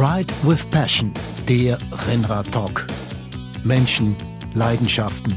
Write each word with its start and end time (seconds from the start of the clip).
Ride 0.00 0.32
with 0.44 0.64
Passion, 0.70 1.12
der 1.48 1.76
Rennrad-Talk. 2.06 2.86
Menschen, 3.64 4.14
Leidenschaften, 4.54 5.34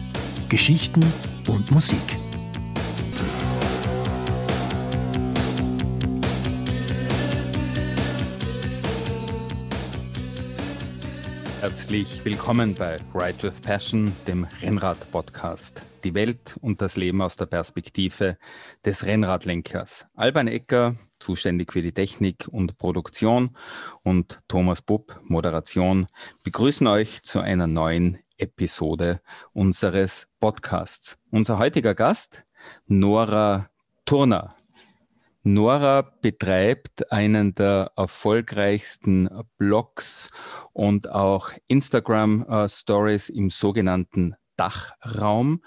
Geschichten 0.49 1.03
und 1.47 1.71
Musik. 1.71 1.97
Herzlich 11.61 12.23
willkommen 12.23 12.75
bei 12.75 12.97
Ride 13.15 13.41
with 13.41 13.61
Passion, 13.61 14.15
dem 14.27 14.45
Rennrad-Podcast. 14.61 15.81
Die 16.03 16.13
Welt 16.13 16.59
und 16.61 16.83
das 16.83 16.97
Leben 16.97 17.23
aus 17.23 17.35
der 17.35 17.47
Perspektive 17.47 18.37
des 18.85 19.07
Rennradlenkers. 19.07 20.05
Alban 20.13 20.47
Ecker, 20.47 20.97
zuständig 21.21 21.71
für 21.71 21.81
die 21.81 21.93
Technik 21.93 22.47
und 22.51 22.77
Produktion, 22.77 23.55
und 24.03 24.39
Thomas 24.47 24.81
Bupp, 24.81 25.15
Moderation, 25.23 26.07
begrüßen 26.43 26.87
euch 26.87 27.23
zu 27.23 27.39
einer 27.39 27.67
neuen 27.67 28.19
Episode 28.37 29.21
unseres 29.53 30.27
Podcasts. 30.39 31.17
Unser 31.29 31.59
heutiger 31.59 31.95
Gast, 31.95 32.41
Nora 32.87 33.69
Turner. 34.05 34.49
Nora 35.43 36.01
betreibt 36.01 37.11
einen 37.11 37.55
der 37.55 37.91
erfolgreichsten 37.95 39.27
Blogs 39.57 40.29
und 40.73 41.09
auch 41.09 41.51
Instagram-Stories 41.67 43.29
äh, 43.29 43.33
im 43.33 43.49
sogenannten 43.49 44.35
Dachraum. 44.61 45.63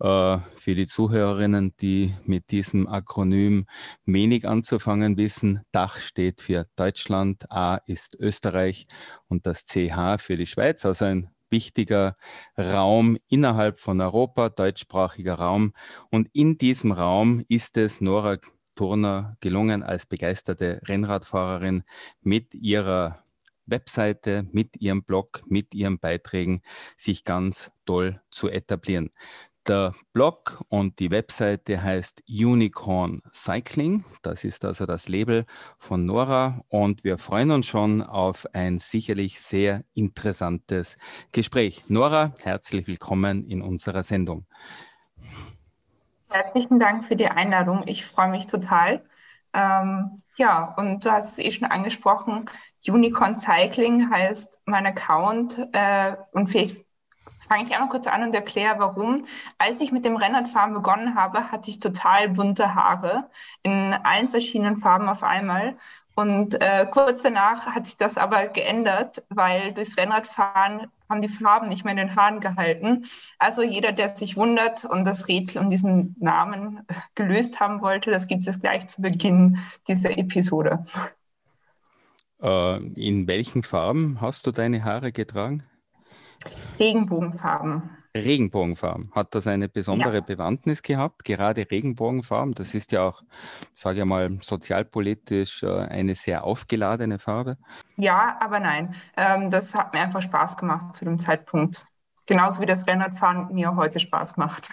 Äh, 0.00 0.38
für 0.56 0.74
die 0.74 0.86
Zuhörerinnen, 0.86 1.74
die 1.82 2.14
mit 2.24 2.50
diesem 2.50 2.88
Akronym 2.88 3.66
wenig 4.06 4.48
anzufangen 4.48 5.18
wissen, 5.18 5.60
Dach 5.70 5.98
steht 5.98 6.40
für 6.40 6.66
Deutschland, 6.74 7.50
A 7.52 7.76
ist 7.84 8.14
Österreich 8.14 8.86
und 9.26 9.46
das 9.46 9.66
CH 9.66 10.16
für 10.18 10.38
die 10.38 10.46
Schweiz, 10.46 10.86
also 10.86 11.04
ein 11.04 11.28
wichtiger 11.50 12.14
Raum 12.56 13.18
innerhalb 13.28 13.78
von 13.78 14.00
Europa, 14.00 14.48
deutschsprachiger 14.48 15.34
Raum. 15.34 15.74
Und 16.10 16.30
in 16.32 16.56
diesem 16.56 16.92
Raum 16.92 17.44
ist 17.48 17.76
es 17.76 18.00
Nora 18.00 18.38
Turner 18.76 19.36
gelungen, 19.40 19.82
als 19.82 20.06
begeisterte 20.06 20.80
Rennradfahrerin 20.86 21.82
mit 22.22 22.54
ihrer 22.54 23.22
Webseite, 23.68 24.46
mit 24.52 24.76
ihrem 24.80 25.02
Blog, 25.02 25.40
mit 25.46 25.74
ihren 25.74 25.98
Beiträgen 25.98 26.62
sich 26.96 27.24
ganz 27.24 27.70
toll 27.84 28.20
zu 28.30 28.48
etablieren. 28.48 29.10
Der 29.68 29.92
Blog 30.14 30.64
und 30.70 30.98
die 30.98 31.10
Webseite 31.10 31.82
heißt 31.82 32.22
Unicorn 32.26 33.20
Cycling. 33.34 34.02
Das 34.22 34.44
ist 34.44 34.64
also 34.64 34.86
das 34.86 35.08
Label 35.08 35.44
von 35.78 36.06
Nora 36.06 36.62
und 36.68 37.04
wir 37.04 37.18
freuen 37.18 37.50
uns 37.50 37.66
schon 37.66 38.02
auf 38.02 38.46
ein 38.54 38.78
sicherlich 38.78 39.40
sehr 39.40 39.84
interessantes 39.92 40.96
Gespräch. 41.32 41.84
Nora, 41.88 42.32
herzlich 42.42 42.86
willkommen 42.86 43.44
in 43.44 43.60
unserer 43.60 44.02
Sendung. 44.02 44.46
Herzlichen 46.30 46.78
Dank 46.78 47.04
für 47.04 47.16
die 47.16 47.28
Einladung. 47.28 47.82
Ich 47.86 48.06
freue 48.06 48.30
mich 48.30 48.46
total. 48.46 49.04
Ähm, 49.52 50.22
ja, 50.36 50.74
und 50.76 51.04
du 51.04 51.10
hast 51.10 51.32
es 51.32 51.44
eh 51.44 51.50
schon 51.50 51.68
angesprochen, 51.68 52.48
Unicorn 52.86 53.36
Cycling 53.36 54.10
heißt 54.10 54.60
mein 54.66 54.86
Account 54.86 55.58
äh, 55.72 56.14
und 56.32 56.48
vielleicht 56.48 56.84
fange 57.48 57.64
ich 57.64 57.72
einmal 57.74 57.88
kurz 57.88 58.06
an 58.06 58.22
und 58.22 58.34
erkläre, 58.34 58.78
warum. 58.78 59.24
Als 59.58 59.80
ich 59.80 59.92
mit 59.92 60.04
dem 60.04 60.16
Rennradfahren 60.16 60.74
begonnen 60.74 61.14
habe, 61.14 61.50
hatte 61.50 61.70
ich 61.70 61.80
total 61.80 62.28
bunte 62.30 62.74
Haare 62.74 63.30
in 63.62 63.94
allen 64.02 64.30
verschiedenen 64.30 64.78
Farben 64.78 65.08
auf 65.08 65.22
einmal. 65.22 65.76
Und 66.14 66.60
äh, 66.60 66.84
kurz 66.90 67.22
danach 67.22 67.66
hat 67.66 67.86
sich 67.86 67.96
das 67.96 68.18
aber 68.18 68.48
geändert, 68.48 69.22
weil 69.28 69.72
durchs 69.72 69.96
Rennradfahren 69.96 70.88
haben 71.08 71.20
die 71.20 71.28
Farben 71.28 71.68
nicht 71.68 71.84
mehr 71.84 71.92
in 71.92 72.08
den 72.08 72.16
Haaren 72.16 72.40
gehalten. 72.40 73.04
Also 73.38 73.62
jeder, 73.62 73.92
der 73.92 74.08
sich 74.10 74.36
wundert 74.36 74.84
und 74.84 75.04
das 75.04 75.28
Rätsel 75.28 75.62
um 75.62 75.68
diesen 75.68 76.16
Namen 76.18 76.84
gelöst 77.14 77.60
haben 77.60 77.80
wollte, 77.80 78.10
das 78.10 78.26
gibt 78.26 78.46
es 78.46 78.60
gleich 78.60 78.88
zu 78.88 79.00
Beginn 79.00 79.58
dieser 79.86 80.18
Episode. 80.18 80.84
Äh, 82.40 82.76
in 82.94 83.26
welchen 83.26 83.62
Farben 83.62 84.20
hast 84.20 84.46
du 84.46 84.52
deine 84.52 84.84
Haare 84.84 85.12
getragen? 85.12 85.62
Regenbogenfarben. 86.78 87.90
Regenbogenfarben. 88.14 89.10
Hat 89.12 89.34
das 89.34 89.46
eine 89.46 89.68
besondere 89.68 90.16
ja. 90.16 90.20
Bewandtnis 90.20 90.82
gehabt? 90.82 91.24
Gerade 91.24 91.70
Regenbogenfarben, 91.70 92.54
das 92.54 92.74
ist 92.74 92.92
ja 92.92 93.08
auch, 93.08 93.22
sage 93.74 94.00
ich 94.00 94.04
mal, 94.04 94.38
sozialpolitisch 94.40 95.62
äh, 95.62 95.66
eine 95.66 96.14
sehr 96.14 96.44
aufgeladene 96.44 97.18
Farbe. 97.18 97.58
Ja, 97.96 98.38
aber 98.40 98.60
nein. 98.60 98.94
Ähm, 99.16 99.50
das 99.50 99.74
hat 99.74 99.92
mir 99.92 100.00
einfach 100.00 100.22
Spaß 100.22 100.56
gemacht 100.56 100.96
zu 100.96 101.04
dem 101.04 101.18
Zeitpunkt. 101.18 101.86
Genauso 102.26 102.60
wie 102.60 102.66
das 102.66 102.86
Rennradfahren 102.86 103.54
mir 103.54 103.74
heute 103.76 104.00
Spaß 104.00 104.36
macht. 104.36 104.70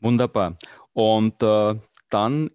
Wunderbar. 0.00 0.56
Und 0.92 1.42
äh, 1.42 1.74
dann 2.10 2.50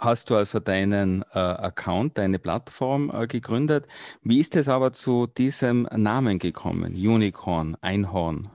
hast 0.00 0.30
du 0.30 0.36
also 0.36 0.58
deinen 0.60 1.22
äh, 1.34 1.38
Account, 1.38 2.18
deine 2.18 2.38
Plattform 2.38 3.10
äh, 3.14 3.26
gegründet. 3.26 3.86
Wie 4.22 4.40
ist 4.40 4.56
es 4.56 4.68
aber 4.68 4.92
zu 4.92 5.26
diesem 5.26 5.88
Namen 5.92 6.38
gekommen? 6.38 6.94
Unicorn, 6.94 7.76
Einhorn? 7.80 8.50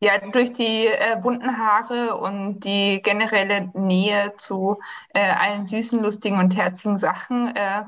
Ja, 0.00 0.18
durch 0.18 0.52
die 0.52 0.86
äh, 0.86 1.16
bunten 1.20 1.58
Haare 1.58 2.16
und 2.16 2.60
die 2.60 3.00
generelle 3.02 3.70
Nähe 3.74 4.34
zu 4.36 4.78
äh, 5.12 5.20
allen 5.30 5.66
süßen, 5.66 6.00
lustigen 6.00 6.38
und 6.38 6.56
herzigen 6.56 6.96
Sachen 6.98 7.54
äh, 7.56 7.84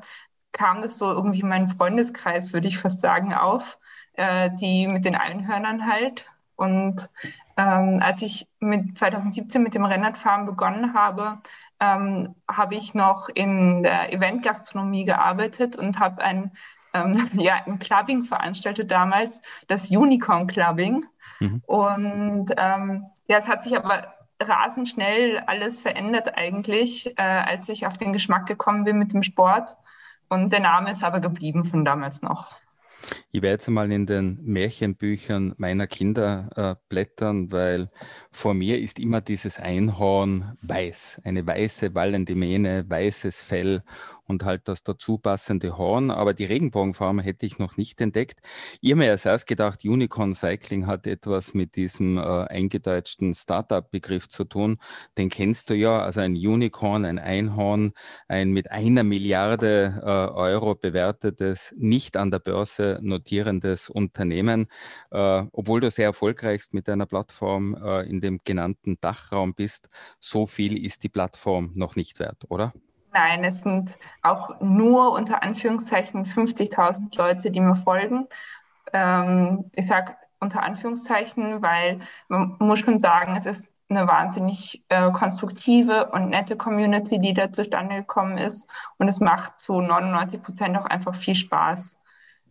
kam 0.52 0.82
das 0.82 0.98
so 0.98 1.06
irgendwie 1.06 1.40
in 1.40 1.48
meinen 1.48 1.68
Freundeskreis, 1.68 2.52
würde 2.52 2.66
ich 2.68 2.78
fast 2.78 3.00
sagen, 3.00 3.32
auf, 3.32 3.78
äh, 4.14 4.50
die 4.60 4.88
mit 4.88 5.04
den 5.04 5.14
Einhörnern 5.14 5.86
halt. 5.86 6.30
Und 6.56 7.10
ähm, 7.56 8.00
als 8.02 8.22
ich 8.22 8.48
mit 8.58 8.98
2017 8.98 9.62
mit 9.62 9.74
dem 9.74 9.84
Rennradfahren 9.84 10.46
begonnen 10.46 10.94
habe, 10.94 11.38
ähm, 11.80 12.34
habe 12.50 12.74
ich 12.74 12.94
noch 12.94 13.28
in 13.28 13.82
der 13.82 14.12
Eventgastronomie 14.12 15.04
gearbeitet 15.04 15.76
und 15.76 15.98
habe 15.98 16.22
ein 16.22 16.52
ähm, 16.92 17.30
ja, 17.34 17.62
ein 17.66 17.78
Clubbing 17.78 18.24
veranstaltet 18.24 18.90
damals, 18.90 19.42
das 19.68 19.90
Unicorn 19.90 20.46
Clubbing. 20.46 21.06
Mhm. 21.40 21.62
Und 21.66 22.50
ähm, 22.56 23.04
ja, 23.28 23.38
es 23.38 23.48
hat 23.48 23.62
sich 23.62 23.76
aber 23.76 24.14
rasend 24.42 24.88
schnell 24.88 25.38
alles 25.46 25.80
verändert 25.80 26.36
eigentlich, 26.38 27.18
äh, 27.18 27.22
als 27.22 27.68
ich 27.68 27.86
auf 27.86 27.96
den 27.96 28.12
Geschmack 28.12 28.46
gekommen 28.46 28.84
bin 28.84 28.98
mit 28.98 29.12
dem 29.12 29.22
Sport. 29.22 29.76
Und 30.28 30.52
der 30.52 30.60
Name 30.60 30.90
ist 30.90 31.04
aber 31.04 31.20
geblieben 31.20 31.64
von 31.64 31.84
damals 31.84 32.22
noch. 32.22 32.54
Ich 33.32 33.42
werde 33.42 33.52
jetzt 33.54 33.68
mal 33.68 33.90
in 33.92 34.06
den 34.06 34.38
Märchenbüchern 34.42 35.54
meiner 35.56 35.86
Kinder 35.86 36.50
äh, 36.56 36.74
blättern, 36.88 37.52
weil 37.52 37.90
vor 38.30 38.54
mir 38.54 38.78
ist 38.78 38.98
immer 38.98 39.20
dieses 39.20 39.58
Einhorn 39.58 40.56
weiß, 40.62 41.22
eine 41.24 41.46
weiße 41.46 41.94
wallende 41.94 42.34
Mähne, 42.34 42.84
weißes 42.88 43.42
Fell 43.42 43.82
und 44.30 44.44
halt 44.44 44.68
das 44.68 44.82
dazu 44.82 45.18
passende 45.18 45.76
Horn. 45.76 46.10
Aber 46.10 46.32
die 46.32 46.44
Regenbogenfarben 46.44 47.20
hätte 47.20 47.44
ich 47.44 47.58
noch 47.58 47.76
nicht 47.76 48.00
entdeckt. 48.00 48.40
Ich 48.80 48.92
habe 48.92 49.00
mir 49.00 49.06
erst 49.06 49.26
erst 49.26 49.46
gedacht, 49.46 49.84
Unicorn 49.84 50.34
Cycling 50.34 50.86
hat 50.86 51.06
etwas 51.06 51.52
mit 51.52 51.76
diesem 51.76 52.16
äh, 52.16 52.20
eingedeutschten 52.20 53.34
Startup-Begriff 53.34 54.28
zu 54.28 54.44
tun. 54.44 54.78
Den 55.18 55.28
kennst 55.28 55.68
du 55.70 55.74
ja, 55.74 56.00
also 56.00 56.20
ein 56.20 56.34
Unicorn, 56.34 57.04
ein 57.04 57.18
Einhorn, 57.18 57.92
ein 58.28 58.52
mit 58.52 58.70
einer 58.70 59.02
Milliarde 59.02 60.00
äh, 60.02 60.06
Euro 60.06 60.74
bewertetes, 60.74 61.72
nicht 61.76 62.16
an 62.16 62.30
der 62.30 62.38
Börse 62.38 62.98
notierendes 63.02 63.90
Unternehmen. 63.90 64.68
Äh, 65.10 65.42
obwohl 65.52 65.80
du 65.80 65.90
sehr 65.90 66.06
erfolgreich 66.06 66.62
mit 66.72 66.88
deiner 66.88 67.06
Plattform 67.06 67.74
äh, 67.74 68.08
in 68.08 68.20
dem 68.20 68.38
genannten 68.44 68.98
Dachraum 69.00 69.54
bist, 69.54 69.88
so 70.20 70.46
viel 70.46 70.82
ist 70.84 71.02
die 71.02 71.08
Plattform 71.08 71.72
noch 71.74 71.96
nicht 71.96 72.20
wert, 72.20 72.44
oder? 72.48 72.72
Nein, 73.12 73.44
es 73.44 73.62
sind 73.62 73.98
auch 74.22 74.60
nur 74.60 75.12
unter 75.12 75.42
Anführungszeichen 75.42 76.26
50.000 76.26 77.16
Leute, 77.18 77.50
die 77.50 77.60
mir 77.60 77.74
folgen. 77.76 78.28
Ähm, 78.92 79.70
ich 79.74 79.86
sage 79.86 80.16
unter 80.38 80.62
Anführungszeichen, 80.62 81.60
weil 81.62 82.00
man 82.28 82.56
muss 82.60 82.78
schon 82.80 82.98
sagen, 82.98 83.36
es 83.36 83.46
ist 83.46 83.70
eine 83.88 84.06
wahnsinnig 84.06 84.84
äh, 84.88 85.10
konstruktive 85.10 86.10
und 86.12 86.30
nette 86.30 86.56
Community, 86.56 87.18
die 87.18 87.34
da 87.34 87.52
zustande 87.52 87.96
gekommen 87.96 88.38
ist. 88.38 88.68
Und 88.98 89.08
es 89.08 89.20
macht 89.20 89.60
zu 89.60 89.80
99 89.80 90.42
Prozent 90.42 90.78
auch 90.78 90.86
einfach 90.86 91.16
viel 91.16 91.34
Spaß. 91.34 91.98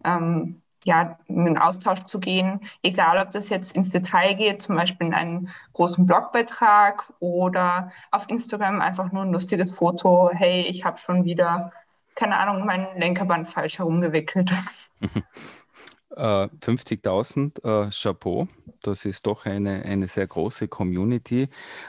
Ähm, 0.04 0.62
ja, 0.86 1.18
in 1.28 1.46
den 1.46 1.58
Austausch 1.58 2.04
zu 2.06 2.20
gehen, 2.20 2.62
egal 2.84 3.18
ob 3.18 3.32
das 3.32 3.50
jetzt 3.50 3.76
ins 3.76 3.92
Detail 3.92 4.34
geht, 4.36 4.62
zum 4.62 4.76
Beispiel 4.76 5.08
in 5.08 5.14
einen 5.14 5.50
großen 5.74 6.06
Blogbeitrag 6.06 7.12
oder 7.20 7.92
auf 8.12 8.26
Instagram 8.30 8.82
einfach 8.82 9.12
nur 9.12 9.24
ein 9.24 9.32
lustiges 9.32 9.72
Foto, 9.72 10.30
hey, 10.34 10.62
ich 10.64 10.86
habe 10.86 10.98
schon 10.98 11.26
wieder, 11.26 11.72
keine 12.16 12.38
Ahnung, 12.38 12.66
mein 12.66 12.88
Lenkerband 12.98 13.50
falsch 13.50 13.80
herumgewickelt. 13.80 14.52
50.000 16.16 17.64
äh, 17.64 17.88
äh, 17.88 17.90
Chapeau, 17.92 18.48
das 18.82 19.06
ist 19.06 19.26
doch 19.26 19.46
eine, 19.46 19.84
eine 19.84 20.08
sehr 20.08 20.28
große 20.28 20.68
Community. 20.68 21.44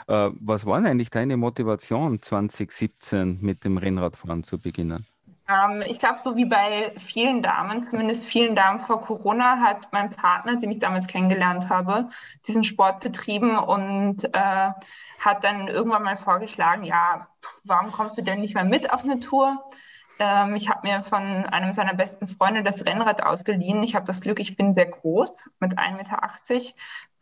Äh, 0.09 0.31
was 0.41 0.67
war 0.67 0.85
eigentlich 0.85 1.11
deine 1.11 1.37
Motivation 1.37 2.21
2017 2.21 3.39
mit 3.41 3.65
dem 3.65 3.77
Rennradfahren 3.79 4.43
zu 4.43 4.59
beginnen? 4.59 5.07
Ähm, 5.51 5.83
ich 5.87 5.99
glaube, 5.99 6.21
so 6.23 6.37
wie 6.37 6.45
bei 6.45 6.93
vielen 6.97 7.43
Damen, 7.43 7.87
zumindest 7.89 8.25
vielen 8.25 8.55
Damen 8.55 8.81
vor 8.81 9.01
Corona, 9.01 9.59
hat 9.61 9.89
mein 9.93 10.11
Partner, 10.11 10.57
den 10.57 10.71
ich 10.71 10.79
damals 10.79 11.07
kennengelernt 11.07 11.69
habe, 11.71 12.09
diesen 12.47 12.65
Sport 12.65 13.01
betrieben 13.01 13.59
und 13.59 14.25
äh, 14.33 14.71
hat 15.19 15.45
dann 15.45 15.69
irgendwann 15.69 16.03
mal 16.03 16.17
vorgeschlagen, 16.17 16.85
ja, 16.85 17.27
warum 17.65 17.93
kommst 17.93 18.17
du 18.19 18.23
denn 18.23 18.41
nicht 18.41 18.55
mal 18.55 18.65
mit 18.65 18.93
auf 18.93 19.03
eine 19.03 19.21
Tour? 19.21 19.71
Ähm, 20.19 20.55
ich 20.55 20.69
habe 20.69 20.87
mir 20.87 21.03
von 21.03 21.23
einem 21.47 21.73
seiner 21.73 21.95
besten 21.95 22.27
Freunde 22.29 22.63
das 22.63 22.87
Rennrad 22.87 23.23
ausgeliehen. 23.23 23.83
Ich 23.83 23.95
habe 23.95 24.07
das 24.07 24.21
Glück, 24.21 24.39
ich 24.39 24.57
bin 24.57 24.75
sehr 24.75 24.87
groß, 24.87 25.35
mit 25.59 25.79
1,80 25.79 25.97
Meter, 25.97 26.21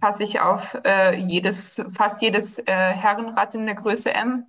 passe 0.01 0.23
ich 0.23 0.41
auf 0.41 0.77
äh, 0.85 1.17
jedes, 1.17 1.83
fast 1.95 2.21
jedes 2.21 2.59
äh, 2.59 2.73
Herrenrad 2.73 3.55
in 3.55 3.67
der 3.67 3.75
Größe 3.75 4.13
M. 4.13 4.47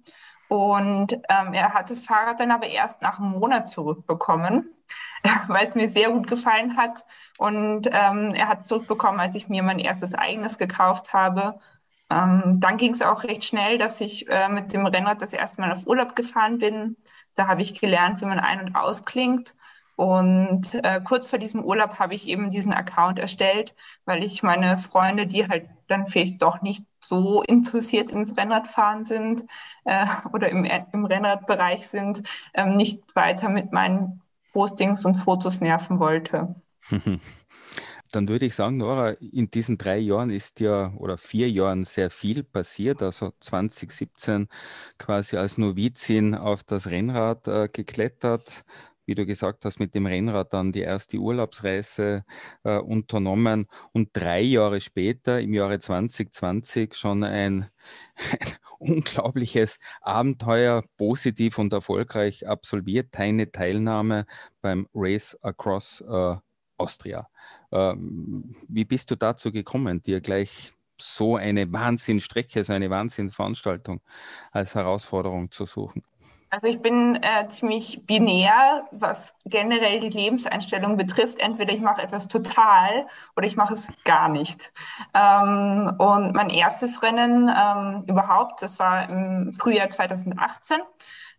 Und 0.49 1.13
ähm, 1.29 1.53
er 1.53 1.73
hat 1.75 1.91
das 1.91 2.03
Fahrrad 2.03 2.41
dann 2.41 2.51
aber 2.51 2.67
erst 2.67 3.01
nach 3.03 3.19
einem 3.19 3.31
Monat 3.33 3.69
zurückbekommen, 3.69 4.69
weil 5.47 5.65
es 5.67 5.75
mir 5.75 5.89
sehr 5.89 6.11
gut 6.11 6.27
gefallen 6.27 6.77
hat. 6.77 7.05
Und 7.39 7.87
ähm, 7.91 8.33
er 8.35 8.49
hat 8.49 8.61
es 8.61 8.67
zurückbekommen, 8.67 9.21
als 9.21 9.35
ich 9.35 9.49
mir 9.49 9.63
mein 9.63 9.79
erstes 9.79 10.15
eigenes 10.15 10.57
gekauft 10.59 11.13
habe. 11.13 11.59
Ähm, 12.09 12.59
dann 12.59 12.77
ging 12.77 12.93
es 12.93 13.01
auch 13.03 13.23
recht 13.23 13.45
schnell, 13.45 13.77
dass 13.77 14.01
ich 14.01 14.27
äh, 14.29 14.49
mit 14.49 14.73
dem 14.73 14.85
Rennrad 14.87 15.21
das 15.21 15.33
erste 15.33 15.61
Mal 15.61 15.71
auf 15.71 15.87
Urlaub 15.87 16.15
gefahren 16.15 16.57
bin. 16.59 16.97
Da 17.35 17.47
habe 17.47 17.61
ich 17.61 17.79
gelernt, 17.79 18.21
wie 18.21 18.25
man 18.25 18.39
ein- 18.39 18.61
und 18.61 18.75
ausklingt. 18.75 19.55
Und 19.99 20.75
äh, 20.75 21.01
kurz 21.01 21.27
vor 21.27 21.39
diesem 21.39 21.61
Urlaub 21.61 21.99
habe 21.99 22.15
ich 22.15 22.29
eben 22.29 22.51
diesen 22.51 22.71
Account 22.71 23.19
erstellt, 23.19 23.75
weil 24.05 24.23
ich 24.23 24.43
meine 24.43 24.77
Freunde, 24.77 25.27
die 25.27 25.45
halt 25.45 25.67
dann 25.87 26.07
vielleicht 26.07 26.41
doch 26.41 26.61
nicht 26.61 26.85
so 27.01 27.43
interessiert 27.43 28.09
ins 28.09 28.37
Rennradfahren 28.37 29.03
sind 29.03 29.43
äh, 29.83 30.05
oder 30.31 30.47
im, 30.51 30.63
im 30.63 31.03
Rennradbereich 31.03 31.89
sind, 31.89 32.23
ähm, 32.53 32.77
nicht 32.77 33.13
weiter 33.13 33.49
mit 33.49 33.73
meinen 33.73 34.21
Postings 34.53 35.03
und 35.03 35.15
Fotos 35.15 35.59
nerven 35.59 35.99
wollte. 35.99 36.55
Dann 38.11 38.27
würde 38.27 38.47
ich 38.47 38.55
sagen, 38.55 38.77
Nora, 38.77 39.11
in 39.19 39.51
diesen 39.51 39.77
drei 39.77 39.99
Jahren 39.99 40.31
ist 40.31 40.59
ja 40.61 40.93
oder 40.97 41.17
vier 41.17 41.51
Jahren 41.51 41.85
sehr 41.85 42.09
viel 42.09 42.41
passiert. 42.41 43.03
Also 43.03 43.33
2017 43.39 44.47
quasi 44.97 45.37
als 45.37 45.59
Novizin 45.59 46.33
auf 46.33 46.63
das 46.63 46.87
Rennrad 46.87 47.47
äh, 47.47 47.67
geklettert, 47.71 48.63
wie 49.09 49.15
du 49.15 49.25
gesagt 49.25 49.65
hast, 49.65 49.79
mit 49.79 49.95
dem 49.95 50.05
Rennrad 50.05 50.53
dann 50.53 50.71
die 50.71 50.81
erste 50.81 51.17
Urlaubsreise 51.17 52.23
äh, 52.63 52.77
unternommen 52.77 53.65
und 53.91 54.09
drei 54.13 54.41
Jahre 54.41 54.81
später, 54.81 55.41
im 55.41 55.55
Jahre 55.55 55.79
2020, 55.79 56.93
schon 56.93 57.23
ein, 57.23 57.71
ein 58.39 58.55
unglaubliches 58.77 59.79
Abenteuer 60.01 60.83
positiv 60.95 61.57
und 61.57 61.73
erfolgreich 61.73 62.47
absolviert, 62.47 63.07
deine 63.17 63.51
Teilnahme 63.51 64.27
beim 64.61 64.87
Race 64.93 65.35
Across 65.41 66.01
äh, 66.01 66.35
Austria. 66.77 67.27
Ähm, 67.71 68.55
wie 68.67 68.85
bist 68.85 69.09
du 69.09 69.15
dazu 69.15 69.51
gekommen, 69.51 70.03
dir 70.03 70.21
gleich 70.21 70.73
so 71.01 71.35
eine 71.35 71.71
Wahnsinnstrecke, 71.73 72.63
so 72.63 72.73
eine 72.73 72.91
Wahnsinnsveranstaltung 72.91 74.01
als 74.51 74.75
Herausforderung 74.75 75.49
zu 75.49 75.65
suchen? 75.65 76.03
Also 76.51 76.65
ich 76.65 76.81
bin 76.81 77.15
äh, 77.21 77.47
ziemlich 77.47 78.05
binär, 78.07 78.87
was 78.91 79.35
generell 79.45 79.99
die 79.99 80.09
Lebenseinstellung 80.09 80.97
betrifft. 80.97 81.39
Entweder 81.39 81.73
ich 81.73 81.81
mache 81.81 82.01
etwas 82.01 82.27
total 82.27 83.05
oder 83.35 83.45
ich 83.45 83.55
mache 83.55 83.75
es 83.75 83.87
gar 84.03 84.29
nicht. 84.29 84.71
Ähm, 85.13 85.93
und 85.99 86.33
mein 86.33 86.49
erstes 86.49 87.03
Rennen 87.03 87.49
ähm, 87.55 88.03
überhaupt, 88.07 88.63
das 88.63 88.79
war 88.79 89.07
im 89.09 89.53
Frühjahr 89.53 89.89
2018 89.91 90.79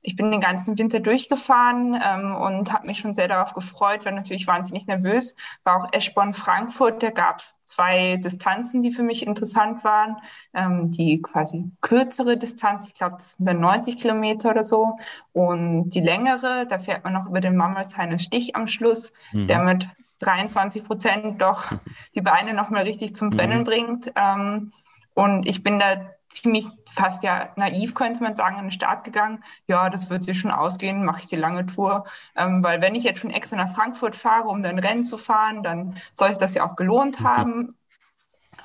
ich 0.03 0.17
bin 0.17 0.31
den 0.31 0.41
ganzen 0.41 0.79
Winter 0.79 1.01
durchgefahren 1.01 1.99
ähm, 2.03 2.35
und 2.35 2.73
habe 2.73 2.87
mich 2.87 2.99
schon 2.99 3.13
sehr 3.15 3.29
darauf 3.29 3.53
gefreut, 3.53 4.05
war 4.05 4.13
natürlich 4.13 4.47
wahnsinnig 4.47 4.87
nervös. 4.87 5.37
War 5.65 5.77
auch 5.77 5.93
Eschborn-Frankfurt, 5.93 7.03
da 7.03 7.11
gab 7.11 7.41
es 7.41 7.63
zwei 7.65 8.17
Distanzen, 8.17 8.83
die 8.83 8.93
für 8.93 9.03
mich 9.03 9.27
interessant 9.27 9.85
waren. 9.85 10.17
Ähm, 10.55 10.91
die 10.91 11.21
quasi 11.21 11.71
kürzere 11.81 12.37
Distanz, 12.37 12.87
ich 12.87 12.95
glaube, 12.95 13.17
das 13.19 13.33
sind 13.33 13.47
dann 13.47 13.61
90 13.61 13.99
Kilometer 13.99 14.51
oder 14.51 14.65
so. 14.65 14.97
Und 15.33 15.91
die 15.91 16.01
längere, 16.01 16.67
da 16.67 16.79
fährt 16.79 17.05
man 17.05 17.13
noch 17.13 17.27
über 17.27 17.41
den 17.41 17.57
Mammelsheimer 17.57 18.19
Stich 18.19 18.57
am 18.57 18.67
Schluss, 18.67 19.13
mhm. 19.33 19.49
der 19.49 19.59
mit 19.63 19.87
23 20.21 20.85
Prozent 20.85 21.43
doch 21.43 21.65
die 22.15 22.23
Beine 22.23 22.55
nochmal 22.55 22.85
richtig 22.85 23.15
zum 23.15 23.31
Brennen 23.31 23.61
mhm. 23.61 23.65
bringt. 23.65 24.13
Ähm, 24.17 24.73
und 25.15 25.47
ich 25.47 25.63
bin 25.63 25.79
da 25.79 26.11
ziemlich 26.31 26.69
fast 26.95 27.23
ja 27.23 27.51
naiv, 27.57 27.95
könnte 27.95 28.23
man 28.23 28.35
sagen, 28.35 28.57
an 28.57 28.67
den 28.67 28.73
Start 28.73 29.05
gegangen. 29.05 29.43
Ja, 29.67 29.91
das 29.91 30.11
wird 30.11 30.25
sich 30.25 30.39
schon 30.39 30.51
ausgehen, 30.51 31.05
mache 31.05 31.21
ich 31.23 31.27
die 31.27 31.37
lange 31.37 31.67
Tour. 31.67 32.05
Ähm, 32.37 32.63
weil 32.63 32.81
wenn 32.81 32.95
ich 32.95 33.05
jetzt 33.05 33.21
schon 33.21 33.31
extra 33.31 33.57
nach 33.57 33.75
Frankfurt 33.75 34.17
fahre, 34.17 34.49
um 34.49 34.63
dann 34.63 34.79
Rennen 34.79 35.05
zu 35.05 35.17
fahren, 35.17 35.63
dann 35.63 35.97
soll 36.15 36.31
ich 36.31 36.39
das 36.39 36.55
ja 36.55 36.69
auch 36.69 36.77
gelohnt 36.77 37.21
mhm. 37.21 37.25
haben. 37.25 37.79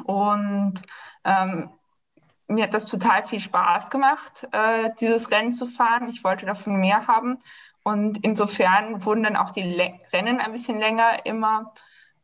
Und 0.04 0.82
ähm, 1.24 1.70
mir 2.48 2.64
hat 2.64 2.74
das 2.74 2.86
total 2.86 3.26
viel 3.26 3.40
Spaß 3.40 3.90
gemacht, 3.90 4.48
äh, 4.52 4.90
dieses 5.00 5.32
Rennen 5.32 5.52
zu 5.52 5.66
fahren. 5.68 6.10
Ich 6.10 6.24
wollte 6.24 6.46
davon 6.46 6.78
mehr 6.78 7.08
haben. 7.08 7.38
Und 7.84 8.24
insofern 8.24 9.06
wurden 9.06 9.24
dann 9.24 9.36
auch 9.36 9.52
die 9.52 9.62
Le 9.62 10.00
Rennen 10.12 10.40
ein 10.40 10.52
bisschen 10.52 10.80
länger 10.80 11.26
immer. 11.26 11.74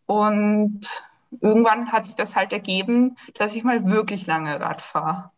Und 0.06 0.81
irgendwann 1.39 1.92
hat 1.92 2.06
sich 2.06 2.15
das 2.15 2.36
halt 2.36 2.51
ergeben, 2.51 3.15
dass 3.36 3.56
ich 3.56 3.63
mal 3.63 3.86
wirklich 3.86 4.25
lange 4.27 4.59
Rad 4.59 4.81
fahre. 4.81 5.31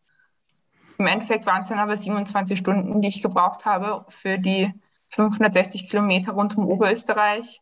Im 1.04 1.08
Endeffekt 1.08 1.46
waren 1.46 1.64
es 1.64 1.68
dann 1.68 1.80
aber 1.80 1.98
27 1.98 2.58
Stunden, 2.58 3.02
die 3.02 3.10
ich 3.10 3.22
gebraucht 3.22 3.66
habe 3.66 4.06
für 4.08 4.38
die 4.38 4.74
560 5.10 5.90
Kilometer 5.90 6.32
rund 6.32 6.58
um 6.58 6.66
Oberösterreich. 6.66 7.62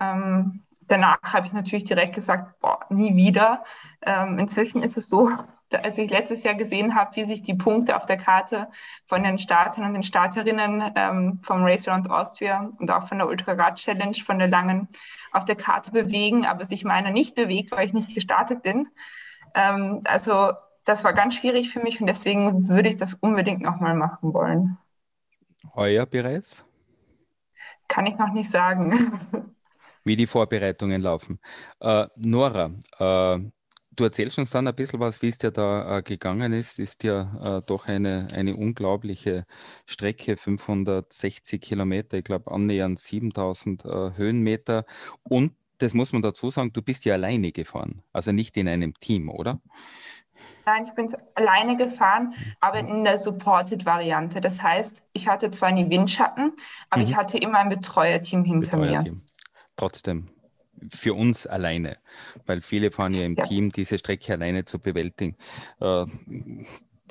Ähm, 0.00 0.64
danach 0.88 1.20
habe 1.22 1.46
ich 1.46 1.52
natürlich 1.52 1.84
direkt 1.84 2.16
gesagt, 2.16 2.58
boah, 2.58 2.80
nie 2.88 3.14
wieder. 3.14 3.62
Ähm, 4.02 4.40
inzwischen 4.40 4.82
ist 4.82 4.96
es 4.96 5.08
so, 5.08 5.30
als 5.70 5.98
ich 5.98 6.10
letztes 6.10 6.42
Jahr 6.42 6.56
gesehen 6.56 6.96
habe, 6.96 7.14
wie 7.14 7.26
sich 7.26 7.42
die 7.42 7.54
Punkte 7.54 7.96
auf 7.96 8.06
der 8.06 8.16
Karte 8.16 8.66
von 9.06 9.22
den 9.22 9.38
Startern 9.38 9.84
und 9.84 9.94
den 9.94 10.02
Starterinnen 10.02 10.90
ähm, 10.96 11.38
vom 11.44 11.62
Race 11.62 11.86
Around 11.86 12.10
Austria 12.10 12.72
und 12.76 12.90
auch 12.90 13.04
von 13.04 13.18
der 13.18 13.28
Ultra 13.28 13.52
Rad 13.52 13.76
Challenge, 13.76 14.16
von 14.16 14.40
der 14.40 14.48
langen, 14.48 14.88
auf 15.30 15.44
der 15.44 15.54
Karte 15.54 15.92
bewegen, 15.92 16.44
aber 16.44 16.66
sich 16.66 16.82
meiner 16.82 17.12
nicht 17.12 17.36
bewegt, 17.36 17.70
weil 17.70 17.86
ich 17.86 17.92
nicht 17.92 18.12
gestartet 18.12 18.62
bin. 18.62 18.88
Ähm, 19.54 20.00
also 20.06 20.54
das 20.90 21.04
war 21.04 21.12
ganz 21.12 21.36
schwierig 21.36 21.70
für 21.70 21.80
mich 21.80 22.00
und 22.00 22.08
deswegen 22.08 22.68
würde 22.68 22.88
ich 22.88 22.96
das 22.96 23.14
unbedingt 23.14 23.62
nochmal 23.62 23.94
machen 23.94 24.34
wollen. 24.34 24.76
Heuer 25.74 26.04
bereits? 26.04 26.64
Kann 27.86 28.06
ich 28.06 28.18
noch 28.18 28.32
nicht 28.32 28.50
sagen. 28.50 29.20
Wie 30.04 30.16
die 30.16 30.26
Vorbereitungen 30.26 31.00
laufen. 31.00 31.38
Äh, 31.78 32.06
Nora, 32.16 32.72
äh, 32.98 33.38
du 33.92 34.04
erzählst 34.04 34.38
uns 34.38 34.50
dann 34.50 34.66
ein 34.66 34.74
bisschen 34.74 34.98
was, 34.98 35.22
wie 35.22 35.28
es 35.28 35.38
dir 35.38 35.50
da 35.50 35.98
äh, 35.98 36.02
gegangen 36.02 36.52
ist. 36.52 36.78
Ist 36.78 37.04
ja 37.04 37.58
äh, 37.58 37.62
doch 37.66 37.86
eine, 37.86 38.26
eine 38.34 38.56
unglaubliche 38.56 39.44
Strecke, 39.86 40.36
560 40.36 41.60
Kilometer, 41.60 42.16
ich 42.18 42.24
glaube 42.24 42.50
annähernd 42.50 42.98
7000 42.98 43.84
äh, 43.84 43.88
Höhenmeter. 44.16 44.86
Und 45.22 45.52
das 45.78 45.94
muss 45.94 46.12
man 46.12 46.22
dazu 46.22 46.50
sagen, 46.50 46.72
du 46.72 46.82
bist 46.82 47.04
ja 47.04 47.14
alleine 47.14 47.52
gefahren, 47.52 48.02
also 48.12 48.32
nicht 48.32 48.56
in 48.56 48.68
einem 48.68 48.94
Team, 48.94 49.28
oder? 49.28 49.60
Nein, 50.66 50.84
ich 50.86 50.92
bin 50.92 51.14
alleine 51.34 51.76
gefahren, 51.76 52.34
aber 52.60 52.78
in 52.78 53.04
der 53.04 53.18
Supported-Variante. 53.18 54.40
Das 54.40 54.62
heißt, 54.62 55.02
ich 55.12 55.28
hatte 55.28 55.50
zwar 55.50 55.72
nie 55.72 55.88
Windschatten, 55.88 56.52
aber 56.90 57.02
mhm. 57.02 57.08
ich 57.08 57.16
hatte 57.16 57.38
immer 57.38 57.58
ein 57.58 57.68
Betreuerteam 57.68 58.44
hinter 58.44 58.76
Betreuerteam. 58.76 59.14
mir. 59.14 59.22
Trotzdem 59.76 60.30
für 60.88 61.14
uns 61.14 61.46
alleine, 61.46 61.98
weil 62.46 62.60
viele 62.60 62.90
fahren 62.90 63.14
ja 63.14 63.24
im 63.24 63.36
ja. 63.36 63.44
Team, 63.44 63.70
diese 63.70 63.98
Strecke 63.98 64.32
alleine 64.32 64.64
zu 64.64 64.78
bewältigen. 64.78 65.36
Äh, 65.80 66.06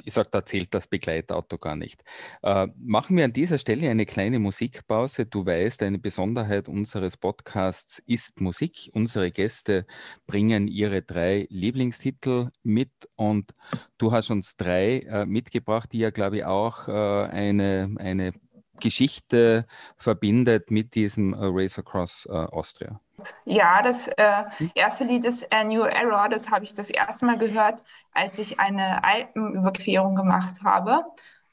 ich 0.05 0.13
sage, 0.13 0.29
da 0.31 0.45
zählt 0.45 0.73
das 0.73 0.87
Begleitauto 0.87 1.57
gar 1.57 1.75
nicht. 1.75 2.03
Äh, 2.41 2.67
machen 2.77 3.17
wir 3.17 3.25
an 3.25 3.33
dieser 3.33 3.57
Stelle 3.57 3.89
eine 3.89 4.05
kleine 4.05 4.39
Musikpause. 4.39 5.25
Du 5.25 5.45
weißt, 5.45 5.83
eine 5.83 5.99
Besonderheit 5.99 6.67
unseres 6.67 7.17
Podcasts 7.17 8.01
ist 8.05 8.41
Musik. 8.41 8.89
Unsere 8.93 9.31
Gäste 9.31 9.85
bringen 10.27 10.67
ihre 10.67 11.01
drei 11.01 11.47
Lieblingstitel 11.49 12.49
mit 12.63 12.91
und 13.15 13.51
du 13.97 14.11
hast 14.11 14.31
uns 14.31 14.55
drei 14.57 14.99
äh, 14.99 15.25
mitgebracht, 15.25 15.91
die 15.91 15.99
ja, 15.99 16.09
glaube 16.09 16.37
ich, 16.37 16.45
auch 16.45 16.87
äh, 16.87 16.91
eine, 16.91 17.95
eine 17.97 18.31
Geschichte 18.79 19.65
verbindet 19.97 20.71
mit 20.71 20.95
diesem 20.95 21.33
äh, 21.33 21.37
Race 21.41 21.77
Across 21.79 22.27
äh, 22.29 22.33
Austria. 22.33 22.99
Ja, 23.45 23.81
das 23.81 24.07
äh, 24.07 24.43
erste 24.75 25.03
Lied 25.03 25.25
ist 25.25 25.51
A 25.53 25.63
New 25.63 25.81
Error. 25.83 26.29
Das 26.29 26.49
habe 26.49 26.63
ich 26.63 26.73
das 26.73 26.89
erste 26.89 27.25
Mal 27.25 27.37
gehört, 27.37 27.83
als 28.13 28.39
ich 28.39 28.59
eine 28.59 29.03
Alpenüberquerung 29.03 30.15
gemacht 30.15 30.63
habe. 30.63 31.03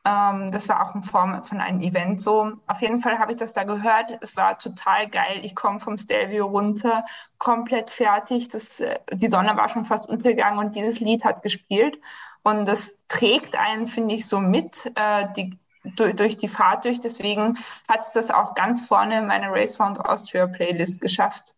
Ähm, 0.06 0.52
das 0.52 0.68
war 0.68 0.86
auch 0.88 0.94
in 0.94 1.02
Form 1.02 1.42
von 1.44 1.60
einem 1.60 1.80
Event 1.80 2.20
so. 2.20 2.52
Auf 2.66 2.80
jeden 2.80 3.00
Fall 3.00 3.18
habe 3.18 3.32
ich 3.32 3.38
das 3.38 3.52
da 3.52 3.64
gehört. 3.64 4.16
Es 4.20 4.36
war 4.36 4.56
total 4.58 5.08
geil. 5.08 5.40
Ich 5.42 5.54
komme 5.56 5.80
vom 5.80 5.98
Stelvio 5.98 6.46
runter, 6.46 7.04
komplett 7.38 7.90
fertig. 7.90 8.48
Das, 8.48 8.78
äh, 8.80 9.00
die 9.12 9.28
Sonne 9.28 9.56
war 9.56 9.68
schon 9.68 9.84
fast 9.84 10.08
untergegangen 10.08 10.58
und 10.64 10.76
dieses 10.76 11.00
Lied 11.00 11.24
hat 11.24 11.42
gespielt. 11.42 11.98
Und 12.44 12.66
das 12.66 12.96
trägt 13.08 13.56
einen, 13.56 13.88
finde 13.88 14.14
ich, 14.14 14.26
so 14.26 14.38
mit. 14.38 14.92
Äh, 14.94 15.26
die 15.36 15.58
durch, 15.96 16.14
durch 16.14 16.36
die 16.36 16.48
Fahrt 16.48 16.84
durch. 16.84 17.00
Deswegen 17.00 17.58
hat 17.88 18.00
es 18.00 18.12
das 18.12 18.30
auch 18.30 18.54
ganz 18.54 18.86
vorne 18.86 19.18
in 19.18 19.26
meine 19.26 19.50
Race 19.50 19.76
Found 19.76 20.00
Austria 20.00 20.46
Playlist 20.46 21.00
geschafft, 21.00 21.54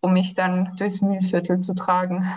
um 0.00 0.12
mich 0.12 0.34
dann 0.34 0.74
durchs 0.76 1.00
Mühlviertel 1.00 1.60
zu 1.60 1.74
tragen. 1.74 2.32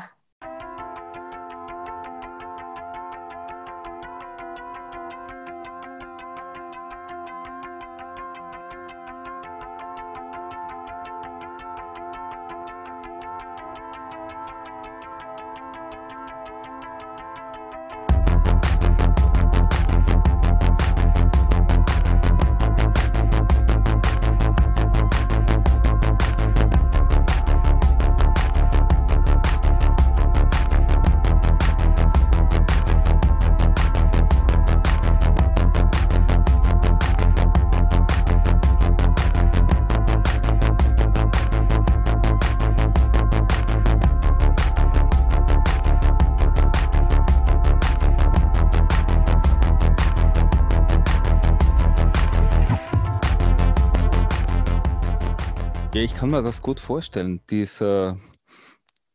Kann 56.26 56.32
mir 56.32 56.42
das 56.42 56.64
gut 56.64 56.80
vorstellen, 56.80 57.40
diese, 57.52 58.20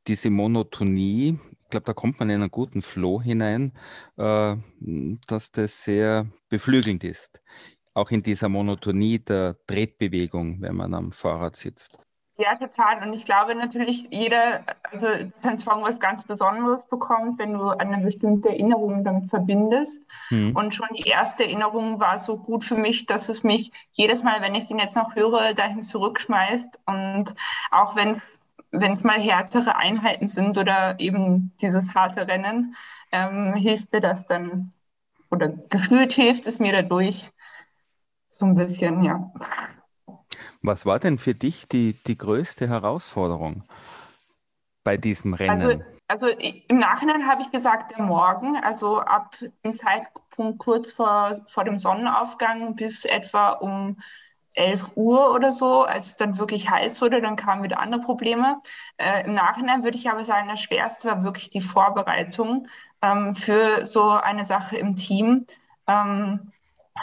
diese 0.07 0.31
Monotonie. 0.31 1.41
Ich 1.61 1.69
glaube, 1.69 1.85
da 1.87 1.93
kommt 1.93 2.21
man 2.21 2.31
in 2.31 2.41
einen 2.41 2.53
guten 2.53 2.83
Flow 2.83 3.21
hinein, 3.21 3.73
äh, 4.17 4.55
dass 5.27 5.51
das 5.51 5.83
sehr 5.83 6.29
beflügelnd 6.51 7.03
ist. 7.03 7.41
Auch 7.95 8.13
in 8.13 8.23
dieser 8.23 8.49
Monotonie 8.49 9.19
der 9.19 9.57
Tretbewegung, 9.67 10.63
wenn 10.63 10.77
man 10.77 10.95
am 10.95 11.11
Fahrrad 11.11 11.57
sitzt. 11.57 12.07
Ja, 12.41 12.55
total. 12.57 13.03
Und 13.03 13.13
ich 13.13 13.27
glaube 13.27 13.55
natürlich, 13.55 14.09
jeder, 14.11 14.63
also 14.91 15.07
ein 15.43 15.59
Song 15.59 15.83
was 15.83 16.01
ganz 16.01 16.25
Besonderes 16.25 16.83
bekommt, 16.89 17.39
wenn 17.39 17.53
du 17.53 17.69
eine 17.69 17.99
bestimmte 17.99 18.49
Erinnerung 18.49 19.05
damit 19.05 19.29
verbindest. 19.29 20.03
Mhm. 20.31 20.57
Und 20.57 20.75
schon 20.75 20.89
die 20.97 21.07
erste 21.07 21.45
Erinnerung 21.45 22.01
war 22.01 22.19
so 22.19 22.39
gut 22.39 22.65
für 22.65 22.77
mich, 22.77 23.05
dass 23.05 23.29
es 23.29 23.43
mich 23.43 23.73
jedes 23.93 24.23
Mal, 24.23 24.41
wenn 24.41 24.55
ich 24.55 24.65
den 24.67 24.79
jetzt 24.79 24.97
noch 24.97 25.15
höre, 25.15 25.53
dahin 25.53 25.83
zurückschmeißt. 25.83 26.79
Und 26.87 27.35
auch 27.71 27.95
wenn 27.95 28.23
wenn 28.73 28.93
es 28.93 29.03
mal 29.03 29.21
härtere 29.21 29.77
Einheiten 29.77 30.29
sind 30.29 30.57
oder 30.57 30.99
eben 31.01 31.53
dieses 31.61 31.95
harte 31.95 32.29
Rennen, 32.29 32.77
ähm, 33.11 33.55
hilft 33.55 33.93
mir 33.93 34.01
das 34.01 34.25
dann, 34.29 34.73
oder 35.29 35.49
gefühlt 35.49 36.13
hilft 36.13 36.47
es 36.47 36.61
mir 36.61 36.73
dadurch 36.73 37.33
so 38.29 38.47
ein 38.47 38.55
bisschen, 38.55 39.03
ja. 39.03 39.33
Was 40.63 40.85
war 40.85 40.99
denn 40.99 41.19
für 41.19 41.35
dich 41.35 41.69
die, 41.69 41.95
die 42.07 42.19
größte 42.19 42.69
Herausforderung 42.69 43.65
bei 44.85 44.97
diesem 44.97 45.35
Rennen? 45.35 45.63
Also, 45.63 45.85
also 46.09 46.27
im 46.69 46.79
Nachhinein 46.79 47.27
habe 47.27 47.43
ich 47.43 47.51
gesagt, 47.51 47.97
der 47.97 48.05
Morgen, 48.05 48.57
also 48.57 48.99
ab 49.01 49.37
dem 49.65 49.79
Zeitpunkt 49.79 50.59
kurz 50.59 50.91
vor, 50.91 51.39
vor 51.47 51.65
dem 51.65 51.79
Sonnenaufgang 51.79 52.75
bis 52.77 53.05
etwa 53.05 53.51
um 53.51 53.97
11 54.55 54.91
Uhr 54.97 55.33
oder 55.33 55.53
so, 55.53 55.85
als 55.85 56.07
es 56.07 56.17
dann 56.17 56.37
wirklich 56.37 56.69
heiß 56.69 57.01
wurde, 57.01 57.21
dann 57.23 57.37
kamen 57.37 57.63
wieder 57.63 57.79
andere 57.79 58.01
Probleme. 58.01 58.59
Äh, 58.97 59.25
Im 59.25 59.35
Nachhinein 59.35 59.85
würde 59.85 59.97
ich 59.97 60.11
aber 60.11 60.25
sagen, 60.25 60.49
das 60.49 60.61
Schwerste 60.61 61.09
war 61.09 61.23
wirklich 61.23 61.51
die 61.51 61.61
Vorbereitung 61.61 62.67
ähm, 63.01 63.35
für 63.35 63.87
so 63.87 64.11
eine 64.11 64.45
Sache 64.45 64.77
im 64.77 64.97
Team. 64.97 65.47
Ähm, 65.87 66.53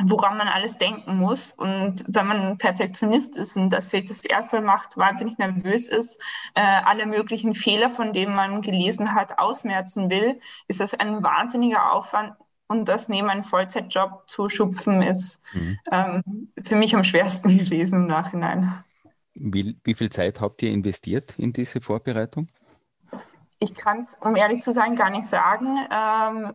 woran 0.03 0.37
man 0.37 0.47
alles 0.47 0.77
denken 0.77 1.17
muss. 1.17 1.53
Und 1.53 2.03
wenn 2.07 2.27
man 2.27 2.57
Perfektionist 2.57 3.35
ist 3.35 3.55
und 3.55 3.69
das 3.71 3.89
vielleicht 3.89 4.09
das 4.09 4.23
erste 4.23 4.57
Mal 4.57 4.65
macht, 4.65 4.97
wahnsinnig 4.97 5.37
nervös 5.37 5.87
ist, 5.87 6.21
äh, 6.55 6.61
alle 6.61 7.05
möglichen 7.05 7.53
Fehler, 7.53 7.89
von 7.89 8.13
denen 8.13 8.35
man 8.35 8.61
gelesen 8.61 9.13
hat, 9.13 9.39
ausmerzen 9.39 10.09
will, 10.09 10.39
ist 10.67 10.79
das 10.79 10.93
ein 10.93 11.23
wahnsinniger 11.23 11.93
Aufwand. 11.93 12.33
Und 12.69 12.85
das 12.85 13.07
neben 13.07 13.29
einem 13.29 13.45
Vollzeitjob 13.45 14.23
zu 14.27 14.49
schupfen, 14.49 15.01
ist 15.01 15.41
mhm. 15.53 15.79
ähm, 15.89 16.51
für 16.61 16.75
mich 16.75 16.95
am 16.95 17.05
schwersten 17.05 17.49
gewesen 17.57 18.01
im 18.01 18.07
Nachhinein. 18.07 18.83
Wie, 19.35 19.77
wie 19.83 19.93
viel 19.93 20.09
Zeit 20.09 20.41
habt 20.41 20.61
ihr 20.63 20.71
investiert 20.71 21.35
in 21.37 21.53
diese 21.53 21.79
Vorbereitung? 21.79 22.47
Ich 23.59 23.73
kann 23.73 24.01
es, 24.01 24.07
um 24.19 24.35
ehrlich 24.35 24.61
zu 24.63 24.73
sein, 24.73 24.95
gar 24.95 25.09
nicht 25.09 25.27
sagen. 25.27 25.77
Ähm, 25.91 26.53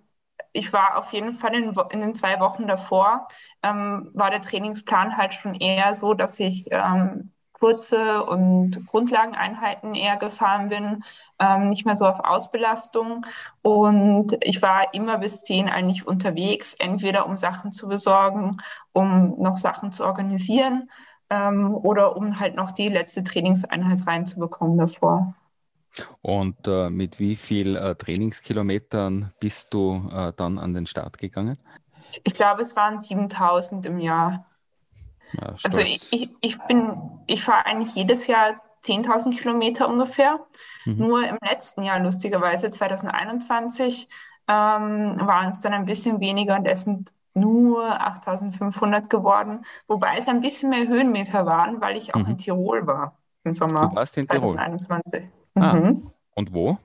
ich 0.53 0.73
war 0.73 0.99
auf 0.99 1.13
jeden 1.13 1.35
Fall 1.35 1.55
in, 1.55 1.75
in 1.91 2.01
den 2.01 2.15
zwei 2.15 2.41
Wochen 2.41 2.67
davor, 2.67 3.29
ähm, 3.63 4.11
war 4.15 4.31
der 4.31 4.43
Trainingsplan 4.43 5.17
halt 5.17 5.35
schon 5.35 5.55
eher 5.55 5.95
so, 5.95 6.15
dass 6.15 6.39
ich 6.41 6.67
ähm, 6.71 7.33
kurze 7.63 8.25
und 8.25 8.87
Grundlageneinheiten 8.89 9.95
eher 9.95 10.17
gefahren 10.17 10.69
bin, 10.69 11.05
ähm, 11.39 11.69
nicht 11.69 11.87
mehr 11.87 11.97
so 11.97 12.07
auf 12.07 12.19
Ausbelastung. 12.19 13.25
Und 13.63 14.37
ich 14.41 14.61
war 14.63 14.93
immer 14.95 15.19
bis 15.19 15.43
zehn 15.43 15.69
eigentlich 15.69 16.05
unterwegs, 16.07 16.75
entweder 16.75 17.27
um 17.27 17.37
Sachen 17.37 17.71
zu 17.71 17.87
besorgen, 17.87 18.51
um 18.93 19.41
noch 19.41 19.57
Sachen 19.57 19.93
zu 19.93 20.05
organisieren 20.05 20.91
ähm, 21.31 21.73
oder 21.75 22.17
um 22.17 22.41
halt 22.41 22.57
noch 22.57 22.73
die 22.73 22.89
letzte 22.89 23.23
Trainingseinheit 23.23 24.09
reinzubekommen 24.09 24.77
davor. 24.77 25.35
Und 26.21 26.67
äh, 26.67 26.91
mit 26.91 27.19
wie 27.19 27.37
viel 27.37 27.77
äh, 27.77 27.95
Trainingskilometern 27.95 29.33
bist 29.41 29.75
du 29.75 30.09
äh, 30.13 30.33
dann 30.37 30.59
an 30.59 30.75
den 30.75 30.87
Start 30.87 31.19
gegangen? 31.19 31.59
Ich 32.25 32.35
glaube, 32.35 32.63
es 32.63 32.77
waren 32.77 33.01
7000 33.01 33.87
im 33.87 33.99
Jahr. 33.99 34.47
Ja, 35.33 35.55
also 35.63 35.81
ich, 35.81 36.13
ich, 36.13 36.31
ich 36.41 36.59
bin, 36.63 36.99
ich 37.27 37.43
fahre 37.43 37.67
eigentlich 37.67 37.95
jedes 37.95 38.27
Jahr 38.27 38.61
10.000 38.85 39.39
Kilometer 39.39 39.89
ungefähr. 39.89 40.41
Mhm. 40.85 40.97
Nur 40.99 41.27
im 41.27 41.39
letzten 41.43 41.83
Jahr, 41.83 42.01
lustigerweise 42.01 42.69
2021, 42.69 44.09
ähm, 44.49 45.17
waren 45.21 45.51
es 45.51 45.61
dann 45.61 45.73
ein 45.73 45.87
bisschen 45.87 46.21
weniger 46.21 46.57
und 46.57 46.67
es 46.67 46.85
sind 46.85 47.13
nur 47.35 47.85
8.500 47.85 49.09
geworden. 49.09 49.65
Wobei 49.87 50.19
es 50.19 50.29
ein 50.29 50.41
bisschen 50.41 50.71
mehr 50.71 50.87
Höhenmeter 50.87 51.47
waren, 51.47 51.81
weil 51.81 51.97
ich 51.97 52.15
auch 52.15 52.21
mhm. 52.21 52.33
in 52.33 52.39
Tirol 52.39 52.87
war 52.87 53.17
im 53.45 53.55
Sommer 53.55 53.89
du 53.89 53.97
warst 53.97 54.17
in 54.19 54.29
2021. 54.29 55.13
Tirol. 55.13 55.42
Ah, 55.55 55.75
mhm. 55.75 56.11
und 56.35 56.53
wo? 56.53 56.79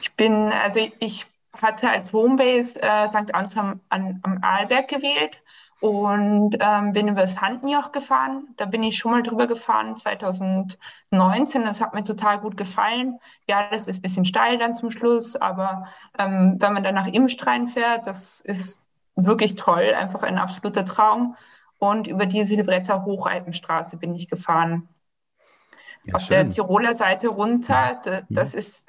Ich 0.00 0.14
bin, 0.16 0.52
also 0.52 0.80
ich 1.00 1.26
hatte 1.60 1.90
als 1.90 2.12
Homebase 2.12 2.80
äh, 2.80 3.08
St. 3.08 3.34
Anton 3.34 3.80
am, 3.88 4.20
am 4.22 4.38
Arlberg 4.42 4.88
gewählt 4.88 5.42
und 5.80 6.56
ähm, 6.60 6.92
bin 6.92 7.08
über 7.08 7.22
das 7.22 7.40
Handnjoch 7.40 7.92
gefahren. 7.92 8.48
Da 8.56 8.66
bin 8.66 8.82
ich 8.82 8.96
schon 8.96 9.10
mal 9.10 9.22
drüber 9.22 9.46
gefahren 9.46 9.96
2019. 9.96 11.64
Das 11.64 11.80
hat 11.80 11.92
mir 11.92 12.04
total 12.04 12.38
gut 12.38 12.56
gefallen. 12.56 13.18
Ja, 13.48 13.68
das 13.70 13.88
ist 13.88 13.98
ein 13.98 14.02
bisschen 14.02 14.24
steil 14.24 14.58
dann 14.58 14.74
zum 14.74 14.90
Schluss, 14.90 15.36
aber 15.36 15.86
ähm, 16.18 16.56
wenn 16.58 16.72
man 16.72 16.84
dann 16.84 16.94
nach 16.94 17.08
Imstrein 17.08 17.66
fährt, 17.66 18.06
das 18.06 18.40
ist 18.40 18.84
wirklich 19.16 19.56
toll, 19.56 19.92
einfach 19.94 20.22
ein 20.22 20.38
absoluter 20.38 20.84
Traum. 20.84 21.36
Und 21.78 22.06
über 22.06 22.26
die 22.26 22.44
Silvretta 22.44 23.04
Hochalpenstraße 23.04 23.96
bin 23.96 24.14
ich 24.14 24.28
gefahren. 24.28 24.88
Ja, 26.04 26.14
auf 26.14 26.22
schön. 26.22 26.36
der 26.36 26.50
Tiroler 26.50 26.94
Seite 26.94 27.28
runter. 27.28 28.00
Das 28.28 28.54
ist, 28.54 28.88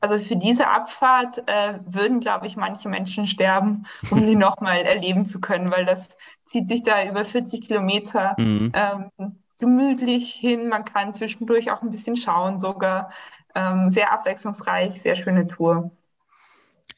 also 0.00 0.18
für 0.18 0.36
diese 0.36 0.68
Abfahrt 0.68 1.42
äh, 1.46 1.78
würden, 1.86 2.20
glaube 2.20 2.46
ich, 2.46 2.56
manche 2.56 2.88
Menschen 2.88 3.26
sterben, 3.26 3.86
um 4.10 4.26
sie 4.26 4.36
nochmal 4.36 4.82
erleben 4.82 5.24
zu 5.24 5.40
können, 5.40 5.70
weil 5.70 5.84
das 5.84 6.16
zieht 6.44 6.68
sich 6.68 6.82
da 6.82 7.04
über 7.04 7.24
40 7.24 7.62
Kilometer 7.62 8.36
mhm. 8.38 8.72
ähm, 8.74 9.10
gemütlich 9.58 10.34
hin. 10.34 10.68
Man 10.68 10.84
kann 10.84 11.14
zwischendurch 11.14 11.70
auch 11.70 11.82
ein 11.82 11.90
bisschen 11.90 12.16
schauen, 12.16 12.60
sogar. 12.60 13.10
Ähm, 13.54 13.90
sehr 13.90 14.12
abwechslungsreich, 14.12 15.00
sehr 15.00 15.14
schöne 15.14 15.46
Tour. 15.46 15.92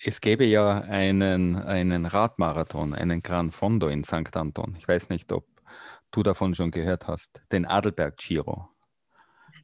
Es 0.04 0.20
gäbe 0.20 0.44
ja 0.44 0.80
einen, 0.80 1.56
einen 1.56 2.06
Radmarathon, 2.06 2.94
einen 2.94 3.22
Gran 3.22 3.50
Fondo 3.50 3.88
in 3.88 4.04
St. 4.04 4.36
Anton. 4.36 4.74
Ich 4.78 4.88
weiß 4.88 5.10
nicht, 5.10 5.32
ob 5.32 5.44
du 6.10 6.22
davon 6.22 6.54
schon 6.54 6.70
gehört 6.70 7.08
hast. 7.08 7.42
Den 7.52 7.66
Adelberg 7.66 8.16
Giro. 8.16 8.68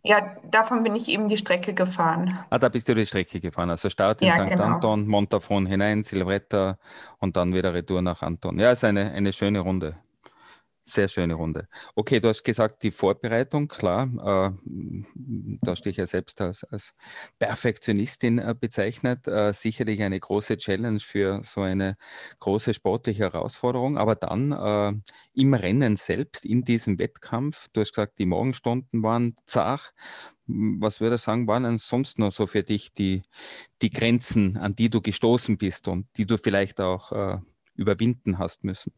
Ja, 0.04 0.37
davon 0.50 0.82
bin 0.82 0.97
ich 0.97 1.09
eben 1.09 1.28
die 1.28 1.37
Strecke 1.37 1.75
gefahren. 1.75 2.37
Ah, 2.50 2.59
da 2.59 2.68
bist 2.68 2.88
du 2.88 2.94
die 2.94 3.06
Strecke 3.06 3.38
gefahren. 3.38 3.71
Also 3.71 3.88
Start 3.88 4.21
in 4.21 4.28
ja, 4.28 4.35
St. 4.35 4.50
Genau. 4.50 4.64
Anton, 4.64 5.06
Montafon 5.06 5.66
hinein, 5.66 6.02
Silvretta 6.02 6.76
und 7.21 7.37
dann 7.37 7.54
wieder 7.54 7.73
Retour 7.73 8.02
nach 8.02 8.23
Anton. 8.23 8.59
Ja, 8.59 8.73
ist 8.73 8.82
eine, 8.82 9.12
eine 9.12 9.32
schöne 9.32 9.61
Runde. 9.61 9.94
Sehr 10.85 11.07
schöne 11.07 11.35
Runde. 11.35 11.69
Okay, 11.95 12.19
du 12.19 12.29
hast 12.29 12.43
gesagt, 12.43 12.83
die 12.83 12.91
Vorbereitung, 12.91 13.69
klar, 13.69 14.03
äh, 14.05 14.51
da 15.62 15.77
stehe 15.77 15.93
ich 15.93 15.97
ja 15.97 16.09
selbst 16.09 16.41
als, 16.41 16.65
als 16.65 16.93
Perfektionistin 17.39 18.39
äh, 18.39 18.53
bezeichnet, 18.59 19.29
äh, 19.29 19.53
sicherlich 19.53 20.03
eine 20.03 20.19
große 20.19 20.57
Challenge 20.57 20.99
für 20.99 21.41
so 21.45 21.61
eine 21.61 21.97
große 22.41 22.75
sportliche 22.75 23.23
Herausforderung, 23.23 23.97
aber 23.97 24.17
dann 24.17 24.51
äh, 24.51 24.93
im 25.41 25.55
Rennen 25.55 25.97
selbst, 25.97 26.45
in 26.45 26.65
diesem 26.65 26.99
Wettkampf, 26.99 27.69
du 27.73 27.81
hast 27.81 27.93
gesagt, 27.93 28.19
die 28.19 28.27
Morgenstunden 28.27 29.05
waren 29.05 29.37
zart. 29.45 29.93
Was 30.49 31.01
würde 31.01 31.15
ich 31.15 31.23
sagen, 31.23 31.47
waren 31.47 31.62
denn 31.62 31.79
sonst 31.79 32.19
noch 32.19 32.33
so 32.33 32.49
für 32.49 32.65
dich 32.65 32.93
die, 32.93 33.23
die 33.83 33.91
Grenzen, 33.91 34.57
an 34.57 34.75
die 34.75 34.91
du 34.91 35.01
gestoßen 35.01 35.59
bist 35.59 35.87
und 35.87 36.09
die 36.17 36.27
du 36.27 36.39
vielleicht 36.39 36.81
auch 36.81 37.12
äh, 37.12 37.39
überwinden 37.77 38.39
hast 38.39 38.65
müssen? 38.65 38.93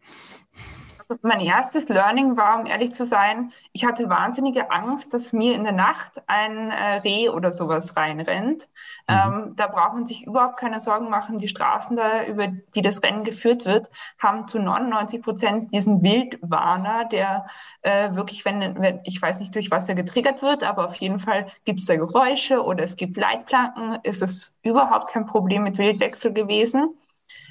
Mein 1.23 1.41
erstes 1.41 1.89
Learning 1.89 2.37
war, 2.37 2.61
um 2.61 2.67
ehrlich 2.67 2.93
zu 2.93 3.07
sein, 3.07 3.53
ich 3.73 3.85
hatte 3.85 4.09
wahnsinnige 4.09 4.71
Angst, 4.71 5.13
dass 5.13 5.33
mir 5.33 5.55
in 5.55 5.65
der 5.65 5.73
Nacht 5.73 6.13
ein 6.27 6.71
äh, 6.71 6.97
Reh 6.99 7.29
oder 7.29 7.53
sowas 7.53 7.97
reinrennt. 7.97 8.69
Mhm. 9.09 9.15
Ähm, 9.15 9.53
da 9.57 9.67
braucht 9.67 9.95
man 9.95 10.07
sich 10.07 10.27
überhaupt 10.27 10.59
keine 10.59 10.81
Sorgen 10.81 11.11
machen. 11.11 11.39
Die 11.39 11.49
Straßen 11.49 11.97
da, 11.97 12.25
über 12.25 12.49
die 12.49 12.83
das 12.83 13.03
Rennen 13.03 13.25
geführt 13.25 13.65
wird, 13.65 13.91
haben 14.19 14.49
zu 14.49 14.59
99 14.59 15.23
Prozent 15.23 15.73
diesen 15.73 16.03
Wildwarner, 16.03 17.05
der 17.07 17.47
äh, 17.83 18.15
wirklich, 18.15 18.45
wenn, 18.45 18.81
wenn, 18.81 19.01
ich 19.05 19.21
weiß 19.21 19.41
nicht, 19.41 19.55
durch 19.55 19.71
was 19.71 19.89
er 19.89 19.95
getriggert 19.95 20.43
wird, 20.43 20.65
aber 20.65 20.85
auf 20.85 20.97
jeden 20.97 21.19
Fall 21.19 21.47
gibt 21.65 21.81
es 21.81 21.87
da 21.87 21.97
Geräusche 21.97 22.65
oder 22.65 22.85
es 22.85 22.97
gibt 22.97 23.17
Leitplanken. 23.17 23.99
Es 24.03 24.23
ist 24.23 24.55
überhaupt 24.63 25.11
kein 25.11 25.27
Problem 25.27 25.65
mit 25.65 25.79
Wildwechsel 25.79 26.33
gewesen. 26.33 26.97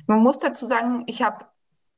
Man 0.08 0.20
muss 0.20 0.39
dazu 0.39 0.65
sagen, 0.67 1.03
ich 1.08 1.22
habe 1.24 1.46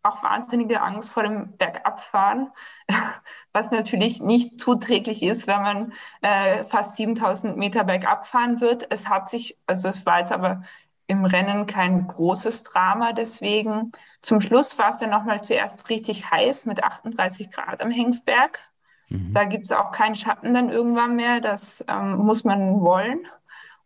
auch 0.05 0.23
wahnsinnige 0.23 0.81
Angst 0.81 1.11
vor 1.11 1.23
dem 1.23 1.57
Bergabfahren, 1.57 2.49
was 3.53 3.71
natürlich 3.71 4.21
nicht 4.21 4.59
zuträglich 4.59 5.23
ist, 5.23 5.47
wenn 5.47 5.61
man 5.61 5.93
äh, 6.21 6.63
fast 6.63 6.95
7000 6.95 7.57
Meter 7.57 7.83
bergab 7.83 8.27
fahren 8.27 8.61
wird. 8.61 8.91
Es 8.91 9.09
hat 9.09 9.29
sich, 9.29 9.57
also 9.67 9.87
es 9.87 10.05
war 10.05 10.19
jetzt 10.19 10.31
aber 10.31 10.63
im 11.07 11.25
Rennen 11.25 11.67
kein 11.67 12.07
großes 12.07 12.63
Drama, 12.63 13.13
deswegen 13.13 13.91
zum 14.21 14.41
Schluss 14.41 14.77
war 14.79 14.89
es 14.89 14.97
dann 14.97 15.11
nochmal 15.11 15.43
zuerst 15.43 15.89
richtig 15.89 16.31
heiß 16.31 16.65
mit 16.65 16.83
38 16.83 17.51
Grad 17.51 17.81
am 17.81 17.91
Hengsberg. 17.91 18.59
Mhm. 19.09 19.33
Da 19.33 19.43
gibt 19.43 19.65
es 19.65 19.71
auch 19.71 19.91
keinen 19.91 20.15
Schatten 20.15 20.53
dann 20.53 20.69
irgendwann 20.69 21.15
mehr, 21.15 21.41
das 21.41 21.85
ähm, 21.87 22.17
muss 22.17 22.43
man 22.43 22.81
wollen. 22.81 23.27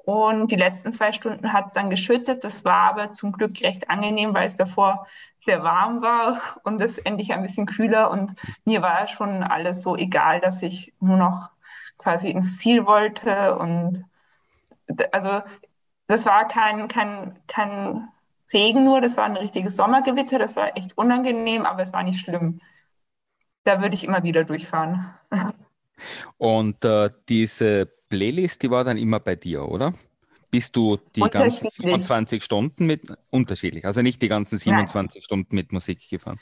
Und 0.09 0.49
die 0.49 0.55
letzten 0.55 0.91
zwei 0.91 1.13
Stunden 1.13 1.53
hat 1.53 1.67
es 1.67 1.73
dann 1.73 1.91
geschüttet. 1.91 2.43
Das 2.43 2.65
war 2.65 2.89
aber 2.89 3.13
zum 3.13 3.31
Glück 3.31 3.61
recht 3.61 3.91
angenehm, 3.91 4.33
weil 4.33 4.47
es 4.47 4.57
davor 4.57 5.05
sehr 5.39 5.61
warm 5.61 6.01
war 6.01 6.41
und 6.63 6.81
es 6.81 6.97
endlich 6.97 7.31
ein 7.31 7.43
bisschen 7.43 7.67
kühler. 7.67 8.09
Und 8.09 8.33
mir 8.65 8.81
war 8.81 9.07
schon 9.07 9.43
alles 9.43 9.83
so 9.83 9.95
egal, 9.95 10.39
dass 10.41 10.63
ich 10.63 10.95
nur 10.99 11.17
noch 11.17 11.51
quasi 11.99 12.31
ins 12.31 12.57
Ziel 12.57 12.87
wollte. 12.87 13.55
Und 13.59 14.03
also 15.11 15.43
das 16.07 16.25
war 16.25 16.47
kein, 16.47 16.87
kein, 16.87 17.37
kein 17.45 18.07
Regen 18.51 18.85
nur, 18.85 19.01
das 19.01 19.15
war 19.15 19.25
ein 19.25 19.37
richtiges 19.37 19.75
Sommergewitter. 19.75 20.39
Das 20.39 20.55
war 20.55 20.75
echt 20.75 20.97
unangenehm, 20.97 21.67
aber 21.67 21.83
es 21.83 21.93
war 21.93 22.01
nicht 22.01 22.19
schlimm. 22.19 22.61
Da 23.63 23.79
würde 23.79 23.93
ich 23.93 24.05
immer 24.05 24.23
wieder 24.23 24.43
durchfahren. 24.43 25.13
Und 26.39 26.83
äh, 26.83 27.11
diese 27.27 27.98
Playlist, 28.09 28.61
die 28.63 28.71
war 28.71 28.83
dann 28.83 28.97
immer 28.97 29.19
bei 29.19 29.35
dir, 29.35 29.67
oder? 29.67 29.93
Bist 30.51 30.75
du 30.75 30.97
die 31.15 31.21
ganzen 31.21 31.69
27 31.69 32.43
Stunden 32.43 32.87
mit 32.87 33.03
unterschiedlich, 33.29 33.85
also 33.85 34.01
nicht 34.01 34.19
die 34.19 34.29
ganzen 34.29 34.57
27 34.57 35.17
Nein. 35.17 35.23
Stunden 35.23 35.55
mit 35.55 35.71
Musik 35.71 36.09
gefahren? 36.09 36.39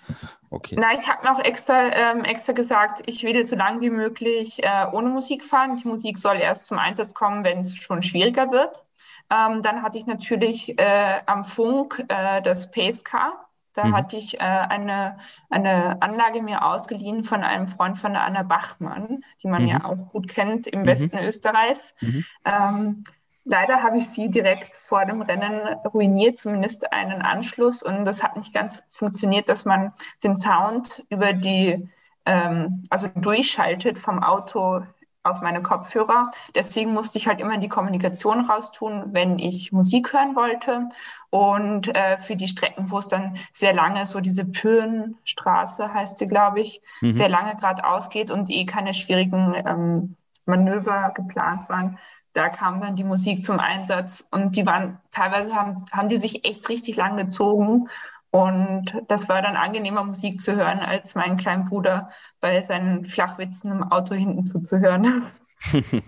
Okay. 0.49 0.77
Nein, 0.79 0.97
ich 0.97 1.07
habe 1.09 1.25
noch 1.25 1.43
extra, 1.43 1.91
ähm, 1.91 2.23
extra 2.23 2.53
gesagt, 2.53 3.03
ich 3.05 3.23
will 3.23 3.43
so 3.43 3.57
lange 3.57 3.81
wie 3.81 3.89
möglich 3.89 4.63
äh, 4.63 4.85
ohne 4.93 5.09
Musik 5.09 5.43
fahren. 5.43 5.81
Die 5.83 5.87
Musik 5.89 6.17
soll 6.17 6.37
erst 6.37 6.67
zum 6.67 6.79
Einsatz 6.79 7.13
kommen, 7.13 7.43
wenn 7.43 7.59
es 7.59 7.75
schon 7.75 8.01
schwieriger 8.01 8.49
wird. 8.49 8.81
Ähm, 9.29 9.61
dann 9.61 9.81
hatte 9.81 9.97
ich 9.97 10.05
natürlich 10.05 10.79
äh, 10.79 11.19
am 11.25 11.43
Funk 11.43 12.05
äh, 12.07 12.41
das 12.41 12.71
Pace 12.71 13.03
Car. 13.03 13.46
Da 13.77 13.85
mhm. 13.85 13.95
hatte 13.95 14.17
ich 14.17 14.39
äh, 14.39 14.43
eine, 14.43 15.17
eine 15.51 16.01
Anlage 16.01 16.41
mir 16.41 16.65
ausgeliehen 16.65 17.23
von 17.23 17.43
einem 17.43 17.67
Freund 17.67 17.95
von 17.95 18.13
der 18.13 18.23
Anna 18.23 18.41
Bachmann, 18.41 19.23
die 19.43 19.47
man 19.47 19.61
mhm. 19.61 19.67
ja 19.67 19.85
auch 19.85 20.09
gut 20.09 20.27
kennt 20.27 20.65
im 20.65 20.81
mhm. 20.81 20.87
Westen 20.87 21.19
Österreichs. 21.19 21.93
Mhm. 22.01 22.25
Ähm, 22.43 23.03
leider 23.45 23.83
habe 23.83 23.99
ich 23.99 24.09
sie 24.15 24.29
direkt 24.29 24.75
vor 24.87 25.05
dem 25.05 25.21
Rennen 25.21 25.61
ruiniert, 25.93 26.39
zumindest 26.39 26.91
einen 26.91 27.21
Anschluss. 27.21 27.83
Und 27.83 28.03
das 28.05 28.23
hat 28.23 28.35
nicht 28.35 28.51
ganz 28.51 28.81
funktioniert, 28.89 29.47
dass 29.47 29.63
man 29.63 29.93
den 30.23 30.37
Sound 30.37 31.05
über 31.09 31.33
die, 31.33 31.87
ähm, 32.25 32.81
also 32.89 33.07
durchschaltet 33.13 33.99
vom 33.99 34.23
Auto 34.23 34.81
auf 35.29 35.41
meine 35.41 35.61
Kopfhörer. 35.61 36.31
Deswegen 36.55 36.93
musste 36.93 37.17
ich 37.17 37.27
halt 37.27 37.39
immer 37.39 37.57
die 37.57 37.69
Kommunikation 37.69 38.45
raustun, 38.45 39.05
wenn 39.11 39.39
ich 39.39 39.71
Musik 39.71 40.13
hören 40.13 40.35
wollte. 40.35 40.87
Und 41.29 41.93
äh, 41.95 42.17
für 42.17 42.35
die 42.35 42.47
Strecken, 42.47 42.89
wo 42.89 42.99
es 42.99 43.07
dann 43.07 43.37
sehr 43.51 43.73
lange, 43.73 44.05
so 44.05 44.19
diese 44.19 44.45
Pürnstraße 44.45 45.93
heißt 45.93 46.17
sie, 46.17 46.27
glaube 46.27 46.61
ich, 46.61 46.81
mhm. 47.01 47.11
sehr 47.11 47.29
lange 47.29 47.55
geradeaus 47.55 48.09
geht 48.09 48.31
und 48.31 48.49
eh 48.49 48.65
keine 48.65 48.93
schwierigen 48.93 49.53
ähm, 49.65 50.15
Manöver 50.45 51.11
geplant 51.13 51.67
waren, 51.67 51.97
da 52.37 52.49
kam 52.49 52.81
dann 52.81 52.95
die 52.95 53.03
Musik 53.03 53.43
zum 53.43 53.59
Einsatz 53.59 54.27
und 54.29 54.55
die 54.55 54.65
waren 54.65 54.99
teilweise 55.11 55.55
haben, 55.55 55.85
haben 55.91 56.07
die 56.07 56.19
sich 56.19 56.45
echt 56.45 56.69
richtig 56.69 56.95
lang 56.95 57.17
gezogen 57.17 57.89
und 58.37 58.93
das 59.07 59.27
war 59.29 59.41
dann 59.41 59.55
angenehmer 59.55 60.03
Musik 60.03 60.39
zu 60.39 60.55
hören, 60.55 60.79
als 60.79 61.15
meinen 61.15 61.37
kleinen 61.37 61.65
Bruder 61.65 62.11
bei 62.39 62.61
seinen 62.61 63.05
Flachwitzen 63.05 63.71
im 63.71 63.83
Auto 63.83 64.13
hinten 64.13 64.45
zuzuhören. 64.45 65.23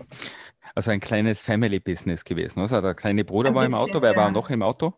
Also 0.76 0.92
ein 0.92 1.00
kleines 1.00 1.44
Family-Business 1.44 2.24
gewesen. 2.24 2.60
Also 2.60 2.80
der 2.80 2.94
kleine 2.94 3.24
Bruder 3.24 3.48
ein 3.48 3.54
war 3.56 3.62
bisschen, 3.62 3.74
im 3.74 3.80
Auto, 3.80 4.02
wer 4.02 4.12
ja. 4.12 4.16
war 4.16 4.30
noch 4.30 4.50
im 4.50 4.62
Auto? 4.62 4.94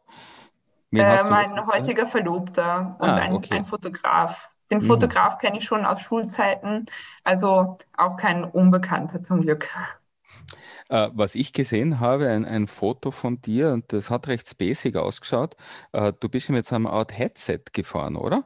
Äh, 0.92 1.24
mein 1.24 1.66
heutiger 1.66 2.06
Verlobter 2.06 2.94
und 3.00 3.08
ah, 3.08 3.16
ein, 3.16 3.32
okay. 3.32 3.54
ein, 3.54 3.64
Fotograf. 3.64 4.50
Den 4.70 4.80
mhm. 4.80 4.88
Fotograf 4.88 5.38
kenne 5.38 5.56
ich 5.56 5.64
schon 5.64 5.86
aus 5.86 6.02
Schulzeiten, 6.02 6.84
also 7.24 7.78
auch 7.96 8.18
kein 8.18 8.44
Unbekannter 8.44 9.24
zum 9.24 9.40
Glück. 9.40 9.66
Äh, 10.92 11.08
was 11.14 11.34
ich 11.34 11.54
gesehen 11.54 12.00
habe, 12.00 12.28
ein, 12.28 12.44
ein 12.44 12.66
Foto 12.66 13.12
von 13.12 13.40
dir, 13.40 13.72
und 13.72 13.94
das 13.94 14.10
hat 14.10 14.28
recht 14.28 14.58
basic 14.58 14.96
ausgeschaut. 14.96 15.56
Äh, 15.92 16.12
du 16.20 16.28
bist 16.28 16.50
mit 16.50 16.66
so 16.66 16.74
einem 16.74 16.86
Art 16.86 17.16
Headset 17.16 17.60
gefahren, 17.72 18.14
oder? 18.14 18.44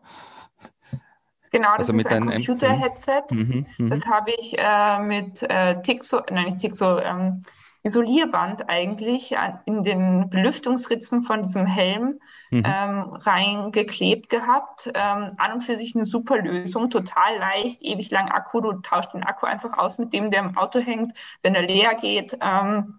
Genau, 1.51 1.71
das 1.77 1.89
also 1.89 1.99
ist 1.99 2.07
ein 2.07 2.31
Computer-Headset. 2.31 3.23
Mhm, 3.33 3.67
mhm, 3.79 3.91
das 3.91 4.01
habe 4.05 4.31
ich 4.31 4.57
äh, 4.57 4.99
mit 5.01 5.43
äh, 5.43 5.83
Tixo, 5.83 6.21
nein, 6.31 6.45
nicht 6.45 6.61
Tixo, 6.61 7.01
ähm, 7.01 7.43
Isolierband 7.87 8.69
eigentlich 8.69 9.37
in 9.65 9.85
den 9.85 10.29
Belüftungsritzen 10.29 11.23
von 11.23 11.43
diesem 11.43 11.67
Helm 11.67 12.19
mhm. 12.51 12.63
ähm, 12.67 13.03
reingeklebt 13.13 14.29
gehabt. 14.29 14.91
Ähm, 14.93 15.33
an 15.37 15.53
und 15.53 15.61
für 15.61 15.77
sich 15.77 15.95
eine 15.95 16.05
super 16.05 16.39
Lösung, 16.39 16.91
total 16.91 17.39
leicht, 17.39 17.83
ewig 17.83 18.11
lang 18.11 18.29
Akku. 18.29 18.61
Du 18.61 18.73
tauschst 18.81 19.15
den 19.15 19.23
Akku 19.23 19.47
einfach 19.47 19.79
aus 19.79 19.99
mit 19.99 20.13
dem, 20.13 20.33
der 20.33 20.41
im 20.41 20.57
Auto 20.57 20.81
hängt, 20.81 21.17
wenn 21.43 21.55
er 21.55 21.63
leer 21.63 21.95
geht. 21.95 22.37
Ähm, 22.41 22.99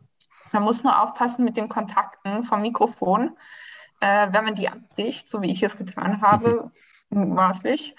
man 0.54 0.64
muss 0.64 0.84
nur 0.84 1.02
aufpassen 1.02 1.44
mit 1.44 1.58
den 1.58 1.68
Kontakten 1.68 2.44
vom 2.44 2.62
Mikrofon. 2.62 3.38
Äh, 4.00 4.30
wenn 4.32 4.46
man 4.46 4.56
die 4.56 4.70
abbricht, 4.70 5.30
so 5.30 5.42
wie 5.42 5.52
ich 5.52 5.64
es 5.64 5.76
getan 5.76 6.22
habe, 6.22 6.72
mutmaßlich, 7.10 7.94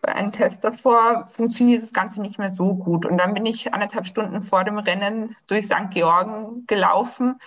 bei 0.00 0.14
einem 0.14 0.32
Test 0.32 0.62
davor 0.62 1.26
funktioniert 1.28 1.82
das 1.82 1.92
Ganze 1.92 2.20
nicht 2.20 2.38
mehr 2.38 2.50
so 2.50 2.74
gut. 2.74 3.04
Und 3.04 3.18
dann 3.18 3.34
bin 3.34 3.46
ich 3.46 3.72
anderthalb 3.74 4.06
Stunden 4.06 4.42
vor 4.42 4.64
dem 4.64 4.78
Rennen 4.78 5.36
durch 5.46 5.66
St. 5.66 5.90
Georgen 5.90 6.64
gelaufen. 6.66 7.38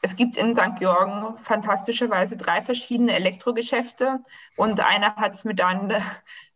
Es 0.00 0.16
gibt 0.16 0.36
in 0.36 0.56
St. 0.56 0.76
Georgen 0.78 1.36
fantastischerweise 1.44 2.36
drei 2.36 2.62
verschiedene 2.62 3.12
Elektrogeschäfte 3.12 4.20
und 4.56 4.80
einer 4.80 5.14
hat 5.16 5.34
es 5.34 5.44
mir 5.44 5.54
dann 5.54 5.92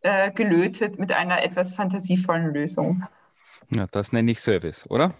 äh, 0.01 0.31
gelötet 0.31 0.99
mit 0.99 1.13
einer 1.13 1.41
etwas 1.41 1.73
fantasievollen 1.73 2.53
Lösung. 2.53 3.07
Ja, 3.69 3.85
das 3.89 4.11
nenne 4.11 4.31
ich 4.31 4.41
Service, 4.41 4.89
oder? 4.89 5.13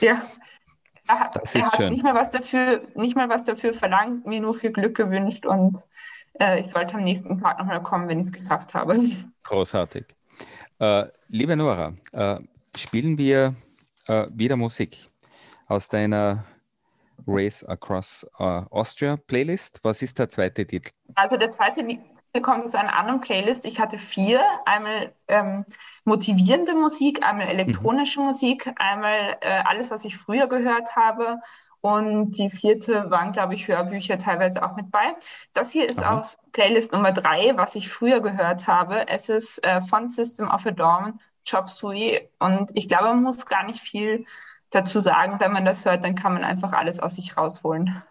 Ja. 0.00 0.22
Er 1.06 1.20
hat, 1.20 1.36
das 1.36 1.54
ist 1.54 1.56
er 1.56 1.66
hat 1.66 1.76
schön. 1.76 1.92
Nicht, 1.92 2.02
mal 2.02 2.14
was 2.14 2.30
dafür, 2.30 2.82
nicht 2.94 3.16
mal 3.16 3.28
was 3.28 3.44
dafür 3.44 3.72
verlangt, 3.72 4.26
mir 4.26 4.40
nur 4.40 4.54
viel 4.54 4.72
Glück 4.72 4.96
gewünscht 4.96 5.46
und 5.46 5.78
äh, 6.40 6.60
ich 6.60 6.72
sollte 6.72 6.94
am 6.94 7.04
nächsten 7.04 7.38
Tag 7.38 7.58
nochmal 7.58 7.82
kommen, 7.82 8.08
wenn 8.08 8.20
ich 8.20 8.26
es 8.26 8.32
geschafft 8.32 8.74
habe. 8.74 9.00
Großartig. 9.44 10.06
Äh, 10.78 11.06
liebe 11.28 11.56
Nora, 11.56 11.94
äh, 12.12 12.36
spielen 12.76 13.18
wir 13.18 13.54
äh, 14.06 14.26
wieder 14.30 14.56
Musik 14.56 14.96
aus 15.66 15.88
deiner 15.88 16.44
Race 17.26 17.64
Across 17.64 18.26
uh, 18.38 18.62
Austria 18.70 19.16
Playlist. 19.16 19.80
Was 19.82 20.02
ist 20.02 20.18
der 20.18 20.28
zweite 20.28 20.66
Titel? 20.66 20.90
Also 21.14 21.36
der 21.36 21.50
zweite 21.50 21.84
Titel 21.86 22.40
kommt 22.40 22.64
aus 22.64 22.74
einer 22.74 22.96
anderen 22.96 23.20
Playlist. 23.20 23.64
Ich 23.64 23.80
hatte 23.80 23.98
vier. 23.98 24.40
Einmal 24.64 25.12
ähm, 25.26 25.64
motivierende 26.04 26.74
Musik, 26.74 27.24
einmal 27.24 27.48
elektronische 27.48 28.20
mhm. 28.20 28.26
Musik, 28.26 28.72
einmal 28.76 29.36
äh, 29.40 29.62
alles, 29.64 29.90
was 29.90 30.04
ich 30.04 30.16
früher 30.16 30.46
gehört 30.46 30.94
habe 30.94 31.40
Und 31.80 32.32
die 32.32 32.50
vierte 32.50 33.10
waren, 33.10 33.32
glaube 33.32 33.54
ich, 33.54 33.68
Hörbücher 33.68 34.18
teilweise 34.18 34.64
auch 34.64 34.74
mit 34.74 34.90
bei. 34.90 35.14
Das 35.52 35.70
hier 35.70 35.88
ist 35.88 36.02
Aha. 36.02 36.18
aus 36.18 36.36
Playlist 36.52 36.92
Nummer 36.92 37.12
drei, 37.12 37.52
was 37.56 37.74
ich 37.76 37.88
früher 37.88 38.20
gehört 38.20 38.66
habe. 38.66 39.08
Es 39.08 39.28
ist 39.28 39.64
äh, 39.64 39.80
von 39.80 40.08
System 40.08 40.48
of 40.48 40.66
a 40.66 40.72
Dawn, 40.72 41.20
Chop 41.48 41.68
Suey. 41.70 42.28
Und 42.40 42.72
ich 42.74 42.88
glaube, 42.88 43.04
man 43.04 43.22
muss 43.22 43.46
gar 43.46 43.64
nicht 43.64 43.80
viel 43.80 44.26
dazu 44.70 44.98
sagen. 44.98 45.38
Wenn 45.38 45.52
man 45.52 45.64
das 45.64 45.84
hört, 45.84 46.04
dann 46.04 46.14
kann 46.14 46.34
man 46.34 46.44
einfach 46.44 46.72
alles 46.72 46.98
aus 46.98 47.14
sich 47.14 47.36
rausholen. 47.36 48.02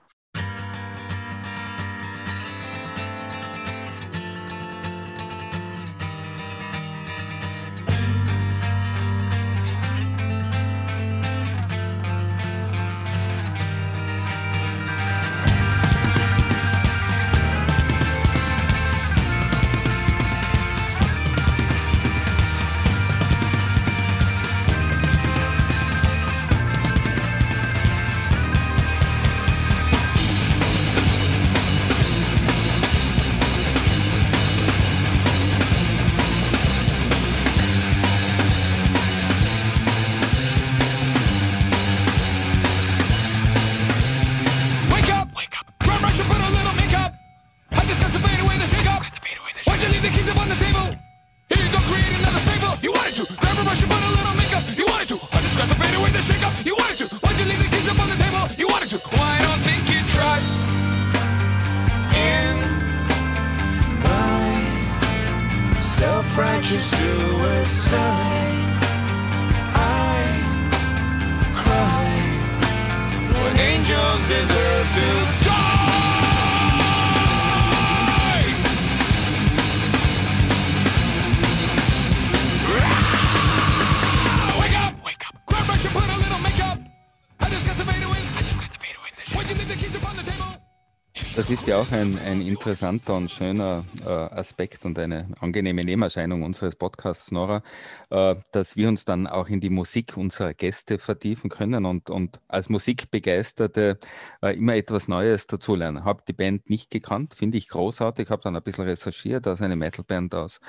Das 91.47 91.61
ist 91.61 91.67
ja 91.67 91.79
auch 91.79 91.93
ein, 91.93 92.19
ein 92.25 92.41
interessanter 92.41 93.15
und 93.15 93.31
schöner 93.31 93.85
äh, 94.05 94.09
Aspekt 94.09 94.83
und 94.83 94.99
eine 94.99 95.29
angenehme 95.39 95.85
Nebenerscheinung 95.85 96.43
unseres 96.43 96.75
Podcasts, 96.75 97.31
Nora, 97.31 97.63
äh, 98.09 98.35
dass 98.51 98.75
wir 98.75 98.89
uns 98.89 99.05
dann 99.05 99.27
auch 99.27 99.47
in 99.47 99.61
die 99.61 99.69
Musik 99.69 100.17
unserer 100.17 100.53
Gäste 100.53 100.99
vertiefen 100.99 101.49
können 101.49 101.85
und, 101.85 102.09
und 102.09 102.41
als 102.49 102.67
Musikbegeisterte 102.67 103.97
äh, 104.41 104.57
immer 104.57 104.75
etwas 104.75 105.07
Neues 105.07 105.47
dazulernen. 105.47 106.03
Habe 106.03 106.21
die 106.27 106.33
Band 106.33 106.69
nicht 106.69 106.91
gekannt, 106.91 107.33
finde 107.33 107.57
ich 107.57 107.69
großartig, 107.69 108.29
habe 108.29 108.41
dann 108.41 108.57
ein 108.57 108.63
bisschen 108.63 108.83
recherchiert, 108.83 109.47
aus 109.47 109.61
eine 109.61 109.77
Metalband 109.77 110.35
aus 110.35 110.59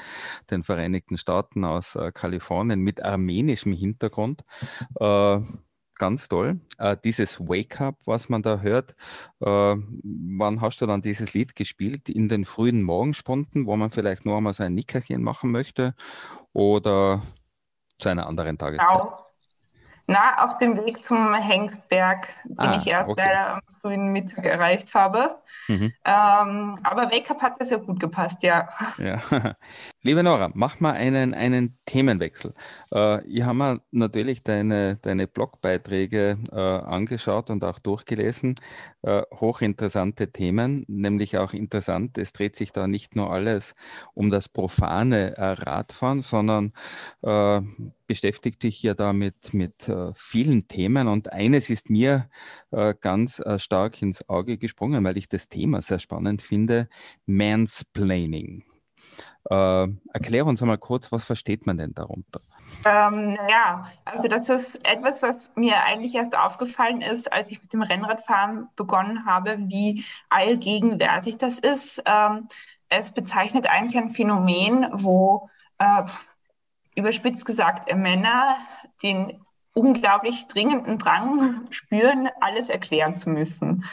den 0.49 0.63
Vereinigten 0.63 1.19
Staaten, 1.19 1.65
aus 1.65 1.97
äh, 1.97 2.13
Kalifornien 2.13 2.79
mit 2.79 3.03
armenischem 3.03 3.73
Hintergrund. 3.73 4.45
Ganz 5.99 6.29
toll. 6.29 6.61
Äh, 6.79 6.97
dieses 7.03 7.41
Wake 7.41 7.81
Up, 7.81 7.97
was 8.05 8.29
man 8.29 8.43
da 8.43 8.61
hört, 8.61 8.95
äh, 9.41 9.47
wann 9.77 10.61
hast 10.61 10.81
du 10.81 10.87
dann 10.87 11.03
dieses 11.03 11.35
Lied 11.35 11.57
gespielt? 11.57 12.09
In 12.09 12.29
den 12.29 12.45
frühen 12.45 12.83
Morgenstunden, 12.83 13.67
wo 13.67 13.77
man 13.77 13.91
vielleicht 13.91 14.25
nur 14.25 14.37
einmal 14.37 14.53
so 14.55 14.63
ein 14.63 14.75
Nickerchen 14.75 15.23
machen 15.23 15.51
möchte 15.51 15.95
oder 16.53 17.23
zu 17.99 18.09
einer 18.09 18.29
anderen 18.29 18.57
Tageszeit? 18.57 18.89
Genau. 18.89 19.13
Na, 20.11 20.45
auf 20.45 20.57
dem 20.57 20.77
Weg 20.87 21.05
zum 21.05 21.35
Hengstberg, 21.35 22.29
den 22.45 22.59
ah, 22.59 22.77
ich 22.77 22.87
erst 22.87 23.11
okay. 23.11 23.25
leider 23.27 23.55
am 23.57 23.61
frühen 23.89 24.13
Mittag 24.13 24.45
erreicht 24.45 24.95
habe. 24.95 25.37
Mhm. 25.69 25.93
Ähm, 26.05 26.79
aber 26.83 27.11
Wake-up 27.11 27.41
hat 27.41 27.67
sehr 27.67 27.79
gut 27.79 28.01
gepasst, 28.01 28.43
ja. 28.43 28.69
ja. 28.99 29.21
Liebe 30.03 30.23
Nora, 30.23 30.51
mach 30.55 30.81
mal 30.81 30.93
einen, 30.93 31.35
einen 31.35 31.77
Themenwechsel. 31.87 32.53
Äh, 32.93 33.25
ich 33.27 33.43
habe 33.43 33.59
mir 33.59 33.81
natürlich 33.91 34.43
deine, 34.43 34.97
deine 34.97 35.27
Blogbeiträge 35.27 36.39
äh, 36.53 36.57
angeschaut 36.57 37.51
und 37.51 37.65
auch 37.65 37.79
durchgelesen. 37.79 38.55
Äh, 39.03 39.23
hochinteressante 39.33 40.33
Themen, 40.33 40.85
nämlich 40.89 41.39
auch 41.39 41.53
interessant. 41.53 42.19
Es 42.19 42.33
dreht 42.33 42.57
sich 42.57 42.73
da 42.73 42.89
nicht 42.89 43.15
nur 43.15 43.31
alles 43.33 43.75
um 44.13 44.29
das 44.29 44.49
profane 44.49 45.37
äh, 45.37 45.45
Radfahren, 45.45 46.21
sondern 46.21 46.73
äh, 47.23 47.61
beschäftigt 48.09 48.63
dich 48.65 48.83
ja 48.83 48.95
da 48.95 49.13
mit, 49.13 49.55
mit 49.55 49.89
äh, 49.89 50.13
vielen 50.15 50.67
Themen. 50.67 51.07
Und 51.07 51.33
eines 51.33 51.71
ist 51.71 51.91
mir 51.91 52.29
ganz 53.01 53.43
stark 53.59 53.78
ins 53.87 54.29
Auge 54.29 54.59
gesprungen, 54.59 55.05
weil 55.05 55.17
ich 55.17 55.29
das 55.29 55.49
Thema 55.49 55.83
sehr 55.83 55.99
spannend 55.99 56.43
finde: 56.43 56.89
Mansplaining. 57.27 58.65
Äh, 59.51 59.89
erklär 60.13 60.47
uns 60.47 60.61
einmal 60.63 60.79
kurz, 60.79 61.11
was 61.11 61.25
versteht 61.25 61.67
man 61.67 61.79
denn 61.79 61.95
darunter? 61.95 62.41
Ähm, 62.85 63.39
ja, 63.49 63.91
also 64.05 64.29
das 64.29 64.49
ist 64.49 64.87
etwas, 64.87 65.23
was 65.23 65.51
mir 65.57 65.83
eigentlich 65.83 66.15
erst 66.15 66.37
aufgefallen 66.37 67.01
ist, 67.01 67.33
als 67.33 67.51
ich 67.51 67.63
mit 67.63 67.73
dem 67.73 67.83
Rennradfahren 67.83 68.69
begonnen 68.77 69.25
habe, 69.25 69.57
wie 69.61 70.05
allgegenwärtig 70.29 71.39
das 71.39 71.59
ist. 71.59 72.03
Ähm, 72.07 72.49
es 72.89 73.13
bezeichnet 73.13 73.69
eigentlich 73.69 73.97
ein 73.97 74.11
Phänomen, 74.11 74.87
wo 74.93 75.49
äh, 75.79 76.05
überspitzt 76.95 77.45
gesagt 77.45 77.95
Männer 77.95 78.57
den 79.03 79.41
unglaublich 79.79 80.47
dringenden 80.49 80.99
Drang 80.99 81.67
spüren, 81.71 82.29
alles 82.41 82.69
erklären 82.69 83.15
zu 83.15 83.31
müssen. 83.31 83.85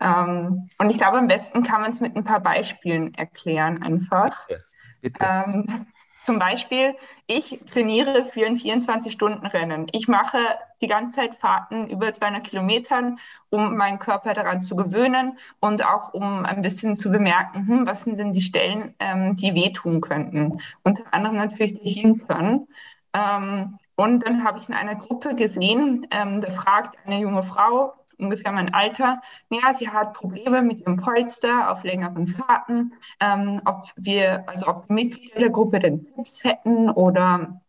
Ähm, 0.00 0.70
und 0.78 0.90
ich 0.90 0.98
glaube, 0.98 1.18
am 1.18 1.28
besten 1.28 1.62
kann 1.62 1.80
man 1.80 1.90
es 1.90 2.00
mit 2.00 2.16
ein 2.16 2.24
paar 2.24 2.40
Beispielen 2.40 3.14
erklären 3.14 3.82
einfach. 3.82 4.48
Ja. 4.48 5.44
Ähm, 5.44 5.86
zum 6.24 6.40
Beispiel, 6.40 6.96
ich 7.28 7.60
trainiere 7.72 8.24
für 8.24 8.44
ein 8.44 8.58
24-Stunden-Rennen. 8.58 9.86
Ich 9.92 10.08
mache 10.08 10.38
die 10.80 10.88
ganze 10.88 11.16
Zeit 11.16 11.36
Fahrten 11.36 11.88
über 11.88 12.12
200 12.12 12.42
Kilometern, 12.42 13.20
um 13.48 13.76
meinen 13.76 14.00
Körper 14.00 14.34
daran 14.34 14.60
zu 14.60 14.74
gewöhnen 14.74 15.38
und 15.60 15.86
auch 15.86 16.12
um 16.14 16.44
ein 16.44 16.62
bisschen 16.62 16.96
zu 16.96 17.12
bemerken, 17.12 17.68
hm, 17.68 17.86
was 17.86 18.02
sind 18.02 18.18
denn 18.18 18.32
die 18.32 18.42
Stellen, 18.42 18.94
ähm, 18.98 19.36
die 19.36 19.54
wehtun 19.54 20.00
könnten. 20.00 20.58
Unter 20.82 21.04
anderem 21.14 21.36
natürlich 21.36 21.80
die 21.80 21.92
Hintern. 21.92 22.66
Ähm, 23.12 23.78
und 23.96 24.20
dann 24.20 24.44
habe 24.44 24.58
ich 24.58 24.68
in 24.68 24.74
einer 24.74 24.94
Gruppe 24.94 25.34
gesehen, 25.34 26.06
ähm, 26.10 26.40
da 26.40 26.50
fragt 26.50 26.96
eine 27.06 27.18
junge 27.18 27.42
Frau, 27.42 27.94
ungefähr 28.18 28.52
mein 28.52 28.72
Alter, 28.72 29.20
ja, 29.50 29.74
sie 29.74 29.88
hat 29.90 30.14
Probleme 30.14 30.62
mit 30.62 30.86
dem 30.86 30.96
Polster 30.96 31.70
auf 31.70 31.82
längeren 31.84 32.26
Fahrten, 32.28 32.94
ähm, 33.20 33.60
ob 33.64 33.90
wir, 33.96 34.48
also 34.48 34.66
ob 34.68 34.90
Mitglieder 34.90 35.40
der 35.40 35.50
Gruppe 35.50 35.78
den 35.80 36.04
Tipps 36.04 36.42
hätten 36.44 36.90
oder 36.90 37.60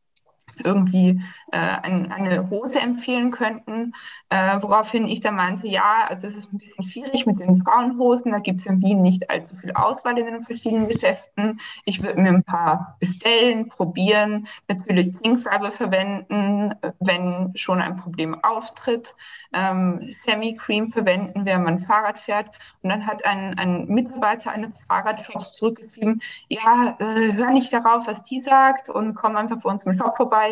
irgendwie 0.65 1.21
äh, 1.51 1.57
ein, 1.57 2.11
eine 2.11 2.49
Hose 2.49 2.79
empfehlen 2.79 3.31
könnten, 3.31 3.93
äh, 4.29 4.61
woraufhin 4.61 5.07
ich 5.07 5.21
dann 5.21 5.35
meinte, 5.35 5.67
ja, 5.67 6.13
das 6.21 6.33
ist 6.33 6.51
ein 6.51 6.57
bisschen 6.57 6.85
schwierig 6.91 7.25
mit 7.25 7.39
den 7.39 7.57
Frauenhosen, 7.63 8.31
da 8.31 8.39
gibt 8.39 8.61
es 8.61 8.65
in 8.65 8.81
Wien 8.81 9.01
nicht 9.01 9.29
allzu 9.29 9.55
viel 9.55 9.71
Auswahl 9.71 10.17
in 10.17 10.25
den 10.25 10.43
verschiedenen 10.43 10.87
Geschäften. 10.87 11.59
Ich 11.85 12.03
würde 12.03 12.21
mir 12.21 12.29
ein 12.29 12.43
paar 12.43 12.97
bestellen, 12.99 13.69
probieren, 13.69 14.47
natürlich 14.67 15.15
Zinksalbe 15.17 15.71
verwenden, 15.71 16.73
wenn 16.99 17.51
schon 17.55 17.81
ein 17.81 17.95
Problem 17.95 18.43
auftritt, 18.43 19.15
ähm, 19.53 20.13
Semi-Cream 20.25 20.89
verwenden, 20.91 21.45
wenn 21.45 21.63
man 21.63 21.79
Fahrrad 21.79 22.19
fährt. 22.19 22.47
Und 22.81 22.89
dann 22.89 23.05
hat 23.05 23.25
ein, 23.25 23.57
ein 23.57 23.87
Mitarbeiter 23.87 24.51
eines 24.51 24.73
Fahrradshops 24.87 25.55
zurückgeschrieben, 25.55 26.21
ja, 26.49 26.97
äh, 26.99 27.33
hör 27.33 27.51
nicht 27.51 27.71
darauf, 27.71 28.07
was 28.07 28.23
die 28.25 28.41
sagt 28.41 28.89
und 28.89 29.15
komm 29.15 29.35
einfach 29.35 29.57
bei 29.57 29.69
uns 29.69 29.83
im 29.85 29.97
Shop 29.97 30.15
vorbei 30.17 30.46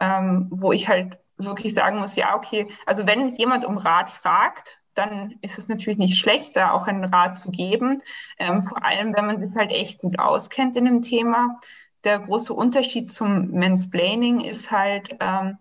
ähm, 0.00 0.48
wo 0.50 0.72
ich 0.72 0.88
halt 0.88 1.18
wirklich 1.36 1.74
sagen 1.74 1.98
muss, 1.98 2.16
ja, 2.16 2.34
okay, 2.36 2.68
also 2.86 3.06
wenn 3.06 3.32
jemand 3.34 3.64
um 3.64 3.78
Rat 3.78 4.10
fragt, 4.10 4.78
dann 4.94 5.38
ist 5.40 5.58
es 5.58 5.68
natürlich 5.68 5.98
nicht 5.98 6.18
schlecht, 6.18 6.56
da 6.56 6.72
auch 6.72 6.86
einen 6.86 7.04
Rat 7.04 7.40
zu 7.40 7.50
geben. 7.50 8.02
Ähm, 8.38 8.64
vor 8.64 8.84
allem, 8.84 9.14
wenn 9.14 9.26
man 9.26 9.40
sich 9.40 9.56
halt 9.56 9.70
echt 9.70 10.00
gut 10.00 10.18
auskennt 10.18 10.76
in 10.76 10.84
dem 10.84 11.02
Thema. 11.02 11.58
Der 12.04 12.18
große 12.18 12.52
Unterschied 12.52 13.10
zum 13.10 13.50
Mansplaining 13.52 14.40
ist 14.40 14.70
halt, 14.70 15.16
ähm, 15.20 15.58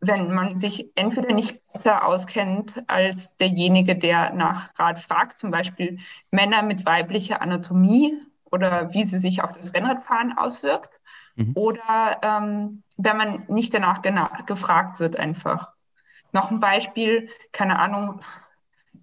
wenn 0.00 0.32
man 0.32 0.58
sich 0.58 0.90
entweder 0.96 1.32
nicht 1.32 1.60
besser 1.72 2.04
auskennt 2.04 2.82
als 2.88 3.36
derjenige, 3.36 3.96
der 3.96 4.32
nach 4.32 4.76
Rat 4.78 4.98
fragt, 4.98 5.38
zum 5.38 5.50
Beispiel 5.52 5.98
Männer 6.30 6.62
mit 6.62 6.84
weiblicher 6.86 7.40
Anatomie 7.40 8.16
oder 8.50 8.92
wie 8.92 9.04
sie 9.04 9.20
sich 9.20 9.42
auf 9.44 9.52
das 9.52 9.72
Rennradfahren 9.72 10.36
auswirkt, 10.36 11.00
mhm. 11.36 11.52
oder 11.54 12.18
ähm, 12.22 12.82
wenn 12.96 13.16
man 13.16 13.44
nicht 13.48 13.74
danach 13.74 14.02
gefragt 14.46 15.00
wird 15.00 15.18
einfach. 15.18 15.72
Noch 16.32 16.50
ein 16.50 16.60
Beispiel, 16.60 17.28
keine 17.52 17.78
Ahnung, 17.78 18.20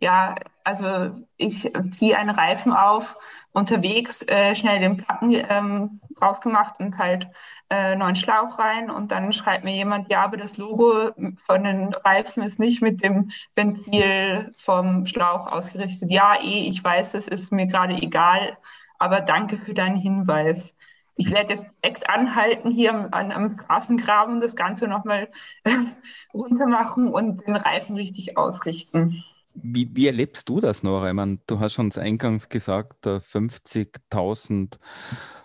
ja, 0.01 0.35
also 0.63 1.11
ich 1.37 1.71
ziehe 1.91 2.17
einen 2.17 2.29
Reifen 2.29 2.71
auf, 2.71 3.17
unterwegs 3.51 4.21
äh, 4.27 4.55
schnell 4.55 4.79
den 4.79 4.97
Platten 4.97 5.31
ähm, 5.31 5.99
drauf 6.17 6.39
gemacht 6.39 6.79
und 6.79 6.97
halt 6.97 7.27
äh, 7.69 7.95
neuen 7.95 8.15
Schlauch 8.15 8.57
rein 8.59 8.89
und 8.89 9.11
dann 9.11 9.33
schreibt 9.33 9.63
mir 9.63 9.75
jemand, 9.75 10.09
ja, 10.09 10.23
aber 10.23 10.37
das 10.37 10.57
Logo 10.57 11.11
von 11.37 11.63
den 11.63 11.93
Reifen 11.93 12.43
ist 12.43 12.59
nicht 12.59 12.81
mit 12.81 13.03
dem 13.03 13.29
Ventil 13.55 14.51
vom 14.57 15.05
Schlauch 15.05 15.47
ausgerichtet. 15.47 16.11
Ja, 16.11 16.35
eh, 16.41 16.67
ich 16.69 16.83
weiß, 16.83 17.15
es 17.15 17.27
ist 17.27 17.51
mir 17.51 17.67
gerade 17.67 17.95
egal, 17.95 18.57
aber 18.99 19.21
danke 19.21 19.57
für 19.57 19.73
deinen 19.73 19.97
Hinweis. 19.97 20.73
Ich 21.19 21.31
werde 21.31 21.49
jetzt 21.49 21.67
direkt 21.83 22.09
anhalten 22.09 22.71
hier 22.71 22.93
am, 22.93 23.31
am 23.31 23.51
Straßengraben 23.51 24.35
und 24.35 24.39
das 24.39 24.55
Ganze 24.55 24.87
nochmal 24.87 25.27
runter 26.33 26.65
machen 26.65 27.09
und 27.09 27.45
den 27.45 27.57
Reifen 27.57 27.97
richtig 27.97 28.37
ausrichten. 28.37 29.21
Wie, 29.53 29.93
wie, 29.93 30.07
erlebst 30.07 30.47
du 30.47 30.61
das, 30.61 30.81
Nora? 30.81 31.09
Ich 31.09 31.13
meine, 31.13 31.39
du 31.45 31.59
hast 31.59 31.77
uns 31.77 31.97
eingangs 31.97 32.47
gesagt, 32.47 33.05
50.000 33.05 34.77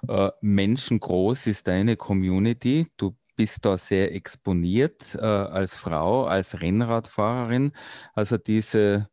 äh, 0.07 0.31
Menschen 0.41 1.01
groß 1.01 1.49
ist 1.49 1.67
deine 1.67 1.97
Community. 1.97 2.87
Du 2.97 3.17
bist 3.37 3.65
da 3.65 3.79
sehr 3.79 4.15
exponiert 4.15 5.15
äh, 5.15 5.21
als 5.21 5.75
Frau, 5.75 6.25
als 6.25 6.61
Rennradfahrerin. 6.61 7.73
Also 8.15 8.37
diese 8.37 9.09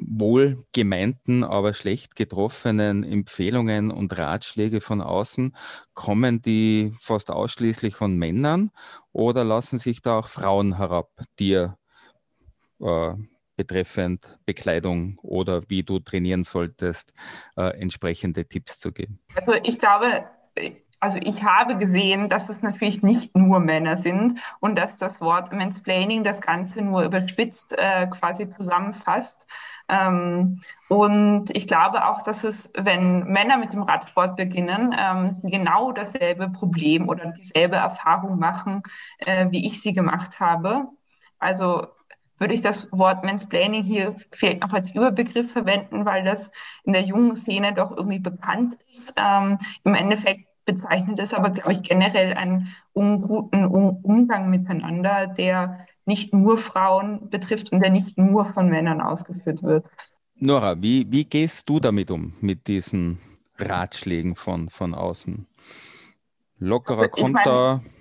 wohlgemeinten, 0.00 1.44
aber 1.44 1.74
schlecht 1.74 2.16
getroffenen 2.16 3.04
Empfehlungen 3.04 3.90
und 3.90 4.16
Ratschläge 4.16 4.80
von 4.80 5.00
außen, 5.00 5.56
kommen 5.94 6.42
die 6.42 6.92
fast 7.00 7.30
ausschließlich 7.30 7.96
von 7.96 8.16
Männern 8.16 8.70
oder 9.12 9.44
lassen 9.44 9.78
sich 9.78 10.02
da 10.02 10.18
auch 10.18 10.28
Frauen 10.28 10.76
herab, 10.76 11.10
dir 11.38 11.76
äh, 12.80 13.14
betreffend 13.56 14.38
Bekleidung 14.44 15.18
oder 15.22 15.68
wie 15.68 15.82
du 15.82 15.98
trainieren 15.98 16.44
solltest, 16.44 17.12
äh, 17.56 17.80
entsprechende 17.80 18.46
Tipps 18.46 18.78
zu 18.78 18.92
geben? 18.92 19.18
Also 19.34 19.54
ich 19.62 19.78
glaube, 19.78 20.26
also 21.00 21.18
ich 21.20 21.42
habe 21.42 21.76
gesehen, 21.76 22.28
dass 22.28 22.48
es 22.48 22.62
natürlich 22.62 23.02
nicht 23.02 23.36
nur 23.36 23.60
Männer 23.60 24.02
sind 24.02 24.40
und 24.60 24.78
dass 24.78 24.96
das 24.96 25.20
Wort 25.20 25.52
Mansplaining 25.52 26.24
das 26.24 26.40
Ganze 26.40 26.80
nur 26.82 27.02
überspitzt 27.02 27.74
äh, 27.78 28.06
quasi 28.06 28.48
zusammenfasst. 28.48 29.46
Ähm, 29.88 30.60
und 30.88 31.56
ich 31.56 31.68
glaube 31.68 32.06
auch, 32.06 32.22
dass 32.22 32.44
es, 32.44 32.72
wenn 32.76 33.24
Männer 33.24 33.56
mit 33.58 33.72
dem 33.72 33.82
Radsport 33.82 34.36
beginnen, 34.36 34.94
ähm, 34.98 35.32
sie 35.42 35.50
genau 35.50 35.92
dasselbe 35.92 36.48
Problem 36.48 37.08
oder 37.08 37.26
dieselbe 37.32 37.76
Erfahrung 37.76 38.38
machen, 38.38 38.82
äh, 39.18 39.46
wie 39.50 39.66
ich 39.66 39.82
sie 39.82 39.92
gemacht 39.92 40.40
habe. 40.40 40.88
Also 41.38 41.86
würde 42.38 42.54
ich 42.54 42.60
das 42.60 42.88
Wort 42.92 43.24
Mansplaining 43.24 43.82
hier 43.82 44.16
vielleicht 44.32 44.60
noch 44.60 44.72
als 44.72 44.90
Überbegriff 44.90 45.52
verwenden, 45.52 46.04
weil 46.04 46.24
das 46.24 46.50
in 46.84 46.92
der 46.92 47.02
jungen 47.02 47.36
Szene 47.42 47.72
doch 47.74 47.90
irgendwie 47.96 48.18
bekannt 48.18 48.76
ist. 48.88 49.12
Ähm, 49.16 49.58
Im 49.84 49.94
Endeffekt 49.94 50.46
bezeichnet 50.66 51.18
es 51.18 51.32
aber, 51.32 51.50
glaube 51.50 51.72
ich, 51.72 51.82
generell 51.82 52.34
einen 52.34 52.68
unguten 52.92 53.64
um 53.64 53.96
Umgang 54.02 54.50
miteinander, 54.50 55.28
der 55.28 55.86
nicht 56.04 56.34
nur 56.34 56.58
Frauen 56.58 57.30
betrifft 57.30 57.72
und 57.72 57.80
der 57.80 57.90
nicht 57.90 58.18
nur 58.18 58.44
von 58.44 58.68
Männern 58.68 59.00
ausgeführt 59.00 59.62
wird. 59.62 59.86
Nora, 60.38 60.80
wie, 60.82 61.06
wie 61.10 61.24
gehst 61.24 61.68
du 61.68 61.80
damit 61.80 62.10
um, 62.10 62.34
mit 62.40 62.66
diesen 62.68 63.18
Ratschlägen 63.56 64.34
von, 64.34 64.68
von 64.68 64.94
außen? 64.94 65.46
Lockerer 66.58 67.08
also, 67.12 67.22
Konter? 67.22 67.80
Mein, 67.82 67.95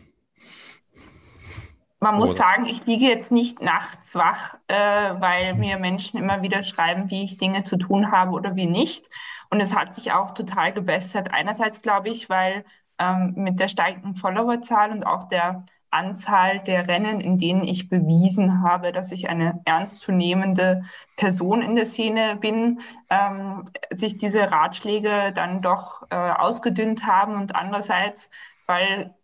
man 2.05 2.19
muss 2.19 2.31
Oder? 2.31 2.43
sagen, 2.43 2.65
ich 2.67 2.85
liege 2.85 3.05
jetzt 3.05 3.31
nicht 3.31 3.63
nachts 3.63 4.13
wach, 4.13 4.55
äh, 4.67 4.75
weil 4.75 5.55
mir 5.55 5.79
Menschen 5.79 6.19
immer 6.19 6.43
wieder 6.43 6.63
schreiben, 6.63 7.09
wie 7.09 7.23
ich 7.23 7.37
Dinge 7.37 7.63
zu 7.63 7.77
tun 7.77 8.11
habe 8.11 8.31
oder 8.31 8.55
wie 8.55 8.67
nicht. 8.67 9.09
Und 9.49 9.59
es 9.59 9.75
hat 9.75 9.95
sich 9.95 10.11
auch 10.11 10.31
total 10.31 10.71
gebessert. 10.71 11.29
Einerseits 11.33 11.81
glaube 11.81 12.09
ich, 12.09 12.29
weil 12.29 12.63
ähm, 12.99 13.33
mit 13.35 13.59
der 13.59 13.69
steigenden 13.69 14.15
Followerzahl 14.15 14.91
und 14.91 15.03
auch 15.03 15.23
der 15.23 15.65
Anzahl 15.89 16.59
der 16.59 16.87
Rennen, 16.87 17.21
in 17.21 17.39
denen 17.39 17.63
ich 17.63 17.89
bewiesen 17.89 18.61
habe, 18.61 18.91
dass 18.91 19.11
ich 19.11 19.27
eine 19.27 19.61
ernstzunehmende 19.65 20.83
Person 21.15 21.63
in 21.63 21.75
der 21.75 21.87
Szene 21.87 22.35
bin, 22.35 22.81
ähm, 23.09 23.65
sich 23.91 24.17
diese 24.17 24.51
Ratschläge 24.51 25.31
dann 25.33 25.63
doch 25.63 26.03
äh, 26.11 26.15
ausgedünnt 26.15 27.07
haben 27.07 27.35
und 27.35 27.55
andererseits, 27.55 28.29
weil 28.67 29.15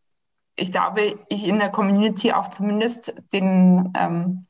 ich 0.55 0.71
glaube, 0.71 1.19
ich 1.29 1.47
in 1.47 1.59
der 1.59 1.69
Community 1.69 2.33
auch 2.33 2.49
zumindest 2.49 3.13
den, 3.33 3.93
ähm, 3.97 4.45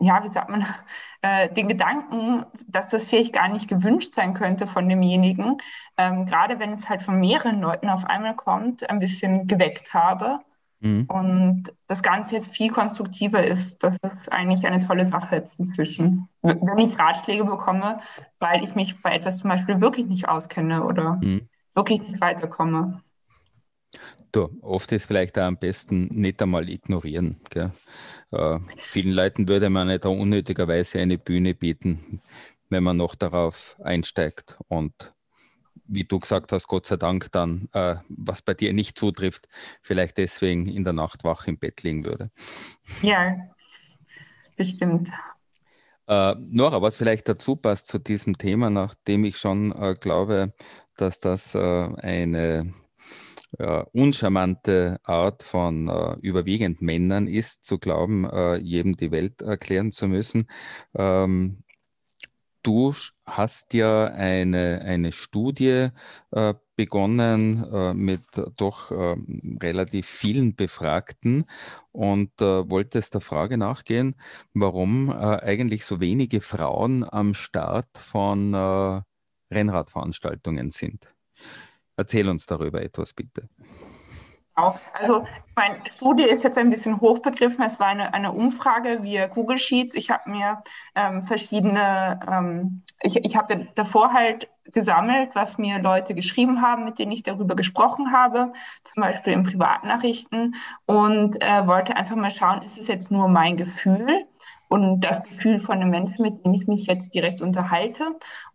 ja, 0.00 0.22
wie 0.22 0.28
sagt 0.28 0.50
man, 0.50 0.66
äh, 1.22 1.52
den 1.52 1.68
Gedanken, 1.68 2.44
dass 2.66 2.88
das 2.88 3.06
vielleicht 3.06 3.32
gar 3.32 3.48
nicht 3.48 3.68
gewünscht 3.68 4.14
sein 4.14 4.34
könnte 4.34 4.66
von 4.66 4.88
demjenigen, 4.88 5.58
ähm, 5.96 6.26
gerade 6.26 6.58
wenn 6.58 6.72
es 6.72 6.88
halt 6.88 7.02
von 7.02 7.18
mehreren 7.18 7.60
Leuten 7.60 7.88
auf 7.88 8.04
einmal 8.04 8.36
kommt, 8.36 8.88
ein 8.88 8.98
bisschen 8.98 9.46
geweckt 9.46 9.92
habe. 9.94 10.40
Mhm. 10.80 11.06
Und 11.08 11.72
das 11.88 12.02
Ganze 12.02 12.36
jetzt 12.36 12.54
viel 12.54 12.70
konstruktiver 12.70 13.42
ist. 13.42 13.82
Das 13.82 13.96
ist 13.96 14.30
eigentlich 14.30 14.64
eine 14.64 14.86
tolle 14.86 15.08
Sache 15.08 15.36
jetzt 15.36 15.58
inzwischen. 15.58 16.28
Wenn 16.42 16.78
ich 16.78 16.96
Ratschläge 16.98 17.44
bekomme, 17.44 17.98
weil 18.38 18.62
ich 18.62 18.76
mich 18.76 19.02
bei 19.02 19.12
etwas 19.12 19.38
zum 19.38 19.50
Beispiel 19.50 19.80
wirklich 19.80 20.06
nicht 20.06 20.28
auskenne 20.28 20.84
oder 20.84 21.18
mhm. 21.20 21.48
wirklich 21.74 22.00
nicht 22.00 22.20
weiterkomme. 22.20 23.02
Du, 24.32 24.50
oft 24.62 24.92
ist 24.92 25.06
vielleicht 25.06 25.38
auch 25.38 25.44
am 25.44 25.56
besten 25.56 26.08
nicht 26.08 26.42
einmal 26.42 26.68
ignorieren. 26.68 27.40
Äh, 28.30 28.58
vielen 28.78 29.12
Leuten 29.12 29.48
würde 29.48 29.70
man 29.70 29.88
nicht 29.88 30.04
unnötigerweise 30.04 31.00
eine 31.00 31.18
Bühne 31.18 31.54
bieten, 31.54 32.20
wenn 32.68 32.84
man 32.84 32.96
noch 32.96 33.14
darauf 33.14 33.76
einsteigt 33.82 34.56
und 34.68 35.10
wie 35.88 36.04
du 36.04 36.18
gesagt 36.18 36.52
hast, 36.52 36.68
Gott 36.68 36.84
sei 36.86 36.96
Dank 36.96 37.32
dann, 37.32 37.68
äh, 37.72 37.96
was 38.10 38.42
bei 38.42 38.52
dir 38.52 38.72
nicht 38.74 38.98
zutrifft, 38.98 39.46
vielleicht 39.80 40.18
deswegen 40.18 40.66
in 40.66 40.84
der 40.84 40.92
Nacht 40.92 41.24
wach 41.24 41.46
im 41.46 41.58
Bett 41.58 41.82
liegen 41.82 42.04
würde. 42.04 42.30
Ja, 43.00 43.34
bestimmt. 44.56 45.08
Äh, 46.06 46.34
Nora, 46.38 46.82
was 46.82 46.96
vielleicht 46.96 47.28
dazu 47.28 47.56
passt 47.56 47.88
zu 47.88 47.98
diesem 47.98 48.36
Thema, 48.36 48.68
nachdem 48.68 49.24
ich 49.24 49.38
schon 49.38 49.72
äh, 49.72 49.94
glaube, 49.98 50.52
dass 50.96 51.20
das 51.20 51.54
äh, 51.54 51.58
eine 51.58 52.74
äh, 53.58 53.84
uncharmante 53.92 54.98
Art 55.04 55.42
von 55.42 55.88
äh, 55.88 56.16
überwiegend 56.20 56.82
Männern 56.82 57.26
ist, 57.26 57.64
zu 57.64 57.78
glauben, 57.78 58.28
äh, 58.28 58.56
jedem 58.56 58.96
die 58.96 59.10
Welt 59.10 59.42
erklären 59.42 59.90
zu 59.90 60.08
müssen. 60.08 60.48
Ähm, 60.94 61.64
du 62.62 62.94
hast 63.24 63.72
ja 63.72 64.06
eine, 64.06 64.82
eine 64.82 65.12
Studie 65.12 65.88
äh, 66.32 66.54
begonnen 66.76 67.64
äh, 67.72 67.94
mit 67.94 68.20
doch 68.56 68.90
äh, 68.90 69.16
relativ 69.62 70.06
vielen 70.06 70.54
Befragten 70.54 71.44
und 71.92 72.30
wolltest 72.40 73.14
der 73.14 73.20
Frage 73.20 73.58
nachgehen, 73.58 74.14
warum 74.54 75.10
eigentlich 75.10 75.84
so 75.84 75.98
wenige 75.98 76.40
Frauen 76.40 77.02
am 77.02 77.34
Start 77.34 77.98
von 77.98 78.54
Rennradveranstaltungen 79.50 80.70
sind. 80.70 81.08
Erzähl 81.98 82.28
uns 82.28 82.46
darüber 82.46 82.80
etwas, 82.80 83.12
bitte. 83.12 83.48
Also 84.54 85.24
meine 85.56 85.78
Studie 85.96 86.24
ist 86.24 86.44
jetzt 86.44 86.56
ein 86.56 86.70
bisschen 86.70 87.00
hochbegriffen. 87.00 87.64
Es 87.64 87.80
war 87.80 87.88
eine, 87.88 88.14
eine 88.14 88.32
Umfrage 88.32 89.02
via 89.02 89.26
Google 89.26 89.58
Sheets. 89.58 89.94
Ich 89.96 90.10
habe 90.10 90.30
mir 90.30 90.62
ähm, 90.94 91.22
verschiedene, 91.22 92.20
ähm, 92.28 92.82
ich, 93.02 93.16
ich 93.24 93.36
habe 93.36 93.68
davor 93.74 94.12
halt 94.12 94.48
gesammelt, 94.72 95.30
was 95.34 95.58
mir 95.58 95.80
Leute 95.80 96.14
geschrieben 96.14 96.62
haben, 96.62 96.84
mit 96.84 97.00
denen 97.00 97.12
ich 97.12 97.24
darüber 97.24 97.56
gesprochen 97.56 98.12
habe, 98.12 98.52
zum 98.92 99.02
Beispiel 99.02 99.32
in 99.32 99.42
Privatnachrichten 99.42 100.54
und 100.86 101.42
äh, 101.42 101.66
wollte 101.66 101.96
einfach 101.96 102.16
mal 102.16 102.30
schauen, 102.30 102.62
ist 102.62 102.78
es 102.78 102.86
jetzt 102.88 103.10
nur 103.10 103.28
mein 103.28 103.56
Gefühl 103.56 104.24
und 104.68 105.00
das 105.00 105.22
Gefühl 105.22 105.60
von 105.60 105.76
einem 105.80 105.90
Menschen, 105.90 106.22
mit 106.22 106.44
dem 106.44 106.54
ich 106.54 106.66
mich 106.66 106.86
jetzt 106.86 107.14
direkt 107.14 107.40
unterhalte? 107.42 108.04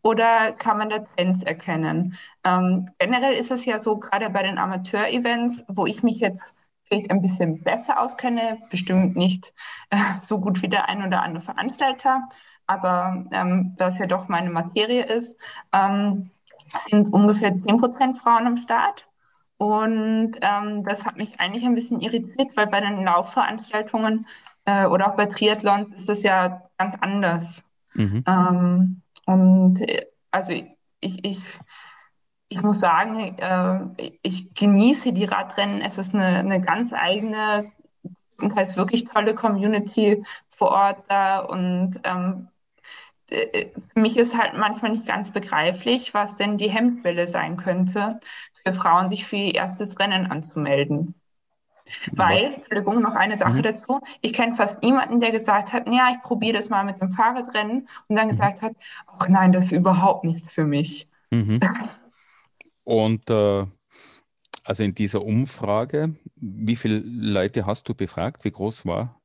Oder 0.02 0.52
kann 0.54 0.78
man 0.78 0.90
da 0.90 1.00
Trends 1.00 1.44
erkennen? 1.44 2.18
Ähm, 2.44 2.90
generell 3.00 3.34
ist 3.34 3.52
es 3.52 3.66
ja 3.66 3.80
so, 3.80 3.98
gerade 3.98 4.30
bei 4.30 4.44
den 4.44 4.58
Amateur-Events, 4.58 5.64
wo 5.68 5.86
ich 5.86 6.04
mich 6.04 6.20
jetzt 6.20 6.44
vielleicht 6.86 7.12
ein 7.12 7.22
bisschen 7.22 7.62
besser 7.64 8.00
auskenne, 8.00 8.60
bestimmt 8.70 9.16
nicht 9.16 9.54
äh, 9.90 9.98
so 10.22 10.40
gut 10.40 10.62
wie 10.62 10.68
der 10.70 10.90
ein 10.90 11.06
oder 11.06 11.24
andere 11.24 11.44
Veranstalter, 11.44 12.22
aber 12.68 13.26
ähm, 13.32 13.76
das 13.78 13.98
ja 14.00 14.06
doch 14.06 14.28
meine 14.28 14.50
Materie 14.50 15.06
ist, 15.06 15.38
ähm, 15.74 16.30
sind 16.90 17.12
ungefähr 17.14 17.58
10% 17.58 18.18
Frauen 18.18 18.48
am 18.48 18.58
Start. 18.58 19.08
Und 19.58 20.34
ähm, 20.42 20.84
das 20.84 21.06
hat 21.06 21.16
mich 21.18 21.40
eigentlich 21.40 21.64
ein 21.64 21.76
bisschen 21.76 22.02
irritiert, 22.02 22.56
weil 22.58 22.68
bei 22.68 22.82
den 22.82 23.04
Laufveranstaltungen 23.06 24.28
äh, 24.66 24.86
oder 24.86 25.12
auch 25.12 25.16
bei 25.16 25.26
Triathlons 25.26 25.96
ist 25.96 26.10
das 26.10 26.24
ja 26.24 26.70
ganz 26.78 26.96
anders. 27.02 27.64
Mhm. 27.94 28.24
Ähm, 28.28 29.02
und 29.26 29.82
äh, 29.82 30.06
also 30.32 30.52
ich, 30.52 30.66
ich, 31.02 31.40
ich 32.50 32.62
muss 32.62 32.80
sagen, 32.80 33.38
äh, 33.38 34.16
ich 34.22 34.54
genieße 34.54 35.14
die 35.14 35.26
Radrennen. 35.26 35.82
Es 35.82 35.98
ist 35.98 36.14
eine, 36.14 36.40
eine 36.40 36.62
ganz 36.62 36.94
eigene, 36.94 37.72
heißt 38.42 38.78
wirklich 38.78 39.06
tolle 39.06 39.36
Community 39.36 40.24
vor 40.50 40.72
Ort 40.72 41.06
da 41.10 41.40
und 41.40 42.00
ähm, 42.04 42.50
äh, 43.30 43.70
für 43.94 44.00
mich 44.00 44.18
ist 44.18 44.38
halt 44.38 44.54
manchmal 44.56 44.92
nicht 44.92 45.08
ganz 45.08 45.32
begreiflich, 45.32 46.14
was 46.14 46.38
denn 46.38 46.58
die 46.58 46.70
Hemmschwelle 46.70 47.28
sein 47.30 47.58
könnte, 47.58 48.20
für 48.54 48.74
Frauen 48.74 49.10
sich 49.10 49.26
für 49.26 49.36
ihr 49.36 49.56
erstes 49.56 50.00
Rennen 50.00 50.28
anzumelden. 50.32 51.16
Weil, 52.12 52.36
Was? 52.36 52.56
Entschuldigung, 52.56 53.02
noch 53.02 53.16
eine 53.16 53.38
Sache 53.38 53.58
mhm. 53.58 53.64
dazu. 53.64 54.02
Ich 54.22 54.34
kenne 54.34 54.56
fast 54.56 54.82
niemanden, 54.82 55.20
der 55.20 55.32
gesagt 55.32 55.74
hat, 55.74 55.88
ja, 55.88 56.10
ich 56.12 56.22
probiere 56.22 56.58
das 56.58 56.70
mal 56.70 56.84
mit 56.84 57.02
dem 57.02 57.10
Fahrradrennen 57.12 57.88
und 58.08 58.16
dann 58.16 58.28
mhm. 58.28 58.32
gesagt 58.32 58.62
hat, 58.62 58.74
ach 59.08 59.28
nein, 59.28 59.52
das 59.52 59.66
ist 59.66 59.72
überhaupt 59.72 60.24
nichts 60.24 60.54
für 60.54 60.66
mich. 60.66 61.08
Mhm. 61.32 61.60
Und 62.86 63.30
äh, 63.30 63.66
also 64.66 64.84
in 64.84 64.96
dieser 64.96 65.22
Umfrage, 65.24 66.16
wie 66.36 66.76
viele 66.76 67.00
Leute 67.00 67.66
hast 67.66 67.88
du 67.88 67.96
befragt? 67.96 68.44
Wie 68.44 68.52
groß 68.52 68.86
war? 68.86 69.22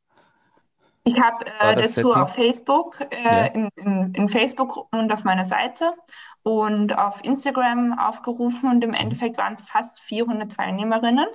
Ich 1.05 1.19
habe 1.19 1.47
äh, 1.47 1.75
dazu 1.75 1.89
Setting? 1.89 2.13
auf 2.13 2.35
Facebook, 2.35 3.01
äh, 3.11 3.25
ja. 3.25 3.45
in, 3.47 3.69
in, 3.77 4.15
in 4.15 4.29
Facebook 4.29 4.93
und 4.93 5.13
auf 5.13 5.25
meiner 5.25 5.47
Seite 5.47 5.93
und 6.43 6.97
auf 6.99 7.25
Instagram 7.25 7.99
aufgerufen 7.99 8.71
und 8.71 8.83
im 8.85 8.91
mhm. 8.91 8.97
Endeffekt 8.97 9.39
waren 9.39 9.55
es 9.55 9.63
fast 9.63 10.01
400 10.01 10.53
Teilnehmerinnen. 10.53 11.27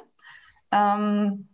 Ähm, 0.73 1.47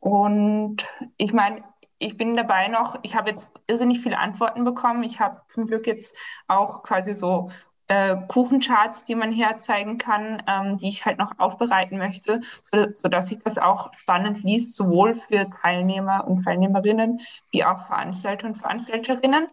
und 0.00 0.86
ich 1.18 1.32
meine, 1.32 1.62
ich 1.98 2.16
bin 2.16 2.36
dabei 2.36 2.68
noch, 2.68 2.98
ich 3.02 3.14
habe 3.14 3.30
jetzt 3.30 3.48
irrsinnig 3.68 4.00
viele 4.00 4.18
Antworten 4.18 4.64
bekommen. 4.64 5.04
Ich 5.04 5.20
habe 5.20 5.42
zum 5.48 5.66
Glück 5.66 5.86
jetzt 5.86 6.16
auch 6.48 6.82
quasi 6.82 7.14
so 7.14 7.50
äh, 7.88 8.16
Kuchencharts, 8.28 9.04
die 9.04 9.14
man 9.14 9.32
herzeigen 9.32 9.98
kann, 9.98 10.42
ähm, 10.48 10.78
die 10.78 10.88
ich 10.88 11.04
halt 11.04 11.18
noch 11.18 11.38
aufbereiten 11.38 11.98
möchte, 11.98 12.40
so, 12.62 12.86
sodass 12.94 13.28
sich 13.28 13.38
das 13.44 13.58
auch 13.58 13.92
spannend 13.94 14.42
liest, 14.42 14.74
sowohl 14.74 15.20
für 15.28 15.48
Teilnehmer 15.62 16.26
und 16.26 16.44
Teilnehmerinnen 16.44 17.20
wie 17.50 17.64
auch 17.64 17.86
Veranstalter 17.86 18.46
und 18.48 18.56
Veranstalterinnen. 18.56 19.48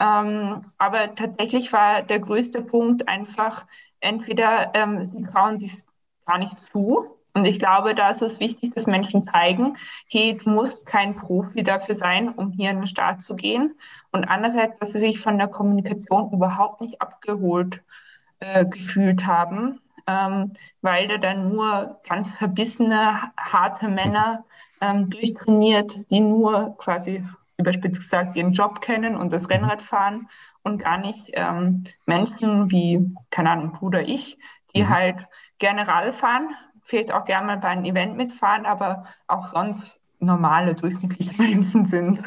Ähm, 0.00 0.62
aber 0.78 1.14
tatsächlich 1.14 1.72
war 1.72 2.02
der 2.02 2.20
größte 2.20 2.62
Punkt 2.62 3.08
einfach, 3.08 3.66
entweder 4.00 4.74
ähm, 4.74 5.06
sie 5.06 5.22
trauen 5.24 5.58
sich 5.58 5.72
gar 6.26 6.38
nicht 6.38 6.56
zu, 6.72 7.13
und 7.34 7.46
ich 7.46 7.58
glaube, 7.58 7.96
da 7.96 8.10
ist 8.10 8.22
es 8.22 8.38
wichtig, 8.38 8.74
dass 8.74 8.86
Menschen 8.86 9.24
zeigen, 9.24 9.76
hey, 10.08 10.38
du 10.42 10.48
musst 10.50 10.86
kein 10.86 11.16
Profi 11.16 11.64
dafür 11.64 11.96
sein, 11.96 12.28
um 12.28 12.52
hier 12.52 12.70
in 12.70 12.78
den 12.78 12.86
Start 12.86 13.22
zu 13.22 13.34
gehen. 13.34 13.74
Und 14.12 14.24
andererseits, 14.24 14.78
dass 14.78 14.92
sie 14.92 15.00
sich 15.00 15.18
von 15.18 15.36
der 15.36 15.48
Kommunikation 15.48 16.32
überhaupt 16.32 16.80
nicht 16.80 17.02
abgeholt 17.02 17.82
äh, 18.38 18.64
gefühlt 18.64 19.26
haben, 19.26 19.80
ähm, 20.06 20.52
weil 20.80 21.08
da 21.08 21.18
dann 21.18 21.48
nur 21.48 22.00
ganz 22.08 22.28
verbissene, 22.38 23.32
harte 23.36 23.88
Männer 23.88 24.44
ähm, 24.80 25.10
durchtrainiert, 25.10 26.10
die 26.12 26.20
nur 26.20 26.76
quasi 26.78 27.24
überspitzt 27.56 28.00
gesagt 28.00 28.36
ihren 28.36 28.52
Job 28.52 28.80
kennen 28.80 29.16
und 29.16 29.32
das 29.32 29.50
Rennrad 29.50 29.82
fahren 29.82 30.28
und 30.62 30.78
gar 30.78 30.98
nicht 30.98 31.30
ähm, 31.32 31.82
Menschen 32.06 32.70
wie, 32.70 33.12
keine 33.30 33.50
Ahnung, 33.50 33.76
du 33.80 33.86
oder 33.86 34.02
ich, 34.02 34.38
die 34.74 34.82
mhm. 34.82 34.88
halt 34.88 35.16
General 35.58 36.12
fahren, 36.12 36.54
vielleicht 36.84 37.12
auch 37.12 37.24
gerne 37.24 37.46
mal 37.46 37.56
bei 37.58 37.68
einem 37.68 37.84
Event 37.84 38.16
mitfahren, 38.16 38.66
aber 38.66 39.04
auch 39.26 39.52
sonst 39.52 40.00
normale, 40.20 40.74
durchschnittliche 40.74 41.34
Menschen 41.42 41.86
sind. 41.86 42.22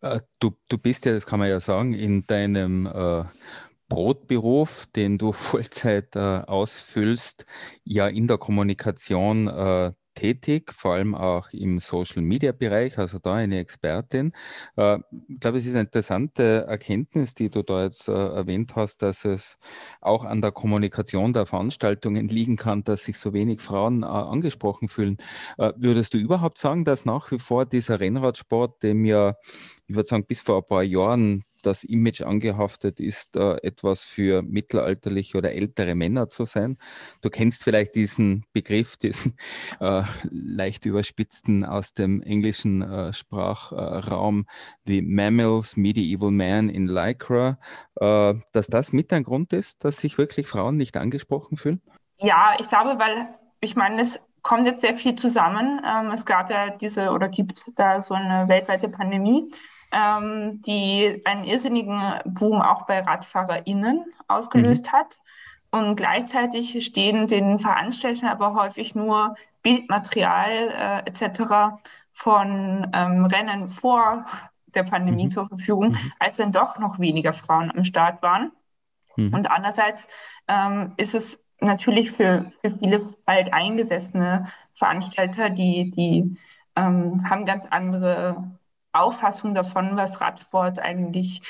Äh, 0.00 0.20
du, 0.38 0.52
du 0.68 0.76
bist 0.76 1.06
ja, 1.06 1.12
das 1.12 1.24
kann 1.24 1.38
man 1.38 1.48
ja 1.48 1.60
sagen, 1.60 1.94
in 1.94 2.26
deinem 2.26 2.86
äh, 2.86 3.24
Brotberuf, 3.88 4.86
den 4.86 5.18
du 5.18 5.32
Vollzeit 5.32 6.16
äh, 6.16 6.42
ausfüllst, 6.46 7.44
ja 7.84 8.08
in 8.08 8.26
der 8.26 8.38
Kommunikation 8.38 9.48
äh, 9.48 9.92
tätig, 10.14 10.72
vor 10.72 10.94
allem 10.94 11.14
auch 11.14 11.50
im 11.52 11.78
Social-Media-Bereich, 11.80 12.98
also 12.98 13.18
da 13.18 13.34
eine 13.34 13.58
Expertin. 13.58 14.32
Äh, 14.76 14.98
ich 15.28 15.40
glaube, 15.40 15.58
es 15.58 15.66
ist 15.66 15.72
eine 15.72 15.82
interessante 15.82 16.64
Erkenntnis, 16.68 17.34
die 17.34 17.50
du 17.50 17.62
da 17.62 17.84
jetzt 17.84 18.08
äh, 18.08 18.12
erwähnt 18.12 18.76
hast, 18.76 19.02
dass 19.02 19.24
es 19.24 19.58
auch 20.00 20.24
an 20.24 20.40
der 20.40 20.52
Kommunikation 20.52 21.32
der 21.32 21.46
Veranstaltungen 21.46 22.28
liegen 22.28 22.56
kann, 22.56 22.84
dass 22.84 23.04
sich 23.04 23.18
so 23.18 23.32
wenig 23.32 23.60
Frauen 23.60 24.02
äh, 24.02 24.06
angesprochen 24.06 24.88
fühlen. 24.88 25.16
Äh, 25.58 25.72
würdest 25.76 26.14
du 26.14 26.18
überhaupt 26.18 26.58
sagen, 26.58 26.84
dass 26.84 27.04
nach 27.04 27.30
wie 27.30 27.38
vor 27.38 27.66
dieser 27.66 28.00
Rennradsport, 28.00 28.82
dem 28.82 29.04
ja, 29.04 29.34
ich 29.86 29.94
würde 29.94 30.08
sagen, 30.08 30.26
bis 30.26 30.42
vor 30.42 30.58
ein 30.58 30.66
paar 30.66 30.82
Jahren 30.82 31.44
das 31.62 31.84
Image 31.84 32.22
angehaftet 32.22 33.00
ist, 33.00 33.36
äh, 33.36 33.56
etwas 33.62 34.02
für 34.02 34.42
mittelalterliche 34.42 35.38
oder 35.38 35.52
ältere 35.52 35.94
Männer 35.94 36.28
zu 36.28 36.44
sein. 36.44 36.76
Du 37.20 37.30
kennst 37.30 37.64
vielleicht 37.64 37.94
diesen 37.94 38.44
Begriff, 38.52 38.96
diesen 39.02 39.36
äh, 39.80 40.02
leicht 40.30 40.86
überspitzten 40.86 41.64
aus 41.64 41.94
dem 41.94 42.22
englischen 42.22 42.82
äh, 42.82 43.12
Sprachraum, 43.12 44.46
The 44.86 45.02
Mammals, 45.02 45.76
Medieval 45.76 46.30
Man 46.30 46.68
in 46.68 46.86
Lycra, 46.86 47.58
äh, 47.96 48.34
dass 48.52 48.66
das 48.66 48.92
mit 48.92 49.12
ein 49.12 49.22
Grund 49.22 49.52
ist, 49.52 49.84
dass 49.84 49.96
sich 49.96 50.18
wirklich 50.18 50.46
Frauen 50.46 50.76
nicht 50.76 50.96
angesprochen 50.96 51.56
fühlen? 51.56 51.80
Ja, 52.18 52.54
ich 52.60 52.68
glaube, 52.68 52.98
weil 52.98 53.28
ich 53.60 53.76
meine, 53.76 54.02
es 54.02 54.18
kommt 54.42 54.66
jetzt 54.66 54.80
sehr 54.80 54.96
viel 54.96 55.14
zusammen. 55.14 55.80
Ähm, 55.86 56.10
es 56.10 56.24
gab 56.24 56.50
ja 56.50 56.70
diese 56.70 57.10
oder 57.10 57.28
gibt 57.28 57.64
da 57.76 58.02
so 58.02 58.14
eine 58.14 58.48
weltweite 58.48 58.88
Pandemie 58.88 59.50
ähm, 59.92 60.62
die 60.62 61.22
einen 61.24 61.44
irrsinnigen 61.44 62.00
Boom 62.24 62.60
auch 62.60 62.86
bei 62.86 63.00
RadfahrerInnen 63.00 64.04
ausgelöst 64.28 64.86
mhm. 64.86 64.92
hat. 64.92 65.18
Und 65.70 65.96
gleichzeitig 65.96 66.84
stehen 66.84 67.26
den 67.26 67.58
Veranstaltern 67.58 68.28
aber 68.28 68.54
häufig 68.54 68.94
nur 68.94 69.34
Bildmaterial 69.62 71.04
äh, 71.06 71.08
etc. 71.08 71.78
von 72.10 72.90
ähm, 72.92 73.24
Rennen 73.24 73.68
vor 73.68 74.26
der 74.74 74.82
Pandemie 74.82 75.26
mhm. 75.26 75.30
zur 75.30 75.48
Verfügung, 75.48 75.90
mhm. 75.90 76.12
als 76.18 76.36
dann 76.36 76.52
doch 76.52 76.78
noch 76.78 76.98
weniger 76.98 77.32
Frauen 77.32 77.70
am 77.70 77.84
Start 77.84 78.22
waren. 78.22 78.52
Mhm. 79.16 79.32
Und 79.32 79.50
andererseits 79.50 80.06
ähm, 80.48 80.92
ist 80.96 81.14
es 81.14 81.38
natürlich 81.60 82.10
für, 82.12 82.50
für 82.60 82.72
viele 82.72 83.00
bald 83.24 83.52
eingesessene 83.52 84.46
Veranstalter, 84.74 85.50
die, 85.50 85.90
die 85.90 86.36
ähm, 86.76 87.28
haben 87.28 87.44
ganz 87.44 87.64
andere 87.70 88.50
Auffassung 88.92 89.54
davon, 89.54 89.96
was 89.96 90.20
Radsport 90.20 90.78
eigentlich 90.78 91.42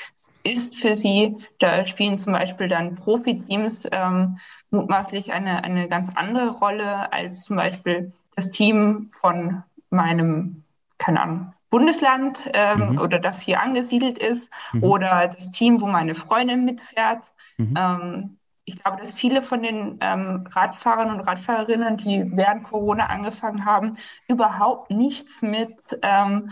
ist 0.43 0.75
für 0.75 0.95
sie. 0.95 1.37
Da 1.59 1.85
spielen 1.85 2.21
zum 2.21 2.33
Beispiel 2.33 2.67
dann 2.67 2.95
Profiteams 2.95 3.87
ähm, 3.91 4.39
mutmaßlich 4.69 5.33
eine, 5.33 5.63
eine 5.63 5.87
ganz 5.87 6.09
andere 6.15 6.49
Rolle 6.49 7.11
als 7.11 7.43
zum 7.43 7.57
Beispiel 7.57 8.11
das 8.35 8.51
Team 8.51 9.09
von 9.19 9.63
meinem, 9.89 10.63
keine 10.97 11.21
Ahnung, 11.21 11.53
Bundesland 11.69 12.39
ähm, 12.53 12.91
mhm. 12.91 12.97
oder 12.99 13.17
das 13.19 13.41
hier 13.41 13.59
angesiedelt 13.59 14.19
ist 14.19 14.51
mhm. 14.73 14.83
oder 14.83 15.27
das 15.27 15.49
Team, 15.51 15.81
wo 15.81 15.87
meine 15.87 16.13
Freundin 16.13 16.65
mitfährt. 16.65 17.23
Mhm. 17.57 17.73
Ähm, 17.75 18.37
ich 18.65 18.77
glaube, 18.77 19.03
dass 19.03 19.15
viele 19.15 19.43
von 19.43 19.61
den 19.61 19.97
ähm, 20.01 20.45
Radfahrern 20.49 21.09
und 21.09 21.21
Radfahrerinnen, 21.21 21.97
die 21.97 22.23
während 22.31 22.63
Corona 22.65 23.07
angefangen 23.07 23.65
haben, 23.65 23.97
überhaupt 24.27 24.89
nichts 24.91 25.41
mit 25.41 25.97
ähm, 26.01 26.51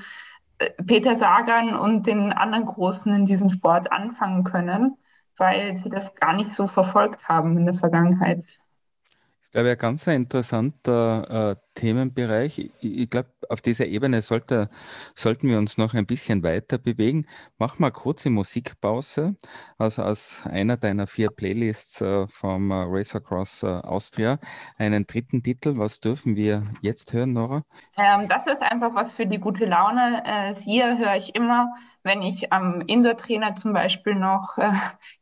Peter 0.86 1.18
Sagan 1.20 1.76
und 1.76 2.08
den 2.08 2.34
anderen 2.34 2.66
Großen 2.66 3.14
in 3.14 3.26
diesem 3.26 3.50
Sport 3.50 3.92
anfangen 3.92 4.44
können, 4.44 4.98
weil 5.38 5.80
sie 5.84 5.90
das 5.90 6.16
gar 6.16 6.34
nicht 6.34 6.56
so 6.56 6.68
verfolgt 6.68 7.28
haben 7.28 7.58
in 7.58 7.66
der 7.66 7.76
Vergangenheit. 7.76 8.61
Ich 9.52 9.54
glaube, 9.54 9.72
ein 9.72 9.78
ganz 9.78 10.08
interessanter 10.08 11.52
äh, 11.52 11.56
Themenbereich. 11.76 12.58
Ich, 12.58 12.72
ich 12.80 13.10
glaube, 13.10 13.28
auf 13.50 13.60
dieser 13.60 13.86
Ebene 13.86 14.22
sollte, 14.22 14.70
sollten 15.14 15.50
wir 15.50 15.58
uns 15.58 15.78
noch 15.78 15.94
ein 15.94 16.06
bisschen 16.06 16.42
weiter 16.42 16.78
bewegen. 16.78 17.26
Mach 17.60 17.78
mal 17.78 17.92
kurze 17.92 18.30
Musikpause. 18.30 19.36
Also 19.78 20.04
aus 20.04 20.44
einer 20.46 20.78
deiner 20.78 21.06
vier 21.06 21.32
Playlists 21.32 22.00
äh, 22.00 22.28
vom 22.30 22.72
äh, 22.72 22.86
Race 22.88 23.14
Across 23.14 23.64
äh, 23.64 23.68
Austria. 23.68 24.40
Einen 24.78 25.06
dritten 25.06 25.44
Titel. 25.44 25.74
Was 25.76 26.00
dürfen 26.00 26.38
wir 26.38 26.64
jetzt 26.82 27.12
hören, 27.12 27.34
Nora? 27.34 27.64
Ähm, 27.98 28.30
das 28.30 28.48
ist 28.48 28.62
einfach 28.62 28.96
was 28.96 29.14
für 29.14 29.26
die 29.26 29.40
gute 29.40 29.66
Laune. 29.66 30.24
Äh, 30.24 30.62
hier 30.62 30.98
höre 30.98 31.18
ich 31.18 31.36
immer, 31.36 31.68
wenn 32.04 32.22
ich 32.22 32.54
am 32.54 32.80
Indoor-Trainer 32.88 33.56
zum 33.56 33.74
Beispiel 33.74 34.16
noch 34.16 34.58
äh, 34.58 34.72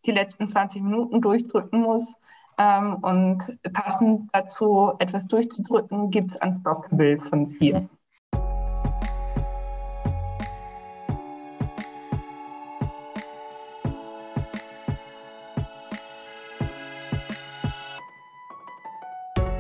die 0.05 0.11
letzten 0.11 0.47
20 0.47 0.83
Minuten 0.83 1.19
durchdrücken 1.19 1.81
muss 1.81 2.19
ähm, 2.59 2.95
und 3.01 3.41
passend 3.73 4.29
dazu 4.33 4.93
etwas 4.99 5.25
durchzudrücken, 5.27 6.11
gibt 6.11 6.31
es 6.31 6.41
Unstoppable 6.41 7.17
von 7.17 7.45
Sia. 7.45 7.87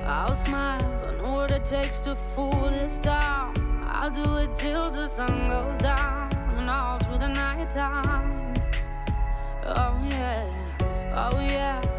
I'll 0.05 0.35
smile, 0.35 0.79
know 1.21 1.33
what 1.33 1.51
it 1.51 1.65
takes 1.65 1.99
to 2.01 2.15
fool 2.15 2.69
this 2.69 2.99
town. 2.99 3.53
I'll 3.87 4.11
do 4.11 4.37
it 4.37 4.53
till 4.55 4.91
the 4.91 5.07
sun 5.07 5.47
goes 5.47 5.77
down 5.79 6.29
and 6.57 6.69
all 6.69 6.99
through 6.99 7.19
the 7.19 7.29
night 7.29 7.69
time. 7.69 8.53
Oh 9.65 9.95
yeah, 10.09 10.45
oh 11.15 11.39
yeah. 11.39 11.98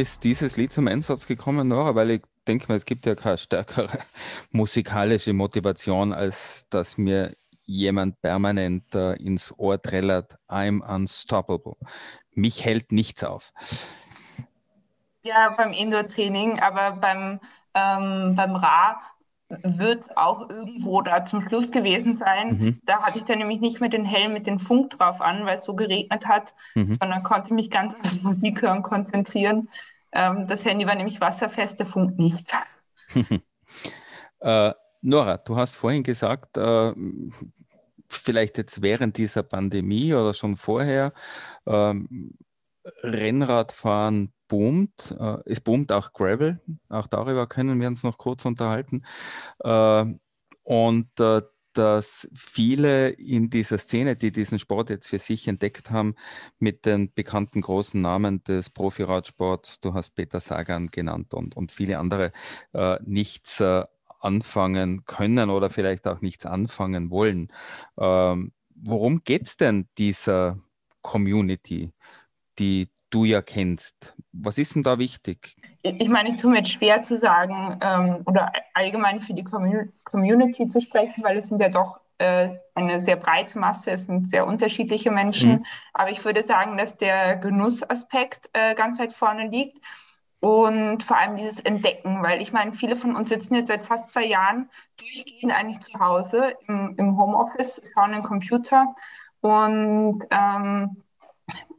Ist 0.00 0.24
dieses 0.24 0.56
Lied 0.56 0.72
zum 0.72 0.88
Einsatz 0.88 1.26
gekommen, 1.26 1.68
Nora? 1.68 1.94
Weil 1.94 2.10
ich 2.10 2.22
denke 2.48 2.68
mal, 2.68 2.76
es 2.76 2.86
gibt 2.86 3.04
ja 3.04 3.14
keine 3.14 3.36
stärkere 3.36 3.98
musikalische 4.50 5.32
Motivation, 5.34 6.14
als 6.14 6.66
dass 6.70 6.96
mir 6.96 7.32
jemand 7.66 8.20
permanent 8.22 8.94
äh, 8.94 9.12
ins 9.16 9.54
Ohr 9.58 9.80
trällert, 9.80 10.34
I'm 10.48 10.82
unstoppable. 10.82 11.74
Mich 12.34 12.64
hält 12.64 12.92
nichts 12.92 13.22
auf. 13.22 13.52
Ja, 15.22 15.50
beim 15.50 15.72
Indoor-Training, 15.72 16.60
aber 16.60 16.92
beim, 16.92 17.38
ähm, 17.74 18.34
beim 18.34 18.56
Ra 18.56 19.00
wird 19.62 20.04
es 20.04 20.16
auch 20.16 20.48
irgendwo 20.48 21.02
da 21.02 21.24
zum 21.24 21.46
Schluss 21.46 21.70
gewesen 21.70 22.18
sein. 22.18 22.48
Mhm. 22.48 22.80
Da 22.84 23.02
hatte 23.02 23.18
ich 23.18 23.24
dann 23.24 23.38
nämlich 23.38 23.60
nicht 23.60 23.80
mehr 23.80 23.90
den 23.90 24.04
Helm 24.04 24.32
mit 24.32 24.46
dem 24.46 24.60
Funk 24.60 24.90
drauf 24.98 25.20
an, 25.20 25.44
weil 25.44 25.58
es 25.58 25.64
so 25.64 25.74
geregnet 25.74 26.26
hat, 26.26 26.54
mhm. 26.74 26.94
sondern 26.94 27.22
konnte 27.22 27.52
mich 27.52 27.70
ganz 27.70 27.94
aufs 28.00 28.22
Musik 28.22 28.62
hören 28.62 28.82
konzentrieren. 28.82 29.68
Ähm, 30.12 30.46
das 30.46 30.64
Handy 30.64 30.86
war 30.86 30.94
nämlich 30.94 31.20
wasserfest, 31.20 31.78
der 31.78 31.86
Funk 31.86 32.18
nicht. 32.18 32.52
äh, 34.40 34.72
Nora, 35.02 35.36
du 35.38 35.56
hast 35.56 35.76
vorhin 35.76 36.02
gesagt, 36.02 36.56
äh, 36.56 36.92
vielleicht 38.08 38.58
jetzt 38.58 38.82
während 38.82 39.16
dieser 39.16 39.42
Pandemie 39.42 40.12
oder 40.12 40.34
schon 40.34 40.56
vorher, 40.56 41.12
äh, 41.66 41.94
Rennradfahren 43.02 44.32
boomt. 44.48 45.14
Es 45.46 45.60
boomt 45.60 45.92
auch 45.92 46.12
Gravel. 46.12 46.60
Auch 46.88 47.06
darüber 47.06 47.46
können 47.46 47.80
wir 47.80 47.88
uns 47.88 48.02
noch 48.02 48.18
kurz 48.18 48.44
unterhalten. 48.44 49.04
Äh, 49.60 50.06
und 50.64 51.20
äh, 51.20 51.42
dass 51.72 52.28
viele 52.34 53.10
in 53.10 53.50
dieser 53.50 53.78
Szene, 53.78 54.16
die 54.16 54.32
diesen 54.32 54.58
Sport 54.58 54.90
jetzt 54.90 55.08
für 55.08 55.18
sich 55.18 55.48
entdeckt 55.48 55.90
haben, 55.90 56.14
mit 56.58 56.86
den 56.86 57.12
bekannten 57.12 57.60
großen 57.60 58.00
Namen 58.00 58.42
des 58.44 58.70
Profiradsports, 58.70 59.80
du 59.80 59.94
hast 59.94 60.14
Peter 60.14 60.40
Sagan 60.40 60.90
genannt 60.90 61.34
und, 61.34 61.56
und 61.56 61.72
viele 61.72 61.98
andere, 61.98 62.30
äh, 62.72 62.96
nichts 63.04 63.60
äh, 63.60 63.84
anfangen 64.20 65.04
können 65.06 65.50
oder 65.50 65.70
vielleicht 65.70 66.06
auch 66.06 66.20
nichts 66.20 66.46
anfangen 66.46 67.10
wollen. 67.10 67.48
Ähm, 67.98 68.52
worum 68.74 69.24
geht 69.24 69.46
es 69.46 69.56
denn 69.56 69.88
dieser 69.96 70.60
Community, 71.02 71.92
die 72.58 72.90
du 73.10 73.24
ja 73.24 73.42
kennst. 73.42 74.16
Was 74.32 74.58
ist 74.58 74.74
denn 74.74 74.82
da 74.82 74.98
wichtig? 74.98 75.56
Ich 75.82 76.08
meine, 76.08 76.28
ich 76.28 76.36
tue 76.36 76.50
mir 76.50 76.58
jetzt 76.58 76.72
schwer 76.72 77.02
zu 77.02 77.18
sagen 77.18 77.78
ähm, 77.82 78.22
oder 78.26 78.52
allgemein 78.74 79.20
für 79.20 79.34
die 79.34 79.44
Community 79.44 80.68
zu 80.68 80.80
sprechen, 80.80 81.24
weil 81.24 81.38
es 81.38 81.46
sind 81.46 81.60
ja 81.60 81.68
doch 81.68 82.00
äh, 82.18 82.50
eine 82.74 83.00
sehr 83.00 83.16
breite 83.16 83.58
Masse, 83.58 83.90
es 83.90 84.04
sind 84.04 84.28
sehr 84.28 84.46
unterschiedliche 84.46 85.10
Menschen. 85.10 85.52
Mhm. 85.52 85.64
Aber 85.94 86.10
ich 86.10 86.24
würde 86.24 86.42
sagen, 86.42 86.76
dass 86.76 86.96
der 86.96 87.36
Genussaspekt 87.36 88.50
äh, 88.52 88.74
ganz 88.74 88.98
weit 88.98 89.12
vorne 89.12 89.48
liegt 89.48 89.78
und 90.40 91.02
vor 91.02 91.18
allem 91.18 91.36
dieses 91.36 91.60
Entdecken, 91.60 92.22
weil 92.22 92.40
ich 92.40 92.52
meine, 92.52 92.72
viele 92.72 92.96
von 92.96 93.16
uns 93.16 93.28
sitzen 93.28 93.54
jetzt 93.54 93.68
seit 93.68 93.82
fast 93.82 94.10
zwei 94.10 94.24
Jahren 94.24 94.70
durchgehend 94.96 95.52
eigentlich 95.52 95.80
zu 95.80 95.98
Hause 95.98 96.54
im, 96.68 96.94
im 96.96 97.18
Homeoffice, 97.18 97.82
schauen 97.92 98.12
den 98.12 98.22
Computer 98.22 98.86
und 99.40 100.22
ähm, 100.30 101.02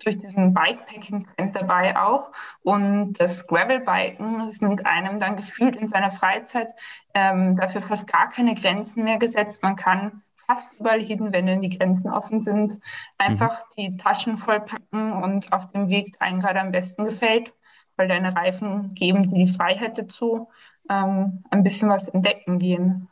durch 0.04 0.18
diesen 0.18 0.54
Bikepacking-Trend 0.54 1.56
dabei 1.56 1.98
auch. 1.98 2.32
Und 2.64 3.14
das 3.14 3.48
Gravelbiken 3.48 4.52
sind 4.52 4.86
einem 4.86 5.20
dann 5.20 5.36
gefühlt 5.36 5.76
in 5.76 5.90
seiner 5.90 6.12
Freizeit 6.12 6.74
ähm, 7.14 7.56
dafür 7.56 7.82
fast 7.82 8.12
gar 8.12 8.30
keine 8.30 8.56
Grenzen 8.56 9.04
mehr 9.04 9.18
gesetzt. 9.18 9.62
Man 9.62 9.76
kann 9.76 10.24
fast 10.46 10.80
überall 10.80 11.02
hin, 11.02 11.32
wenn 11.32 11.46
denn 11.46 11.62
die 11.62 11.78
Grenzen 11.78 12.10
offen 12.10 12.42
sind, 12.42 12.82
einfach 13.18 13.62
mhm. 13.62 13.74
die 13.78 13.98
Taschen 13.98 14.38
vollpacken 14.38 15.14
und 15.14 15.52
auf 15.54 15.72
dem 15.72 15.90
Weg 15.90 16.16
einem 16.20 16.40
gerade 16.40 16.60
am 16.60 16.72
besten 16.72 17.04
gefällt, 17.04 17.54
weil 17.96 18.08
deine 18.08 18.36
Reifen 18.36 18.94
geben 18.94 19.30
dir 19.30 19.46
die 19.46 19.52
Freiheit 19.52 19.98
dazu, 19.98 20.50
ähm, 20.90 21.44
ein 21.50 21.64
bisschen 21.64 21.90
was 21.90 22.08
entdecken 22.08 22.60
gehen. 22.60 23.08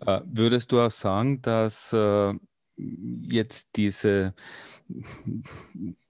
Äh, 0.00 0.20
würdest 0.24 0.72
du 0.72 0.80
auch 0.80 0.90
sagen, 0.90 1.42
dass 1.42 1.92
äh, 1.92 2.34
jetzt 2.76 3.76
diese 3.76 4.34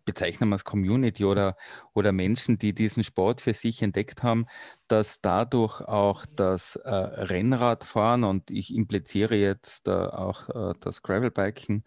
bezeichnen 0.04 0.50
wir 0.50 0.56
es 0.56 0.64
Community 0.64 1.24
oder, 1.24 1.56
oder 1.94 2.12
Menschen, 2.12 2.58
die 2.58 2.74
diesen 2.74 3.04
Sport 3.04 3.40
für 3.40 3.54
sich 3.54 3.82
entdeckt 3.82 4.22
haben, 4.22 4.46
dass 4.88 5.20
dadurch 5.20 5.80
auch 5.80 6.26
das 6.36 6.76
äh, 6.76 6.90
Rennradfahren 6.90 8.24
und 8.24 8.50
ich 8.50 8.74
impliziere 8.74 9.34
jetzt 9.34 9.88
äh, 9.88 9.92
auch 9.92 10.48
äh, 10.48 10.74
das 10.80 11.02
Gravelbiken 11.02 11.84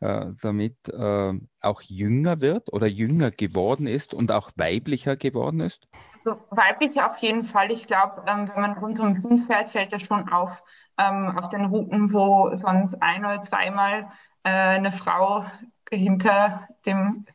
äh, 0.00 0.26
damit 0.40 0.88
äh, 0.88 1.32
auch 1.60 1.82
jünger 1.82 2.40
wird 2.40 2.72
oder 2.72 2.86
jünger 2.86 3.30
geworden 3.30 3.86
ist 3.86 4.12
und 4.12 4.32
auch 4.32 4.50
weiblicher 4.56 5.16
geworden 5.16 5.60
ist? 5.60 5.86
Also 6.14 6.40
weiblicher 6.50 7.06
auf 7.06 7.18
jeden 7.18 7.44
Fall. 7.44 7.70
Ich 7.70 7.86
glaube, 7.86 8.24
ähm, 8.26 8.48
wenn 8.52 8.60
man 8.60 8.72
rund 8.72 9.00
um 9.00 9.22
Wien 9.22 9.46
fährt, 9.46 9.70
fällt 9.70 9.92
das 9.92 10.02
schon 10.02 10.28
auf. 10.28 10.62
Ähm, 10.98 11.38
auf 11.38 11.48
den 11.48 11.66
Routen, 11.66 12.12
wo 12.12 12.54
sonst 12.58 13.00
ein 13.00 13.24
oder 13.24 13.40
zweimal 13.40 14.08
äh, 14.44 14.50
eine 14.50 14.92
Frau 14.92 15.46
hinter 15.96 16.68
dem 16.86 17.26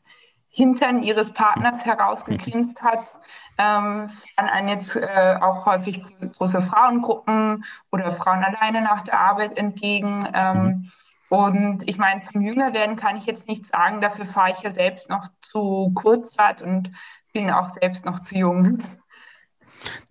Hintern 0.50 1.04
ihres 1.04 1.34
Partners 1.34 1.86
herausgegrinst 1.86 2.82
hat, 2.82 3.06
ähm, 3.60 4.10
fahren 4.36 4.50
einen 4.50 4.70
jetzt 4.70 4.96
äh, 4.96 5.38
auch 5.40 5.66
häufig 5.68 6.02
große 6.36 6.64
Frauengruppen 6.64 7.64
oder 7.92 8.16
Frauen 8.16 8.44
alleine 8.44 8.82
nach 8.82 9.04
der 9.04 9.20
Arbeit 9.20 9.56
entgegen. 9.58 10.28
Ähm, 10.34 10.64
mhm. 10.64 10.92
Und 11.30 11.88
ich 11.88 11.98
meine, 11.98 12.24
zum 12.32 12.42
Jüngerwerden 12.42 12.96
kann 12.96 13.18
ich 13.18 13.26
jetzt 13.26 13.48
nicht 13.48 13.70
sagen, 13.70 14.02
dafür 14.02 14.26
fahre 14.26 14.52
ich 14.52 14.62
ja 14.62 14.72
selbst 14.74 15.10
noch 15.10 15.28
zu 15.42 15.92
Kurzrad 15.94 16.62
und 16.62 16.92
bin 17.34 17.52
auch 17.52 17.74
selbst 17.74 18.06
noch 18.06 18.20
zu 18.20 18.36
jung. 18.36 18.82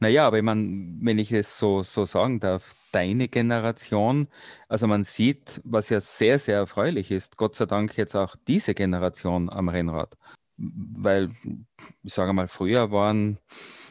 Naja, 0.00 0.26
aber 0.26 0.38
ich 0.38 0.42
meine, 0.42 0.96
wenn 1.00 1.18
ich 1.18 1.32
es 1.32 1.58
so, 1.58 1.82
so 1.82 2.06
sagen 2.06 2.40
darf, 2.40 2.74
deine 2.92 3.28
Generation, 3.28 4.28
also 4.68 4.86
man 4.86 5.04
sieht, 5.04 5.60
was 5.64 5.88
ja 5.88 6.00
sehr, 6.00 6.38
sehr 6.38 6.56
erfreulich 6.58 7.10
ist, 7.10 7.36
Gott 7.36 7.54
sei 7.54 7.66
Dank 7.66 7.96
jetzt 7.96 8.14
auch 8.14 8.36
diese 8.46 8.74
Generation 8.74 9.50
am 9.50 9.68
Rennrad. 9.68 10.16
Weil, 10.58 11.30
ich 12.02 12.14
sage 12.14 12.32
mal, 12.32 12.48
früher 12.48 12.90
waren 12.90 13.38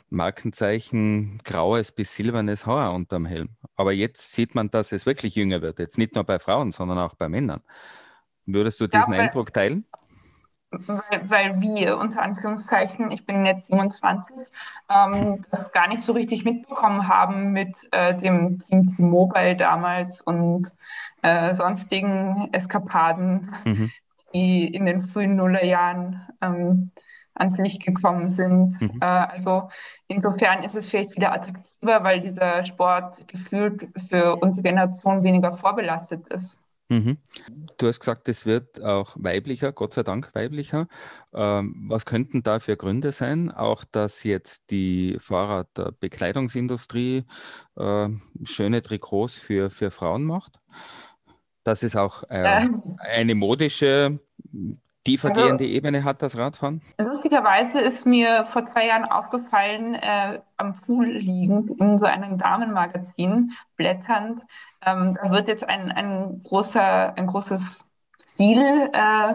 Markenzeichen 0.09 1.39
graues 1.43 1.91
bis 1.91 2.15
silbernes 2.15 2.65
Haar 2.65 2.93
unterm 2.93 3.25
Helm. 3.25 3.49
Aber 3.75 3.91
jetzt 3.91 4.33
sieht 4.33 4.55
man, 4.55 4.69
dass 4.69 4.91
es 4.91 5.05
wirklich 5.05 5.35
jünger 5.35 5.61
wird. 5.61 5.79
Jetzt 5.79 5.97
nicht 5.97 6.15
nur 6.15 6.23
bei 6.23 6.39
Frauen, 6.39 6.71
sondern 6.71 6.97
auch 6.97 7.15
bei 7.15 7.29
Männern. 7.29 7.61
Würdest 8.45 8.79
du 8.79 8.87
diesen 8.87 9.13
ja, 9.13 9.21
Eindruck 9.21 9.53
teilen? 9.53 9.85
Weil, 10.87 11.29
weil 11.29 11.61
wir 11.61 11.97
unter 11.97 12.21
Anführungszeichen, 12.21 13.11
ich 13.11 13.25
bin 13.25 13.45
jetzt 13.45 13.67
27, 13.67 14.35
ähm, 14.89 15.43
das 15.51 15.71
gar 15.71 15.87
nicht 15.87 16.01
so 16.01 16.13
richtig 16.13 16.45
mitbekommen 16.45 17.07
haben 17.07 17.51
mit 17.51 17.75
äh, 17.91 18.15
dem 18.15 18.59
Team 18.59 18.95
T-Mobile 18.95 19.55
damals 19.55 20.21
und 20.21 20.73
äh, 21.21 21.53
sonstigen 21.55 22.49
Eskapaden, 22.51 23.51
mhm. 23.65 23.91
die 24.33 24.67
in 24.67 24.85
den 24.85 25.01
frühen 25.01 25.35
Nullerjahren 25.35 26.27
ähm, 26.41 26.91
ans 27.35 27.57
Licht 27.57 27.83
gekommen 27.85 28.29
sind. 28.35 28.79
Mhm. 28.81 28.99
Äh, 29.01 29.05
also 29.05 29.69
insofern 30.07 30.63
ist 30.63 30.75
es 30.75 30.89
vielleicht 30.89 31.15
wieder 31.15 31.33
attraktiver, 31.33 32.03
weil 32.03 32.21
dieser 32.21 32.65
Sport 32.65 33.27
gefühlt 33.27 33.87
für 34.09 34.35
unsere 34.37 34.63
Generation 34.63 35.23
weniger 35.23 35.53
vorbelastet 35.53 36.27
ist. 36.29 36.57
Mhm. 36.89 37.17
Du 37.77 37.87
hast 37.87 37.99
gesagt, 37.99 38.29
es 38.29 38.45
wird 38.45 38.83
auch 38.83 39.15
weiblicher, 39.17 39.71
Gott 39.71 39.93
sei 39.93 40.03
Dank 40.03 40.35
weiblicher. 40.35 40.87
Ähm, 41.33 41.85
was 41.89 42.05
könnten 42.05 42.43
da 42.43 42.59
für 42.59 42.77
Gründe 42.77 43.11
sein? 43.11 43.51
Auch, 43.51 43.83
dass 43.83 44.23
jetzt 44.23 44.69
die 44.69 45.17
Fahrradbekleidungsindustrie 45.19 47.23
äh, 47.75 48.09
schöne 48.43 48.83
Trikots 48.83 49.35
für, 49.35 49.69
für 49.69 49.89
Frauen 49.89 50.25
macht? 50.25 50.59
Dass 51.63 51.81
es 51.81 51.95
auch 51.95 52.23
äh, 52.29 52.67
eine 52.99 53.33
modische 53.33 54.19
tiefergehende 55.05 55.63
also, 55.63 55.75
Ebene 55.75 56.03
hat 56.03 56.21
das 56.21 56.37
Radfahren? 56.37 56.81
Lustigerweise 56.97 57.79
ist 57.79 58.05
mir 58.05 58.45
vor 58.45 58.65
zwei 58.65 58.87
Jahren 58.87 59.05
aufgefallen, 59.05 59.95
äh, 59.95 60.41
am 60.57 60.75
Pool 60.81 61.07
liegend 61.07 61.79
in 61.79 61.97
so 61.97 62.05
einem 62.05 62.37
Damenmagazin 62.37 63.51
blätternd, 63.77 64.41
ähm, 64.85 65.17
da 65.21 65.31
wird 65.31 65.47
jetzt 65.47 65.67
ein, 65.67 65.91
ein 65.91 66.41
großer, 66.41 67.17
ein 67.17 67.27
großes 67.27 67.85
Stil, 68.19 68.89
äh, 68.93 69.33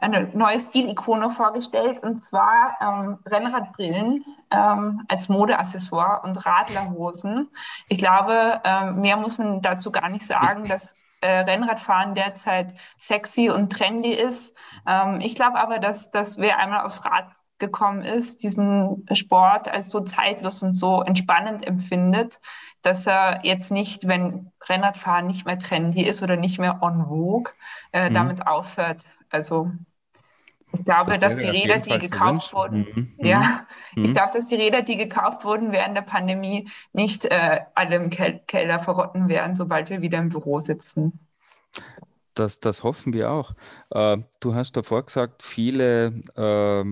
eine 0.00 0.30
neue 0.34 0.60
Stilikone 0.60 1.30
vorgestellt 1.30 2.02
und 2.02 2.22
zwar 2.22 2.76
ähm, 2.80 3.18
Rennradbrillen 3.26 4.24
ähm, 4.50 5.02
als 5.08 5.28
Modeaccessoire 5.28 6.22
und 6.22 6.44
Radlerhosen. 6.44 7.48
Ich 7.88 7.98
glaube, 7.98 8.60
ähm, 8.64 9.00
mehr 9.00 9.16
muss 9.16 9.38
man 9.38 9.62
dazu 9.62 9.90
gar 9.90 10.08
nicht 10.08 10.26
sagen, 10.26 10.64
dass 10.64 10.94
äh, 11.20 11.40
Rennradfahren 11.40 12.14
derzeit 12.14 12.74
sexy 12.98 13.50
und 13.50 13.70
trendy 13.72 14.12
ist. 14.12 14.56
Ähm, 14.86 15.20
ich 15.20 15.34
glaube 15.34 15.58
aber, 15.58 15.78
dass, 15.78 16.10
dass 16.10 16.38
wer 16.38 16.58
einmal 16.58 16.84
aufs 16.84 17.04
Rad 17.04 17.26
gekommen 17.58 18.02
ist, 18.02 18.42
diesen 18.42 19.06
Sport 19.12 19.68
als 19.68 19.88
so 19.88 20.00
zeitlos 20.00 20.62
und 20.62 20.74
so 20.74 21.02
entspannend 21.02 21.66
empfindet, 21.66 22.40
dass 22.82 23.06
er 23.06 23.40
jetzt 23.44 23.70
nicht, 23.70 24.06
wenn 24.06 24.52
Rennradfahren 24.68 25.26
nicht 25.26 25.46
mehr 25.46 25.58
trendy 25.58 26.02
ist 26.02 26.22
oder 26.22 26.36
nicht 26.36 26.58
mehr 26.58 26.82
on 26.82 27.06
vogue, 27.06 27.52
äh, 27.92 28.10
mhm. 28.10 28.14
damit 28.14 28.46
aufhört. 28.46 29.04
Also 29.30 29.70
ich 30.78 30.84
glaube, 30.84 31.18
das 31.18 31.34
dass 31.34 31.42
die 31.42 31.48
Räder, 31.48 31.78
die 31.78 31.98
gekauft 31.98 32.52
wurden, 32.52 32.86
mhm. 32.94 33.26
ja, 33.26 33.66
mhm. 33.94 34.04
ich 34.04 34.14
glaube, 34.14 34.32
dass 34.34 34.46
die 34.46 34.56
Räder, 34.56 34.82
die 34.82 34.96
gekauft 34.96 35.44
wurden 35.44 35.72
während 35.72 35.96
der 35.96 36.02
Pandemie, 36.02 36.68
nicht 36.92 37.24
äh, 37.24 37.60
alle 37.74 37.96
im 37.96 38.10
Kel 38.10 38.40
Keller 38.46 38.78
verrotten 38.78 39.28
werden, 39.28 39.56
sobald 39.56 39.90
wir 39.90 40.02
wieder 40.02 40.18
im 40.18 40.28
Büro 40.28 40.58
sitzen. 40.58 41.20
Das, 42.34 42.60
das 42.60 42.84
hoffen 42.84 43.14
wir 43.14 43.30
auch. 43.30 43.52
Äh, 43.90 44.18
du 44.40 44.54
hast 44.54 44.76
davor 44.76 45.06
gesagt, 45.06 45.42
viele 45.42 46.20
äh, 46.36 46.84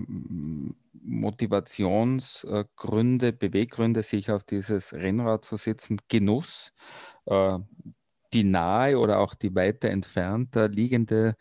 Motivationsgründe, 1.05 3.33
Beweggründe, 3.33 4.03
sich 4.03 4.31
auf 4.31 4.45
dieses 4.45 4.95
Rennrad 4.95 5.45
zu 5.45 5.59
setzen, 5.59 5.99
Genuss, 6.09 6.73
äh, 7.27 7.59
die 8.33 8.45
nahe 8.45 8.99
oder 8.99 9.19
auch 9.21 9.35
die 9.35 9.55
weiter 9.55 9.91
entfernt 9.91 10.55
liegende 10.55 11.37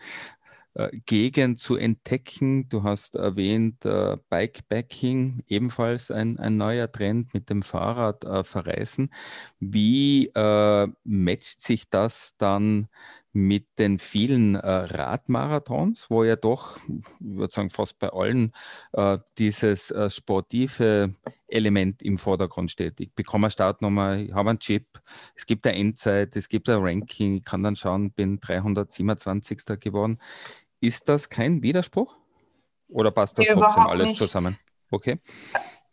äh, 0.76 0.90
Gegend 1.06 1.60
zu 1.60 1.76
entdecken. 1.76 2.68
Du 2.70 2.84
hast 2.84 3.16
erwähnt, 3.16 3.86
äh, 3.86 4.18
Bikepacking, 4.30 5.44
ebenfalls 5.48 6.12
ein, 6.12 6.40
ein 6.40 6.58
neuer 6.58 6.92
Trend 6.92 7.34
mit 7.34 7.50
dem 7.50 7.64
Fahrrad 7.64 8.24
äh, 8.24 8.44
verreisen. 8.44 9.14
Wie 9.60 10.28
äh, 10.36 10.88
matcht 11.04 11.62
sich 11.62 11.90
das 11.90 12.36
dann 12.38 12.88
mit 13.34 13.80
den 13.80 13.98
vielen 13.98 14.56
äh, 14.56 14.68
Radmarathons, 14.68 16.10
wo 16.10 16.24
ja 16.24 16.36
doch, 16.36 16.78
ich 16.88 17.04
würde 17.20 17.52
sagen, 17.52 17.72
fast 17.72 17.98
bei 17.98 18.10
allen 18.10 18.54
äh, 18.94 19.18
dieses 19.40 19.90
äh, 19.90 20.10
sportive 20.12 21.16
Element 21.48 22.04
im 22.04 22.20
Vordergrund 22.20 22.70
steht. 22.70 23.00
Ich 23.00 23.14
bekomme 23.14 23.48
eine 23.48 23.52
Startnummer, 23.52 24.18
ich 24.18 24.34
habe 24.34 24.52
einen 24.52 24.60
Chip, 24.60 25.00
es 25.36 25.48
gibt 25.48 25.66
eine 25.66 25.78
Endzeit, 25.78 26.36
es 26.36 26.48
gibt 26.48 26.70
ein 26.70 26.80
Ranking, 26.80 27.38
ich 27.38 27.44
kann 27.44 27.64
dann 27.64 27.76
schauen, 27.76 28.12
bin 28.12 28.40
327. 28.40 29.80
geworden. 29.80 30.20
Ist 30.84 31.08
das 31.08 31.30
kein 31.30 31.64
Widerspruch? 31.64 32.18
Oder 32.90 33.10
passt 33.10 33.40
das 33.40 33.48
nee, 33.48 33.54
trotzdem 33.54 33.88
alles 33.88 34.08
nicht. 34.08 34.18
zusammen? 34.18 34.58
Okay. 34.92 35.22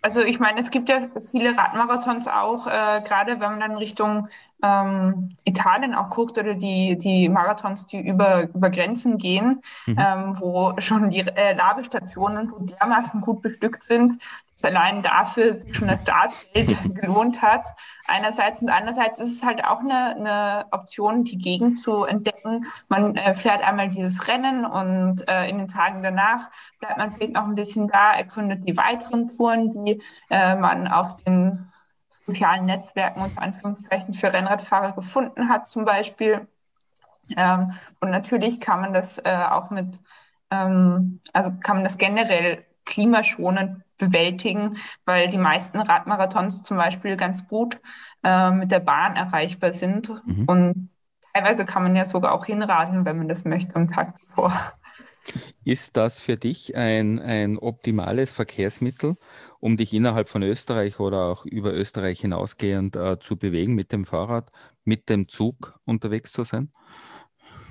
Also 0.02 0.20
ich 0.20 0.40
meine, 0.40 0.58
es 0.58 0.72
gibt 0.72 0.88
ja 0.88 1.08
viele 1.30 1.56
Radmarathons 1.56 2.26
auch, 2.26 2.66
äh, 2.66 3.00
gerade 3.04 3.38
wenn 3.38 3.50
man 3.52 3.60
dann 3.60 3.76
Richtung 3.76 4.26
ähm, 4.64 5.36
Italien 5.44 5.94
auch 5.94 6.10
guckt 6.10 6.38
oder 6.38 6.54
die, 6.54 6.98
die 6.98 7.28
Marathons, 7.28 7.86
die 7.86 8.00
über, 8.00 8.48
über 8.52 8.68
Grenzen 8.68 9.16
gehen, 9.18 9.62
mhm. 9.86 9.96
ähm, 9.96 10.40
wo 10.40 10.74
schon 10.78 11.10
die 11.10 11.20
äh, 11.20 11.52
Labestationen 11.52 12.52
dermaßen 12.66 13.20
gut 13.20 13.42
bestückt 13.42 13.84
sind, 13.84 14.20
allein 14.64 15.02
dafür 15.02 15.60
sich 15.60 15.74
schon 15.74 15.88
das 15.88 16.02
Startgeld 16.02 16.76
gelohnt 16.94 17.42
hat. 17.42 17.66
Einerseits 18.06 18.62
und 18.62 18.70
andererseits 18.70 19.18
ist 19.18 19.36
es 19.36 19.42
halt 19.42 19.64
auch 19.64 19.80
eine, 19.80 20.16
eine 20.16 20.66
Option, 20.70 21.24
die 21.24 21.38
Gegend 21.38 21.78
zu 21.78 22.04
entdecken. 22.04 22.66
Man 22.88 23.16
äh, 23.16 23.34
fährt 23.34 23.62
einmal 23.62 23.90
dieses 23.90 24.28
Rennen 24.28 24.64
und 24.64 25.28
äh, 25.28 25.48
in 25.48 25.58
den 25.58 25.68
Tagen 25.68 26.02
danach 26.02 26.50
bleibt 26.78 26.98
man 26.98 27.12
vielleicht 27.12 27.32
noch 27.32 27.44
ein 27.44 27.54
bisschen 27.54 27.88
da, 27.88 28.12
erkundet 28.14 28.66
die 28.66 28.76
weiteren 28.76 29.36
Touren, 29.36 29.84
die 29.84 30.02
äh, 30.30 30.54
man 30.54 30.88
auf 30.88 31.16
den 31.16 31.70
sozialen 32.26 32.66
Netzwerken 32.66 33.22
unter 33.22 33.42
Anführungszeichen 33.42 34.14
für 34.14 34.32
Rennradfahrer 34.32 34.92
gefunden 34.92 35.48
hat 35.48 35.66
zum 35.66 35.84
Beispiel. 35.84 36.46
Ähm, 37.36 37.72
und 38.00 38.10
natürlich 38.10 38.60
kann 38.60 38.80
man 38.80 38.92
das 38.92 39.18
äh, 39.18 39.44
auch 39.50 39.70
mit, 39.70 40.00
ähm, 40.50 41.20
also 41.32 41.52
kann 41.60 41.76
man 41.76 41.84
das 41.84 41.98
generell 41.98 42.64
klimaschonend 42.90 43.82
bewältigen, 43.96 44.76
weil 45.06 45.30
die 45.30 45.38
meisten 45.38 45.78
Radmarathons 45.78 46.62
zum 46.62 46.76
Beispiel 46.76 47.16
ganz 47.16 47.46
gut 47.46 47.80
äh, 48.22 48.50
mit 48.50 48.70
der 48.70 48.80
Bahn 48.80 49.16
erreichbar 49.16 49.72
sind. 49.72 50.10
Mhm. 50.26 50.44
Und 50.46 50.90
teilweise 51.32 51.64
kann 51.64 51.84
man 51.84 51.96
ja 51.96 52.08
sogar 52.08 52.32
auch 52.32 52.46
hinradeln, 52.46 53.04
wenn 53.04 53.18
man 53.18 53.28
das 53.28 53.44
möchte, 53.44 53.76
am 53.76 53.90
Tag 53.90 54.18
zuvor. 54.20 54.52
Ist 55.64 55.96
das 55.96 56.18
für 56.18 56.36
dich 56.36 56.76
ein, 56.76 57.18
ein 57.20 57.58
optimales 57.58 58.32
Verkehrsmittel, 58.32 59.16
um 59.60 59.76
dich 59.76 59.92
innerhalb 59.92 60.28
von 60.28 60.42
Österreich 60.42 60.98
oder 60.98 61.26
auch 61.26 61.44
über 61.44 61.72
Österreich 61.72 62.20
hinausgehend 62.20 62.96
äh, 62.96 63.18
zu 63.18 63.36
bewegen 63.36 63.74
mit 63.74 63.92
dem 63.92 64.06
Fahrrad, 64.06 64.50
mit 64.84 65.08
dem 65.08 65.28
Zug 65.28 65.78
unterwegs 65.84 66.32
zu 66.32 66.44
sein? 66.44 66.72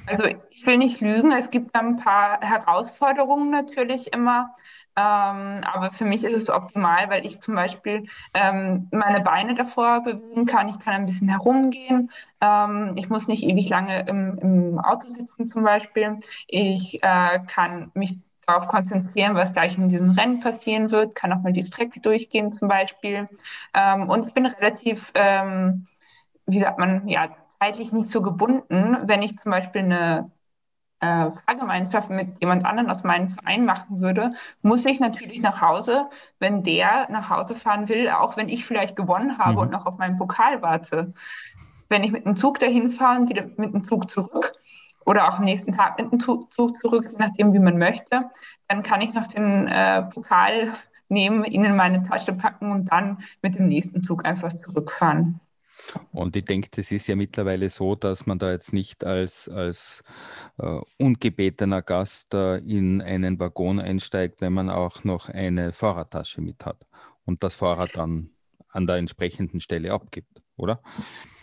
Also 0.05 0.23
ich 0.25 0.65
will 0.65 0.77
nicht 0.77 1.01
lügen, 1.01 1.31
es 1.31 1.49
gibt 1.49 1.75
ein 1.75 1.97
paar 1.97 2.39
Herausforderungen 2.41 3.51
natürlich 3.51 4.13
immer. 4.13 4.55
Ähm, 4.95 5.63
aber 5.63 5.91
für 5.91 6.05
mich 6.05 6.23
ist 6.23 6.43
es 6.43 6.49
optimal, 6.49 7.09
weil 7.09 7.25
ich 7.25 7.39
zum 7.41 7.55
Beispiel 7.55 8.05
ähm, 8.33 8.87
meine 8.91 9.21
Beine 9.21 9.55
davor 9.55 10.03
bewegen 10.03 10.45
kann. 10.45 10.69
Ich 10.69 10.79
kann 10.79 10.93
ein 10.93 11.05
bisschen 11.05 11.29
herumgehen. 11.29 12.11
Ähm, 12.41 12.93
ich 12.97 13.09
muss 13.09 13.27
nicht 13.27 13.43
ewig 13.43 13.69
lange 13.69 14.07
im, 14.07 14.37
im 14.39 14.79
Auto 14.79 15.07
sitzen 15.09 15.47
zum 15.47 15.63
Beispiel. 15.63 16.19
Ich 16.47 17.01
äh, 17.03 17.39
kann 17.47 17.91
mich 17.93 18.17
darauf 18.45 18.67
konzentrieren, 18.67 19.35
was 19.35 19.53
gleich 19.53 19.77
in 19.77 19.89
diesem 19.89 20.11
Rennen 20.11 20.39
passieren 20.41 20.91
wird, 20.91 21.15
kann 21.15 21.31
auch 21.33 21.41
mal 21.41 21.53
die 21.53 21.65
Strecke 21.65 21.99
durchgehen 21.99 22.51
zum 22.53 22.67
Beispiel. 22.67 23.27
Ähm, 23.73 24.09
und 24.09 24.27
ich 24.27 24.33
bin 24.33 24.45
relativ, 24.45 25.11
ähm, 25.15 25.87
wie 26.47 26.59
sagt 26.61 26.79
man, 26.79 27.07
ja, 27.07 27.29
zeitlich 27.59 27.91
nicht 27.91 28.11
so 28.11 28.21
gebunden, 28.21 28.97
wenn 29.03 29.21
ich 29.21 29.37
zum 29.39 29.51
Beispiel 29.51 29.83
eine 29.83 30.31
äh, 30.99 31.31
Fahrgemeinschaft 31.45 32.09
mit 32.09 32.39
jemand 32.41 32.65
anderem 32.65 32.89
aus 32.89 33.03
meinem 33.03 33.29
Verein 33.29 33.65
machen 33.65 34.01
würde, 34.01 34.33
muss 34.61 34.85
ich 34.85 34.99
natürlich 34.99 35.41
nach 35.41 35.61
Hause, 35.61 36.09
wenn 36.39 36.63
der 36.63 37.07
nach 37.09 37.29
Hause 37.29 37.55
fahren 37.55 37.89
will, 37.89 38.09
auch 38.09 38.37
wenn 38.37 38.49
ich 38.49 38.65
vielleicht 38.65 38.95
gewonnen 38.95 39.37
habe 39.37 39.53
mhm. 39.53 39.57
und 39.59 39.71
noch 39.71 39.85
auf 39.85 39.97
meinen 39.97 40.17
Pokal 40.17 40.61
warte. 40.61 41.13
Wenn 41.87 42.03
ich 42.03 42.11
mit 42.11 42.25
dem 42.25 42.35
Zug 42.35 42.59
dahin 42.59 42.91
fahre 42.91 43.21
und 43.21 43.29
wieder 43.29 43.45
mit 43.57 43.73
dem 43.73 43.83
Zug 43.83 44.11
zurück, 44.11 44.53
oder 45.05 45.27
auch 45.27 45.39
am 45.39 45.45
nächsten 45.45 45.73
Tag 45.73 45.99
mit 45.99 46.11
dem 46.11 46.19
Zug 46.19 46.51
zurück, 46.53 47.07
je 47.09 47.17
nachdem, 47.17 47.51
wie 47.53 47.59
man 47.59 47.79
möchte. 47.79 48.29
Dann 48.67 48.83
kann 48.83 49.01
ich 49.01 49.13
noch 49.15 49.25
den 49.25 49.67
äh, 49.67 50.03
Pokal 50.03 50.73
nehmen, 51.07 51.43
ihn 51.45 51.65
in 51.65 51.75
meine 51.75 52.03
Tasche 52.03 52.33
packen 52.33 52.71
und 52.71 52.91
dann 52.91 53.17
mit 53.41 53.57
dem 53.57 53.67
nächsten 53.67 54.03
Zug 54.03 54.25
einfach 54.25 54.53
zurückfahren. 54.53 55.39
Und 56.11 56.35
ich 56.35 56.45
denke, 56.45 56.69
das 56.75 56.91
ist 56.91 57.07
ja 57.07 57.15
mittlerweile 57.15 57.69
so, 57.69 57.95
dass 57.95 58.25
man 58.25 58.39
da 58.39 58.51
jetzt 58.51 58.73
nicht 58.73 59.05
als, 59.05 59.49
als 59.49 60.03
äh, 60.57 60.79
ungebetener 60.97 61.81
Gast 61.81 62.33
äh, 62.33 62.57
in 62.57 63.01
einen 63.01 63.39
Waggon 63.39 63.79
einsteigt, 63.79 64.41
wenn 64.41 64.53
man 64.53 64.69
auch 64.69 65.03
noch 65.03 65.29
eine 65.29 65.73
Fahrradtasche 65.73 66.41
mit 66.41 66.65
hat 66.65 66.83
und 67.25 67.43
das 67.43 67.55
Fahrrad 67.55 67.91
dann 67.95 68.31
an 68.71 68.85
der 68.87 68.97
entsprechenden 68.97 69.59
Stelle 69.59 69.91
abgibt, 69.91 70.41
oder? 70.57 70.79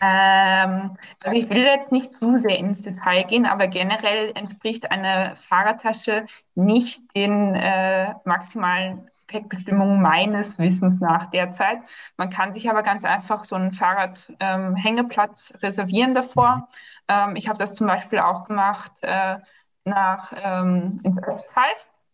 Ähm, 0.01 0.95
also 1.23 1.37
ich 1.37 1.49
will 1.49 1.63
jetzt 1.63 1.91
nicht 1.91 2.13
zu 2.15 2.39
sehr 2.39 2.57
ins 2.57 2.81
Detail 2.81 3.23
gehen, 3.23 3.45
aber 3.45 3.67
generell 3.67 4.31
entspricht 4.35 4.89
eine 4.91 5.35
Fahrradtasche 5.35 6.25
nicht 6.55 7.01
den 7.15 7.53
äh, 7.55 8.13
maximalen 8.23 9.09
Gepäckbestimmungen 9.27 10.01
meines 10.01 10.57
Wissens 10.57 10.99
nach 10.99 11.27
derzeit. 11.29 11.79
Man 12.17 12.29
kann 12.29 12.53
sich 12.53 12.69
aber 12.69 12.83
ganz 12.83 13.03
einfach 13.05 13.43
so 13.43 13.55
einen 13.55 13.71
Fahrradhängeplatz 13.71 15.51
ähm, 15.53 15.59
reservieren 15.61 16.13
davor. 16.13 16.67
Ähm, 17.07 17.35
ich 17.35 17.47
habe 17.49 17.59
das 17.59 17.73
zum 17.73 17.87
Beispiel 17.87 18.19
auch 18.19 18.45
gemacht 18.45 18.91
äh, 19.01 19.37
nach 19.85 20.33
ähm, 20.43 20.99
ins 21.03 21.17
Ötztal 21.17 21.65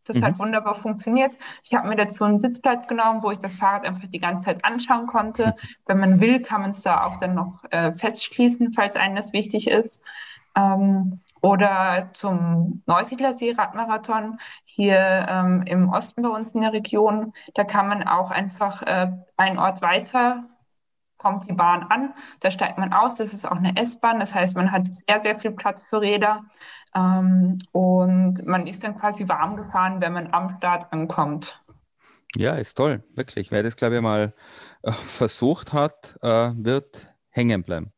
Das 0.06 0.22
Mhm. 0.22 0.24
hat 0.24 0.40
wunderbar 0.40 0.76
funktioniert. 0.76 1.34
Ich 1.64 1.74
habe 1.74 1.88
mir 1.88 1.96
dazu 1.96 2.24
einen 2.26 2.40
Sitzplatz 2.40 2.88
genommen, 2.88 3.24
wo 3.24 3.32
ich 3.32 3.40
das 3.40 3.56
Fahrrad 3.56 3.86
einfach 3.86 4.08
die 4.08 4.20
ganze 4.20 4.46
Zeit 4.48 4.66
anschauen 4.66 5.08
konnte. 5.08 5.56
Wenn 5.86 6.00
man 6.00 6.20
will, 6.20 6.42
kann 6.42 6.62
man 6.62 6.72
es 6.72 6.82
da 6.84 7.06
auch 7.06 7.18
dann 7.18 7.36
noch 7.36 7.64
äh, 7.72 7.92
festschließen, 7.94 8.74
falls 8.74 8.96
einem 8.96 9.16
das 9.16 9.32
wichtig 9.34 9.68
ist. 9.70 10.02
Ähm, 10.56 11.22
oder 11.44 12.10
zum 12.14 12.82
Neusiedlersee 12.88 13.52
Radmarathon 13.52 14.40
hier 14.64 15.28
ähm, 15.30 15.64
im 15.66 15.90
Osten 15.90 16.22
bei 16.24 16.30
uns 16.30 16.52
in 16.52 16.62
der 16.62 16.72
Region. 16.72 17.34
Da 17.54 17.66
kann 17.66 17.90
man 17.90 18.08
auch 18.08 18.32
einfach 18.32 18.82
äh, 18.84 19.12
einen 19.36 19.60
Ort 19.60 19.82
weiter, 19.82 20.46
kommt 21.18 21.48
die 21.48 21.54
Bahn 21.54 21.84
an, 21.84 22.14
da 22.40 22.50
steigt 22.50 22.78
man 22.78 22.94
aus. 22.94 23.16
Das 23.16 23.34
ist 23.34 23.46
auch 23.46 23.58
eine 23.58 23.76
S-Bahn, 23.76 24.22
das 24.22 24.34
heißt, 24.34 24.56
man 24.56 24.72
hat 24.72 24.84
sehr, 24.96 25.22
sehr 25.22 25.38
viel 25.38 25.52
Platz 25.52 25.84
für 25.90 26.00
Räder. 26.00 26.46
Ähm, 26.96 27.60
und 27.74 28.46
man 28.46 28.66
ist 28.66 28.82
dann 28.82 28.98
quasi 28.98 29.28
warm 29.28 29.58
gefahren, 29.58 30.00
wenn 30.00 30.14
man 30.14 30.34
am 30.34 30.56
Start 30.58 30.94
ankommt. 30.94 31.62
Ja, 32.38 32.56
ist 32.56 32.76
toll, 32.76 33.04
wirklich. 33.16 33.52
Wer 33.52 33.64
das, 33.64 33.76
glaube 33.76 33.98
ich, 33.98 34.02
mal 34.02 34.34
äh, 34.82 34.92
versucht 34.94 35.74
hat, 35.74 36.18
äh, 36.22 36.52
wird 36.56 37.08
hängen 37.30 37.64
bleiben. 37.64 37.92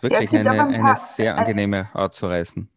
Wirklich 0.00 0.30
auch 0.30 0.34
eine, 0.34 0.50
ein 0.50 0.74
eine 0.74 0.78
paar- 0.82 0.96
sehr 0.96 1.36
äh, 1.36 1.36
angenehme 1.36 1.88
Art 1.94 2.14
zu 2.14 2.26
reisen. 2.26 2.70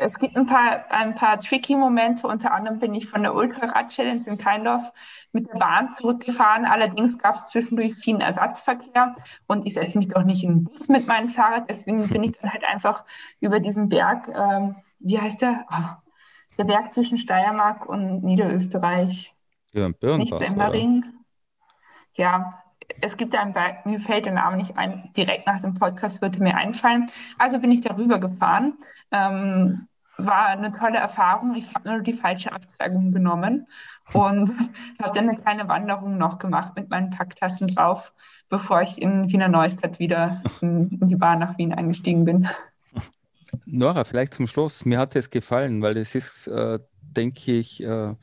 Es 0.00 0.16
gibt 0.18 0.36
ein 0.36 0.46
paar, 0.46 0.90
ein 0.90 1.14
paar 1.16 1.40
tricky 1.40 1.74
Momente. 1.74 2.26
Unter 2.28 2.52
anderem 2.52 2.78
bin 2.78 2.94
ich 2.94 3.08
von 3.08 3.22
der 3.22 3.34
Ultrarad-Challenge 3.34 4.22
in 4.26 4.38
Keindorf 4.38 4.92
mit 5.32 5.48
der 5.52 5.58
Bahn 5.58 5.94
zurückgefahren. 5.98 6.66
Allerdings 6.66 7.18
gab 7.18 7.34
es 7.34 7.48
zwischendurch 7.48 7.96
viel 7.96 8.20
Ersatzverkehr 8.20 9.16
und 9.48 9.66
ich 9.66 9.74
setze 9.74 9.98
mich 9.98 10.08
doch 10.08 10.22
nicht 10.22 10.44
in 10.44 10.50
den 10.50 10.64
Bus 10.64 10.88
mit 10.88 11.06
meinem 11.08 11.28
Fahrrad. 11.30 11.68
Deswegen 11.68 12.06
bin 12.08 12.22
ich 12.22 12.32
dann 12.40 12.52
halt 12.52 12.66
einfach 12.68 13.04
über 13.40 13.58
diesen 13.58 13.88
Berg, 13.88 14.28
ähm, 14.28 14.76
wie 15.00 15.20
heißt 15.20 15.42
der? 15.42 15.64
Ah, 15.68 16.02
der 16.58 16.64
Berg 16.64 16.92
zwischen 16.92 17.18
Steiermark 17.18 17.86
und 17.88 18.22
Niederösterreich. 18.22 19.34
Über 19.72 19.84
den 19.86 19.94
Nicht 20.16 20.30
Birnbach, 20.30 20.36
oder? 20.36 20.46
Semmering. 20.48 21.04
Ja, 22.14 22.62
es 23.00 23.16
gibt 23.16 23.34
einen 23.34 23.52
Berg, 23.52 23.86
mir 23.86 24.00
fällt 24.00 24.26
der 24.26 24.32
Name 24.32 24.56
nicht 24.56 24.76
ein, 24.76 25.10
direkt 25.16 25.46
nach 25.46 25.60
dem 25.60 25.74
Podcast 25.74 26.22
würde 26.22 26.42
mir 26.42 26.56
einfallen. 26.56 27.06
Also 27.38 27.58
bin 27.58 27.72
ich 27.72 27.80
darüber 27.80 28.18
gefahren. 28.18 28.74
Ähm, 29.10 29.88
war 30.16 30.46
eine 30.46 30.72
tolle 30.72 30.98
Erfahrung. 30.98 31.54
Ich 31.54 31.72
habe 31.74 31.88
nur 31.88 32.00
die 32.00 32.12
falsche 32.12 32.52
Abzweigung 32.52 33.12
genommen 33.12 33.68
und 34.12 34.50
habe 35.02 35.14
dann 35.14 35.28
eine 35.28 35.36
kleine 35.36 35.68
Wanderung 35.68 36.18
noch 36.18 36.38
gemacht 36.38 36.72
mit 36.74 36.90
meinen 36.90 37.10
Packtaschen 37.10 37.68
drauf, 37.68 38.12
bevor 38.48 38.82
ich 38.82 39.00
in 39.00 39.30
Wiener 39.30 39.48
Neustadt 39.48 39.98
wieder 40.00 40.42
in, 40.60 40.98
in 41.00 41.08
die 41.08 41.16
Bahn 41.16 41.38
nach 41.38 41.56
Wien 41.56 41.72
eingestiegen 41.72 42.24
bin. 42.24 42.48
Nora, 43.64 44.04
vielleicht 44.04 44.34
zum 44.34 44.46
Schluss. 44.46 44.84
Mir 44.84 44.98
hat 44.98 45.14
es 45.14 45.30
gefallen, 45.30 45.80
weil 45.82 45.96
es 45.96 46.14
ist, 46.14 46.48
äh, 46.48 46.80
denke 47.16 47.52
ich, 47.52 47.82
äh, 47.82 48.14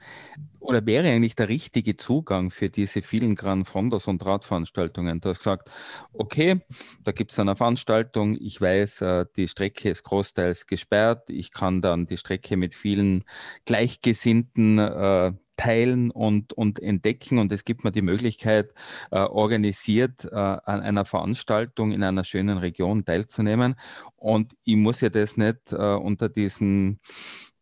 oder 0.59 0.85
wäre 0.85 1.07
eigentlich 1.07 1.35
der 1.35 1.49
richtige 1.49 1.95
Zugang 1.95 2.49
für 2.49 2.69
diese 2.69 3.01
vielen 3.01 3.35
Gran 3.35 3.65
Fondos 3.65 4.07
und 4.07 4.25
Radveranstaltungen. 4.25 5.21
Du 5.21 5.29
hast 5.29 5.39
gesagt, 5.39 5.69
okay, 6.13 6.61
da 7.03 7.11
gibt 7.11 7.31
es 7.31 7.39
eine 7.39 7.55
Veranstaltung, 7.55 8.35
ich 8.39 8.59
weiß, 8.59 9.01
äh, 9.01 9.25
die 9.35 9.47
Strecke 9.47 9.89
ist 9.89 10.03
großteils 10.03 10.65
gesperrt, 10.65 11.29
ich 11.29 11.51
kann 11.51 11.81
dann 11.81 12.07
die 12.07 12.17
Strecke 12.17 12.57
mit 12.57 12.73
vielen 12.73 13.23
Gleichgesinnten 13.65 14.79
äh, 14.79 15.33
teilen 15.57 16.11
und, 16.11 16.53
und 16.53 16.79
entdecken 16.79 17.37
und 17.37 17.51
es 17.51 17.63
gibt 17.63 17.83
mir 17.83 17.91
die 17.91 18.01
Möglichkeit, 18.01 18.73
äh, 19.11 19.19
organisiert 19.19 20.25
äh, 20.25 20.35
an 20.35 20.81
einer 20.81 21.05
Veranstaltung 21.05 21.91
in 21.91 22.03
einer 22.03 22.23
schönen 22.23 22.57
Region 22.57 23.05
teilzunehmen. 23.05 23.75
Und 24.15 24.55
ich 24.63 24.75
muss 24.75 25.01
ja 25.01 25.09
das 25.09 25.37
nicht 25.37 25.71
äh, 25.71 25.75
unter 25.75 26.29
diesen 26.29 26.99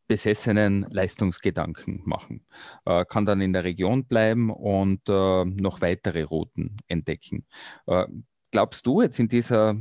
besessenen 0.07 0.85
Leistungsgedanken 0.89 2.01
machen. 2.05 2.45
Äh, 2.85 3.05
kann 3.05 3.25
dann 3.25 3.41
in 3.41 3.53
der 3.53 3.63
Region 3.63 4.05
bleiben 4.05 4.49
und 4.49 5.07
äh, 5.07 5.45
noch 5.45 5.81
weitere 5.81 6.23
Routen 6.23 6.77
entdecken. 6.87 7.45
Äh, 7.87 8.05
glaubst 8.51 8.85
du 8.85 9.01
jetzt 9.01 9.19
in 9.19 9.27
dieser 9.27 9.75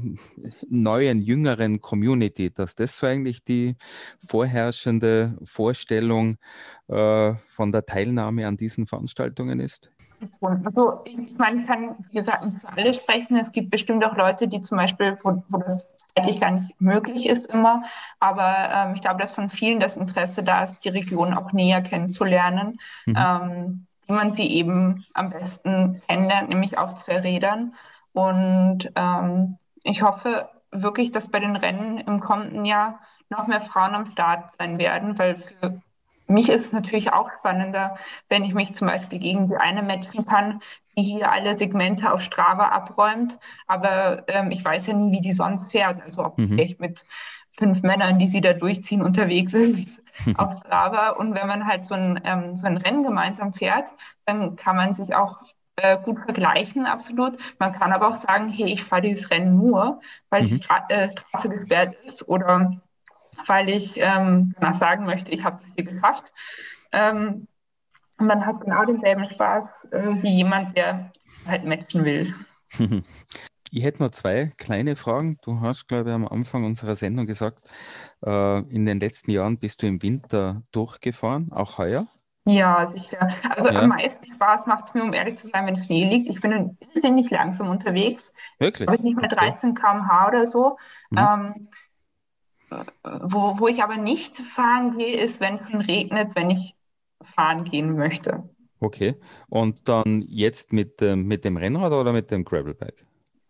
neuen, 0.68 1.20
jüngeren 1.20 1.80
Community, 1.80 2.50
dass 2.52 2.74
das 2.74 2.98
so 2.98 3.06
eigentlich 3.06 3.44
die 3.44 3.76
vorherrschende 4.26 5.38
Vorstellung 5.44 6.38
äh, 6.88 7.34
von 7.48 7.70
der 7.70 7.84
Teilnahme 7.84 8.46
an 8.46 8.56
diesen 8.56 8.86
Veranstaltungen 8.86 9.60
ist? 9.60 9.92
Und 10.40 10.66
also 10.66 11.00
ich 11.04 11.16
meine, 11.38 11.60
ich 11.62 11.66
kann, 11.66 11.96
wie 12.10 12.14
gesagt, 12.18 12.44
nicht 12.44 12.60
für 12.60 12.68
alle 12.76 12.94
sprechen. 12.94 13.36
Es 13.36 13.52
gibt 13.52 13.70
bestimmt 13.70 14.04
auch 14.04 14.16
Leute, 14.16 14.48
die 14.48 14.60
zum 14.60 14.78
Beispiel, 14.78 15.16
wo, 15.22 15.42
wo 15.48 15.58
das 15.58 15.88
zeitlich 16.14 16.40
gar 16.40 16.50
nicht 16.52 16.80
möglich 16.80 17.26
ist 17.26 17.46
immer. 17.52 17.82
Aber 18.20 18.70
ähm, 18.72 18.94
ich 18.94 19.00
glaube, 19.02 19.20
dass 19.20 19.32
von 19.32 19.48
vielen 19.48 19.80
das 19.80 19.96
Interesse 19.96 20.42
da 20.42 20.64
ist, 20.64 20.84
die 20.84 20.88
Region 20.90 21.34
auch 21.34 21.52
näher 21.52 21.82
kennenzulernen, 21.82 22.78
Mhm. 23.06 23.16
ähm, 23.16 23.86
wie 24.06 24.12
man 24.12 24.32
sie 24.32 24.46
eben 24.48 25.04
am 25.14 25.30
besten 25.30 26.00
kennenlernt, 26.08 26.48
nämlich 26.48 26.78
auf 26.78 27.06
Rädern. 27.08 27.74
Und 28.12 28.90
ähm, 28.96 29.58
ich 29.84 30.02
hoffe 30.02 30.48
wirklich, 30.70 31.10
dass 31.12 31.28
bei 31.28 31.38
den 31.40 31.56
Rennen 31.56 31.98
im 31.98 32.20
kommenden 32.20 32.64
Jahr 32.64 33.00
noch 33.30 33.46
mehr 33.46 33.62
Frauen 33.62 33.94
am 33.94 34.06
Start 34.06 34.56
sein 34.58 34.78
werden, 34.78 35.18
weil 35.18 35.36
für 35.38 35.80
mich 36.32 36.48
ist 36.48 36.66
es 36.66 36.72
natürlich 36.72 37.12
auch 37.12 37.30
spannender, 37.38 37.96
wenn 38.28 38.44
ich 38.44 38.54
mich 38.54 38.76
zum 38.76 38.88
Beispiel 38.88 39.18
gegen 39.18 39.48
die 39.48 39.56
eine 39.56 39.82
matchen 39.82 40.26
kann, 40.26 40.60
die 40.96 41.02
hier 41.02 41.30
alle 41.32 41.56
Segmente 41.58 42.12
auf 42.12 42.22
Strava 42.22 42.68
abräumt. 42.68 43.38
Aber 43.66 44.24
ähm, 44.28 44.50
ich 44.50 44.64
weiß 44.64 44.86
ja 44.88 44.94
nie, 44.94 45.12
wie 45.12 45.20
die 45.22 45.32
sonst 45.32 45.70
fährt. 45.72 46.02
Also 46.02 46.24
ob 46.24 46.38
Mhm. 46.38 46.56
ich 46.56 46.78
mit 46.78 47.04
fünf 47.50 47.82
Männern, 47.82 48.18
die 48.18 48.26
sie 48.26 48.40
da 48.40 48.52
durchziehen, 48.52 49.02
unterwegs 49.02 49.52
ist 49.54 50.02
auf 50.34 50.54
Strava. 50.60 51.10
Und 51.10 51.34
wenn 51.34 51.46
man 51.46 51.66
halt 51.66 51.86
so 51.88 51.94
ein, 51.94 52.20
ähm, 52.24 52.56
so 52.58 52.66
ein 52.66 52.76
Rennen 52.76 53.02
gemeinsam 53.04 53.52
fährt, 53.54 53.86
dann 54.26 54.56
kann 54.56 54.76
man 54.76 54.94
sich 54.94 55.14
auch 55.14 55.38
äh, 55.76 55.98
gut 56.02 56.18
vergleichen, 56.20 56.86
absolut. 56.86 57.38
Man 57.58 57.72
kann 57.72 57.92
aber 57.92 58.08
auch 58.08 58.22
sagen, 58.22 58.48
hey, 58.48 58.66
ich 58.72 58.82
fahre 58.84 59.02
dieses 59.02 59.30
Rennen 59.30 59.56
nur, 59.56 60.00
weil 60.30 60.44
Mhm. 60.44 60.56
die 60.56 60.62
Stra 60.62 60.84
äh, 60.88 61.10
Straße 61.16 61.48
gesperrt 61.48 61.94
ist 62.04 62.28
oder 62.28 62.80
weil 63.46 63.68
ich 63.68 63.92
ähm, 63.96 64.54
danach 64.58 64.78
sagen 64.78 65.04
möchte, 65.04 65.30
ich 65.30 65.44
habe 65.44 65.60
hier 65.74 65.84
geschafft. 65.84 66.32
Ähm, 66.92 67.46
man 68.18 68.46
hat 68.46 68.60
genau 68.60 68.84
denselben 68.84 69.28
Spaß 69.30 69.64
äh, 69.92 70.22
wie 70.22 70.30
jemand, 70.36 70.76
der 70.76 71.12
halt 71.46 71.64
matchen 71.64 72.04
will. 72.04 72.34
Ich 73.74 73.82
hätte 73.84 74.02
noch 74.02 74.10
zwei 74.10 74.50
kleine 74.58 74.96
Fragen. 74.96 75.38
Du 75.42 75.60
hast, 75.60 75.88
glaube 75.88 76.10
ich, 76.10 76.14
am 76.14 76.28
Anfang 76.28 76.64
unserer 76.64 76.94
Sendung 76.94 77.26
gesagt, 77.26 77.62
äh, 78.24 78.58
in 78.68 78.84
den 78.84 79.00
letzten 79.00 79.30
Jahren 79.30 79.56
bist 79.58 79.82
du 79.82 79.86
im 79.86 80.02
Winter 80.02 80.62
durchgefahren, 80.72 81.50
auch 81.52 81.78
heuer. 81.78 82.06
Ja, 82.44 82.90
sicher. 82.92 83.28
Also 83.48 83.70
Ja. 83.70 83.82
am 83.82 83.88
meisten 83.90 84.26
Spaß 84.32 84.66
macht 84.66 84.88
es 84.88 84.94
mir, 84.94 85.04
um 85.04 85.12
ehrlich 85.12 85.40
zu 85.40 85.48
sein, 85.48 85.64
wenn 85.66 85.76
Schnee 85.84 86.04
liegt. 86.04 86.28
Ich 86.28 86.40
bin 86.40 86.76
nicht 87.14 87.30
langsam 87.30 87.70
unterwegs. 87.70 88.22
Wirklich? 88.58 88.88
Habe 88.88 88.96
ich 88.96 89.02
nicht 89.04 89.16
mal 89.16 89.26
Okay. 89.26 89.36
13 89.36 89.74
km/h 89.74 90.28
oder 90.28 90.46
so. 90.48 90.76
Mhm. 91.10 91.18
Ähm, 91.18 91.54
äh, 91.54 91.70
wo, 93.02 93.58
wo 93.58 93.68
ich 93.68 93.82
aber 93.82 93.96
nicht 93.96 94.38
fahren 94.38 94.98
gehe, 94.98 95.16
ist, 95.20 95.40
wenn 95.40 95.56
es 95.56 95.88
regnet, 95.88 96.34
wenn 96.34 96.50
ich 96.50 96.74
fahren 97.22 97.64
gehen 97.64 97.96
möchte. 97.96 98.42
Okay. 98.80 99.14
Und 99.48 99.88
dann 99.88 100.22
jetzt 100.26 100.72
mit, 100.72 101.00
dem- 101.00 101.26
mit 101.26 101.44
dem 101.44 101.56
Rennrad 101.56 101.92
oder 101.92 102.12
mit 102.12 102.30
dem 102.30 102.44
Gravelbike? 102.44 103.02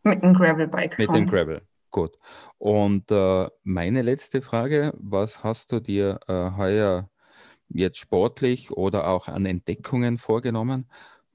Mit 0.02 0.22
einem 0.22 0.34
Gravelbike 0.34 0.98
Mit 0.98 1.14
dem. 1.14 1.26
Gravel. 1.26 1.62
Gut. 1.90 2.16
Und 2.58 3.10
äh, 3.10 3.48
meine 3.64 4.02
letzte 4.02 4.42
Frage, 4.42 4.94
was 4.98 5.42
hast 5.44 5.72
du 5.72 5.80
dir 5.80 6.18
äh, 6.26 6.50
heuer 6.56 7.08
jetzt 7.68 7.98
sportlich 7.98 8.70
oder 8.70 9.08
auch 9.08 9.28
an 9.28 9.46
Entdeckungen 9.46 10.18
vorgenommen? 10.18 10.86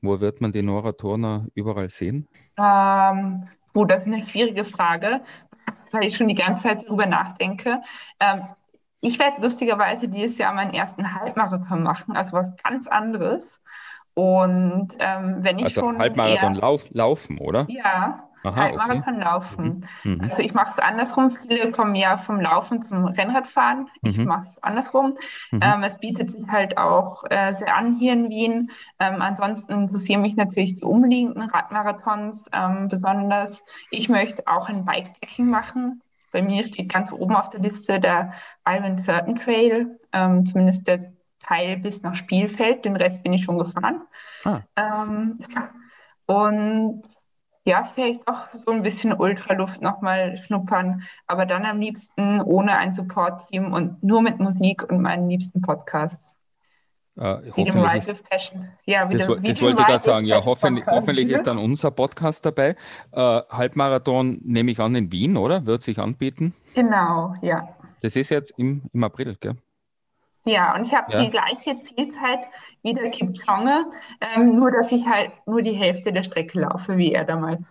Wo 0.02 0.20
wird 0.20 0.42
man 0.42 0.52
die 0.52 0.62
Nora 0.62 0.92
Turner 0.92 1.48
überall 1.56 1.90
sehen? 1.90 2.28
Ähm, 2.58 3.48
gut, 3.74 3.92
das 3.92 4.06
ist 4.06 4.14
eine 4.14 4.28
schwierige 4.28 4.66
Frage, 4.66 5.22
weil 5.92 6.06
ich 6.06 6.16
schon 6.18 6.28
die 6.28 6.36
ganze 6.36 6.64
Zeit 6.64 6.86
darüber 6.88 7.06
nachdenke. 7.06 7.82
Ähm, 8.20 8.44
ich 9.02 9.20
werde 9.20 9.42
lustigerweise 9.42 10.08
dieses 10.10 10.38
Jahr 10.38 10.54
meinen 10.54 10.74
ersten 10.74 11.14
Halbmarathon 11.16 11.84
machen, 11.84 12.16
also 12.16 12.34
was 12.34 12.56
ganz 12.64 12.88
anderes. 12.88 13.62
Und 14.14 14.90
ähm, 15.00 15.38
wenn 15.44 15.60
ich 15.60 15.74
Also 15.74 15.76
schon 15.76 15.98
Halbmarathon 16.00 16.56
eher, 16.56 16.56
lauf, 16.56 16.88
laufen, 16.92 17.38
oder? 17.40 17.68
ja, 17.68 18.27
Aha, 18.44 18.50
okay. 18.52 18.78
Halbmarathon 18.78 19.20
laufen. 19.20 19.86
Mhm. 20.04 20.22
Also 20.22 20.38
ich 20.44 20.54
mache 20.54 20.72
es 20.72 20.80
andersrum. 20.80 21.32
Viele 21.32 21.72
kommen 21.72 21.96
ja 21.96 22.18
vom 22.18 22.40
Laufen 22.40 22.86
zum 22.88 23.06
Rennradfahren. 23.06 23.88
Ich 24.04 24.18
Mhm. 24.18 24.26
mache 24.26 24.48
es 24.50 24.64
andersrum. 24.64 25.18
Mhm. 25.52 25.60
Ähm, 25.64 25.84
es 25.84 25.98
bietet 25.98 26.32
sich 26.32 26.48
halt 26.50 26.78
auch 26.78 27.24
äh, 27.30 27.54
sehr 27.54 27.76
an 27.76 27.96
hier 27.98 28.14
in 28.14 28.30
Wien. 28.30 28.72
Ähm, 29.00 29.22
ansonsten 29.22 29.74
interessieren 29.74 30.22
mich 30.22 30.36
natürlich 30.36 30.76
die 30.76 30.84
umliegenden 30.86 31.50
Radmarathons 31.50 32.44
ähm, 32.54 32.88
besonders. 32.88 33.64
Ich 33.92 34.10
möchte 34.10 34.44
auch 34.48 34.70
ein 34.70 34.86
Bikepacking 34.86 35.50
machen. 35.50 36.02
Bei 36.32 36.42
mir 36.42 36.68
steht 36.68 36.92
ganz 36.94 37.12
oben 37.12 37.36
auf 37.36 37.50
der 37.50 37.62
Liste 37.62 38.00
der 38.00 38.32
Iron 38.68 39.04
Curtain 39.06 39.36
Trail, 39.38 39.98
ähm, 40.14 40.46
zumindest 40.46 40.88
der 40.88 41.14
Teil 41.40 41.78
bis 41.78 42.02
nach 42.02 42.16
Spielfeld. 42.16 42.84
Den 42.86 42.96
Rest 42.98 43.24
bin 43.24 43.32
ich 43.34 43.46
schon 43.46 43.58
gefahren. 43.58 44.02
Ah, 44.44 44.60
Ähm, 44.76 45.38
und 46.26 47.04
ja, 47.68 47.84
vielleicht 47.94 48.26
auch 48.28 48.48
so 48.66 48.72
ein 48.72 48.82
bisschen 48.82 49.12
Ultraluft 49.12 49.82
nochmal 49.82 50.38
schnuppern, 50.38 51.04
aber 51.28 51.46
dann 51.46 51.66
am 51.66 51.82
liebsten 51.82 52.40
ohne 52.40 52.78
ein 52.78 52.96
Support-Team 52.96 53.74
und 53.74 54.02
nur 54.02 54.22
mit 54.22 54.40
Musik 54.40 54.90
und 54.90 55.02
meinen 55.02 55.30
liebsten 55.30 55.62
Podcasts. 55.62 56.38
Äh, 57.18 57.36
hoffentlich 57.58 58.08
ist, 58.08 58.24
ja, 58.86 59.06
das, 59.06 59.28
das 59.28 59.62
wollte 59.62 59.82
ich 59.82 59.86
gerade 59.86 60.04
sagen. 60.04 60.26
Ja, 60.26 60.46
hoffentlich, 60.46 60.86
hoffentlich 60.86 61.30
ist 61.30 61.46
dann 61.46 61.58
unser 61.58 61.92
Podcast 61.92 62.46
dabei. 62.46 62.76
Äh, 63.12 63.42
Halbmarathon 63.50 64.40
nehme 64.44 64.72
ich 64.72 64.80
an 64.80 64.96
in 64.96 65.12
Wien, 65.12 65.36
oder? 65.36 65.66
Wird 65.66 65.82
sich 65.82 66.00
anbieten? 66.00 66.54
Genau, 66.74 67.36
ja. 67.42 67.68
Das 68.02 68.16
ist 68.16 68.30
jetzt 68.30 68.54
im, 68.58 68.84
im 68.94 69.04
April, 69.04 69.36
gell? 69.42 69.58
Ja, 70.48 70.76
und 70.76 70.88
ich 70.88 70.94
habe 70.94 71.12
ja. 71.12 71.24
die 71.24 71.30
gleiche 71.30 71.82
Zielzeit 71.84 72.48
wie 72.82 72.94
der 72.94 73.10
Kipchoge, 73.12 73.86
ähm, 74.22 74.56
nur 74.56 74.72
dass 74.72 74.92
ich 74.92 75.06
halt 75.06 75.32
nur 75.46 75.62
die 75.62 75.74
Hälfte 75.74 76.14
der 76.14 76.24
Strecke 76.24 76.60
laufe 76.60 76.98
wie 76.98 77.14
er 77.14 77.26
damals. 77.26 77.68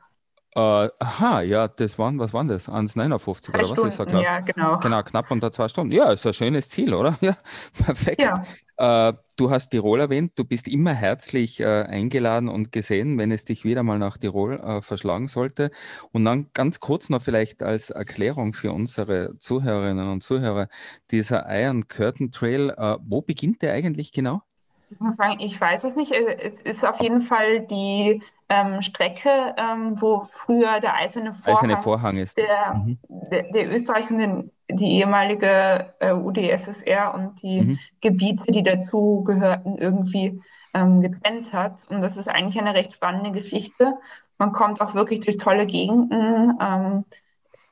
Äh, 0.57 0.89
aha, 1.01 1.43
ja, 1.43 1.69
das 1.69 1.99
waren, 1.99 2.19
was 2.19 2.33
waren 2.33 2.49
das? 2.49 2.67
1,59 2.71 3.51
oder 3.51 3.69
was 3.69 3.79
ist 3.79 3.99
da 3.99 4.07
klar? 4.07 4.23
Ja, 4.23 4.41
genau. 4.41 4.79
Genau, 4.79 5.03
knapp 5.03 5.31
unter 5.31 5.53
zwei 5.53 5.69
Stunden. 5.69 5.93
Ja, 5.93 6.11
ist 6.13 6.27
ein 6.27 6.33
schönes 6.33 6.71
Ziel, 6.71 6.95
oder? 6.95 7.15
Ja, 7.21 7.37
perfekt. 7.85 8.23
Ja. 8.23 9.11
Äh, 9.11 9.13
du 9.37 9.51
hast 9.51 9.69
Tirol 9.69 10.01
erwähnt, 10.01 10.33
du 10.37 10.45
bist 10.45 10.67
immer 10.67 10.95
herzlich 10.95 11.61
äh, 11.61 11.83
eingeladen 11.83 12.49
und 12.49 12.73
gesehen, 12.73 13.19
wenn 13.19 13.33
es 13.33 13.45
dich 13.45 13.65
wieder 13.65 13.83
mal 13.83 13.99
nach 13.99 14.17
Tirol 14.17 14.81
verschlagen 14.81 15.29
sollte. 15.29 15.71
Und 16.13 16.25
dann 16.25 16.47
ganz 16.55 16.81
kurz 16.81 17.11
noch 17.11 17.21
vielleicht 17.21 17.63
als 17.63 17.91
Erklärung 17.91 18.55
für 18.55 18.73
unsere 18.73 19.37
Zuhörerinnen 19.37 20.09
und 20.09 20.23
Zuhörer, 20.23 20.69
dieser 21.11 21.45
Iron 21.51 21.87
Curtain 21.87 22.31
Trail, 22.31 22.75
wo 23.05 23.21
beginnt 23.21 23.61
der 23.61 23.75
eigentlich 23.75 24.11
genau? 24.11 24.41
Ich 24.89 25.01
muss 25.01 25.17
sagen, 25.17 25.41
ich 25.41 25.61
weiß 25.61 25.85
es 25.85 25.97
nicht. 25.97 26.13
Es 26.13 26.61
ist 26.63 26.85
auf 26.85 27.01
jeden 27.01 27.23
Fall 27.23 27.67
die 27.67 28.23
ähm, 28.49 28.81
Strecke, 28.83 29.55
ähm, 29.57 30.01
wo 30.01 30.21
früher 30.21 30.81
der 30.81 30.95
eiserne 30.95 31.33
Vorhang, 31.33 31.65
eiserne 31.65 31.79
Vorhang 31.79 32.17
ist. 32.17 32.39
Der, 32.39 32.75
mhm. 32.75 32.99
der, 33.09 33.43
der, 33.51 33.73
Österreich 33.73 34.11
und 34.11 34.19
den, 34.19 34.51
die 34.71 34.99
ehemalige 34.99 35.95
äh, 35.99 36.13
UdSSR 36.13 37.15
und 37.15 37.43
die 37.43 37.63
mhm. 37.63 37.79
Gebiete, 38.01 38.53
die 38.53 38.63
dazu 38.63 39.25
gehörten, 39.25 39.79
irgendwie 39.79 40.41
ähm, 40.75 41.01
getrennt 41.01 41.53
hat. 41.53 41.79
Und 41.89 42.01
das 42.01 42.17
ist 42.17 42.29
eigentlich 42.29 42.59
eine 42.61 42.75
recht 42.75 42.93
spannende 42.93 43.33
Geschichte. 43.33 43.95
Man 44.39 44.53
kommt 44.53 44.81
auch 44.81 44.95
wirklich 44.95 45.21
durch 45.21 45.39
tolle 45.39 45.67
Gegenden, 45.67 46.59
ähm, 46.61 47.05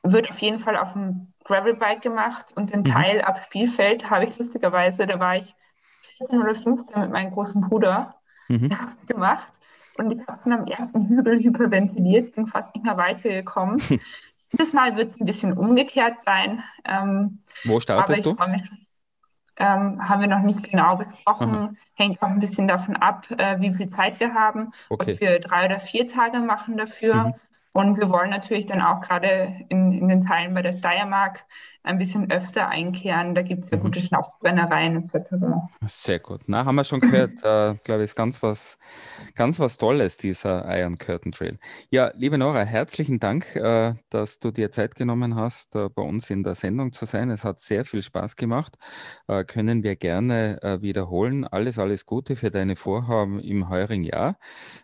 wird 0.03 0.29
auf 0.29 0.39
jeden 0.39 0.59
Fall 0.59 0.77
auf 0.77 0.93
dem 0.93 1.33
Gravelbike 1.45 2.01
gemacht 2.01 2.47
und 2.55 2.73
den 2.73 2.81
mhm. 2.81 2.85
Teil 2.85 3.21
ab 3.21 3.39
Spielfeld 3.45 4.09
habe 4.09 4.25
ich 4.25 4.37
lustigerweise, 4.37 5.07
da 5.07 5.19
war 5.19 5.37
ich 5.37 5.55
14 6.17 6.41
oder 6.41 6.55
15 6.55 7.01
mit 7.01 7.11
meinem 7.11 7.31
großen 7.31 7.61
Bruder 7.61 8.15
mhm. 8.49 8.75
gemacht. 9.07 9.53
Und 9.97 10.11
ich 10.11 10.27
habe 10.27 10.51
am 10.51 10.67
ersten 10.67 11.07
Hügel 11.07 11.39
hyperventiliert, 11.39 12.35
bin 12.35 12.47
fast 12.47 12.75
nicht 12.75 12.85
mehr 12.85 12.97
weitergekommen. 12.97 13.77
Dieses 14.51 14.73
Mal 14.73 14.95
wird 14.95 15.09
es 15.09 15.19
ein 15.19 15.25
bisschen 15.25 15.53
umgekehrt 15.53 16.17
sein. 16.25 16.63
Ähm, 16.85 17.39
Wo 17.63 17.79
startest 17.79 18.25
du? 18.25 18.33
Mich, 18.47 18.69
ähm, 19.57 20.07
haben 20.07 20.21
wir 20.21 20.27
noch 20.27 20.41
nicht 20.41 20.63
genau 20.63 20.97
besprochen. 20.97 21.55
Aha. 21.55 21.73
Hängt 21.93 22.21
auch 22.21 22.27
ein 22.27 22.39
bisschen 22.39 22.67
davon 22.67 22.97
ab, 22.97 23.25
äh, 23.37 23.59
wie 23.59 23.73
viel 23.73 23.89
Zeit 23.89 24.19
wir 24.19 24.33
haben. 24.33 24.71
Okay. 24.89 25.13
Ob 25.13 25.21
wir 25.21 25.39
drei 25.39 25.65
oder 25.65 25.79
vier 25.79 26.07
Tage 26.07 26.39
machen 26.39 26.77
dafür. 26.77 27.15
Mhm. 27.15 27.33
Und 27.71 27.97
wir 27.97 28.09
wollen 28.09 28.29
natürlich 28.29 28.65
dann 28.65 28.81
auch 28.81 29.01
gerade 29.01 29.53
in, 29.69 29.91
in 29.91 30.07
den 30.07 30.25
Teilen 30.25 30.53
bei 30.53 30.61
der 30.61 30.77
Steiermark 30.77 31.45
ein 31.85 31.97
bisschen 31.97 32.31
öfter 32.31 32.67
einkehren. 32.67 33.35
Da 33.35 33.41
gibt 33.41 33.65
es 33.65 33.71
ja 33.71 33.77
mhm. 33.77 33.83
gute 33.83 33.99
Schnapsbrennereien 33.99 35.03
etc. 35.03 35.35
Sehr 35.85 36.19
gut. 36.19 36.41
Na, 36.47 36.65
haben 36.65 36.75
wir 36.75 36.83
schon 36.83 36.99
gehört, 36.99 37.31
äh, 37.43 37.75
glaube 37.83 38.01
ich, 38.01 38.05
ist 38.05 38.15
ganz 38.15 38.41
was, 38.41 38.77
ganz 39.35 39.59
was 39.59 39.77
Tolles, 39.77 40.17
dieser 40.17 40.65
Iron 40.77 40.97
Curtain 40.97 41.31
Trail. 41.31 41.59
Ja, 41.89 42.11
liebe 42.15 42.37
Nora, 42.37 42.63
herzlichen 42.63 43.19
Dank, 43.19 43.55
äh, 43.55 43.93
dass 44.09 44.39
du 44.39 44.51
dir 44.51 44.71
Zeit 44.71 44.95
genommen 44.95 45.35
hast, 45.35 45.75
äh, 45.75 45.89
bei 45.89 46.01
uns 46.01 46.29
in 46.29 46.43
der 46.43 46.55
Sendung 46.55 46.91
zu 46.91 47.05
sein. 47.05 47.29
Es 47.29 47.43
hat 47.43 47.59
sehr 47.59 47.85
viel 47.85 48.03
Spaß 48.03 48.35
gemacht. 48.35 48.77
Äh, 49.27 49.43
können 49.43 49.83
wir 49.83 49.95
gerne 49.95 50.61
äh, 50.61 50.81
wiederholen. 50.81 51.45
Alles, 51.45 51.79
alles 51.79 52.05
Gute 52.05 52.35
für 52.35 52.49
deine 52.49 52.75
Vorhaben 52.75 53.39
im 53.39 53.69
heurigen 53.69 54.03
Jahr. 54.03 54.37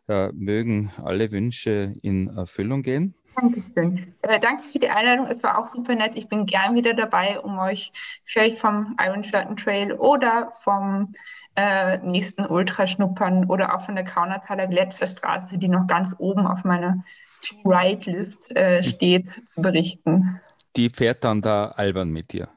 Äh, 0.08 0.32
mögen 0.34 0.92
alle 0.98 1.32
Wünsche 1.32 1.96
in 2.02 2.28
Erfüllung 2.28 2.82
gehen. 2.84 3.16
Dankeschön. 3.36 4.14
Äh, 4.22 4.40
danke 4.40 4.64
für 4.64 4.80
die 4.80 4.90
Einladung. 4.90 5.28
Es 5.28 5.42
war 5.44 5.58
auch 5.58 5.74
super 5.74 5.96
nett. 5.96 6.14
Ich 6.16 6.28
bin 6.28 6.46
gern 6.46 6.76
wieder 6.76 6.94
dabei, 6.94 7.40
um 7.40 7.58
euch 7.60 7.92
vielleicht 8.26 8.58
vom 8.58 8.98
Iron 9.00 9.24
Curtain 9.24 9.56
Trail 9.56 9.94
oder 9.94 10.52
vom 10.62 11.14
äh, 11.56 11.98
nächsten 12.00 12.46
Ultraschnuppern 12.46 13.46
oder 13.46 13.76
auch 13.76 13.82
von 13.82 13.96
der 13.96 14.06
Kaunertaler 14.06 14.68
Gletscherstraße, 14.68 15.58
die 15.58 15.68
noch 15.68 15.88
ganz 15.88 16.16
oben 16.18 16.48
auf 16.48 16.64
meiner 16.64 17.04
To-Ride-List 17.44 18.56
äh, 18.56 18.84
steht, 18.84 19.50
zu 19.50 19.62
berichten. 19.62 20.40
Die 20.76 20.90
fährt 20.90 21.24
dann 21.24 21.42
da 21.42 21.68
albern 21.68 22.10
mit 22.12 22.34
dir 22.34 22.50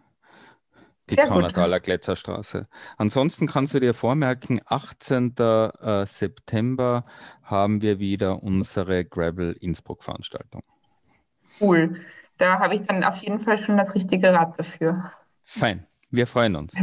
die 1.16 1.28
Kaunertaler 1.28 1.80
Gletscherstraße. 1.80 2.68
Ansonsten 2.96 3.46
kannst 3.46 3.74
du 3.74 3.80
dir 3.80 3.94
vormerken, 3.94 4.60
18. 4.66 5.34
Äh, 5.38 6.06
September 6.06 7.02
haben 7.42 7.82
wir 7.82 7.98
wieder 7.98 8.42
unsere 8.42 9.04
Gravel 9.04 9.52
Innsbruck 9.60 10.02
Veranstaltung. 10.02 10.62
Cool. 11.60 12.00
Da 12.38 12.58
habe 12.58 12.74
ich 12.74 12.82
dann 12.82 13.04
auf 13.04 13.16
jeden 13.18 13.40
Fall 13.40 13.62
schon 13.62 13.76
das 13.76 13.94
richtige 13.94 14.32
Rad 14.32 14.58
dafür. 14.58 15.12
Fein. 15.42 15.86
Wir 16.10 16.26
freuen 16.26 16.56
uns. 16.56 16.74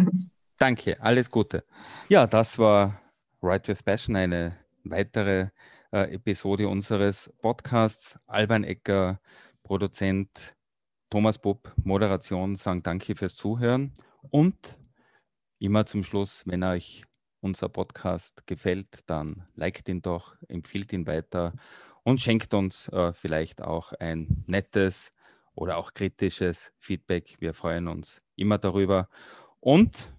Danke. 0.57 0.97
Alles 1.01 1.29
Gute. 1.29 1.63
Ja, 2.09 2.27
das 2.27 2.57
war 2.59 3.01
Right 3.41 3.67
with 3.67 3.83
Passion, 3.83 4.15
eine 4.15 4.55
weitere 4.83 5.47
äh, 5.91 6.13
Episode 6.13 6.67
unseres 6.67 7.31
Podcasts. 7.41 8.19
Alban 8.27 8.63
Ecker, 8.63 9.19
Produzent, 9.63 10.51
Thomas 11.09 11.37
Bub, 11.37 11.73
Moderation, 11.83 12.55
sagen 12.55 12.83
Danke 12.83 13.15
fürs 13.15 13.35
Zuhören 13.35 13.93
und 14.29 14.79
immer 15.59 15.85
zum 15.85 16.03
Schluss, 16.03 16.43
wenn 16.45 16.63
euch 16.63 17.03
unser 17.39 17.69
Podcast 17.69 18.45
gefällt, 18.47 18.99
dann 19.07 19.45
liked 19.55 19.89
ihn 19.89 20.01
doch, 20.01 20.35
empfiehlt 20.47 20.93
ihn 20.93 21.07
weiter 21.07 21.53
und 22.03 22.21
schenkt 22.21 22.53
uns 22.53 22.87
äh, 22.89 23.13
vielleicht 23.13 23.61
auch 23.61 23.93
ein 23.93 24.43
nettes 24.47 25.11
oder 25.55 25.77
auch 25.77 25.93
kritisches 25.93 26.71
Feedback. 26.79 27.35
Wir 27.39 27.53
freuen 27.53 27.87
uns 27.87 28.21
immer 28.35 28.57
darüber 28.57 29.09
und 29.59 30.13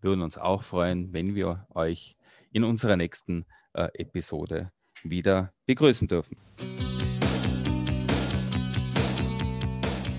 würden 0.00 0.22
uns 0.22 0.38
auch 0.38 0.62
freuen, 0.62 1.12
wenn 1.12 1.34
wir 1.34 1.66
euch 1.70 2.14
in 2.52 2.64
unserer 2.64 2.96
nächsten 2.96 3.44
äh, 3.74 3.88
Episode 3.94 4.72
wieder 5.02 5.52
begrüßen 5.66 6.08
dürfen. 6.08 6.36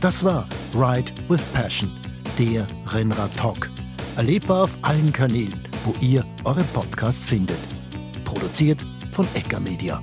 Das 0.02 0.24
war 0.24 0.48
Ride 0.74 1.12
with 1.28 1.44
Passion 1.52 1.92
der 2.40 2.66
Rennrad 2.88 3.36
Talk. 3.36 3.70
Erlebbar 4.16 4.64
auf 4.64 4.78
allen 4.82 5.12
Kanälen, 5.12 5.62
wo 5.84 5.94
ihr 6.00 6.26
eure 6.46 6.64
Podcasts 6.74 7.28
findet. 7.28 7.58
Produziert 8.24 8.80
von 9.12 9.28
Ecker 9.34 9.60
Media. 9.60 10.02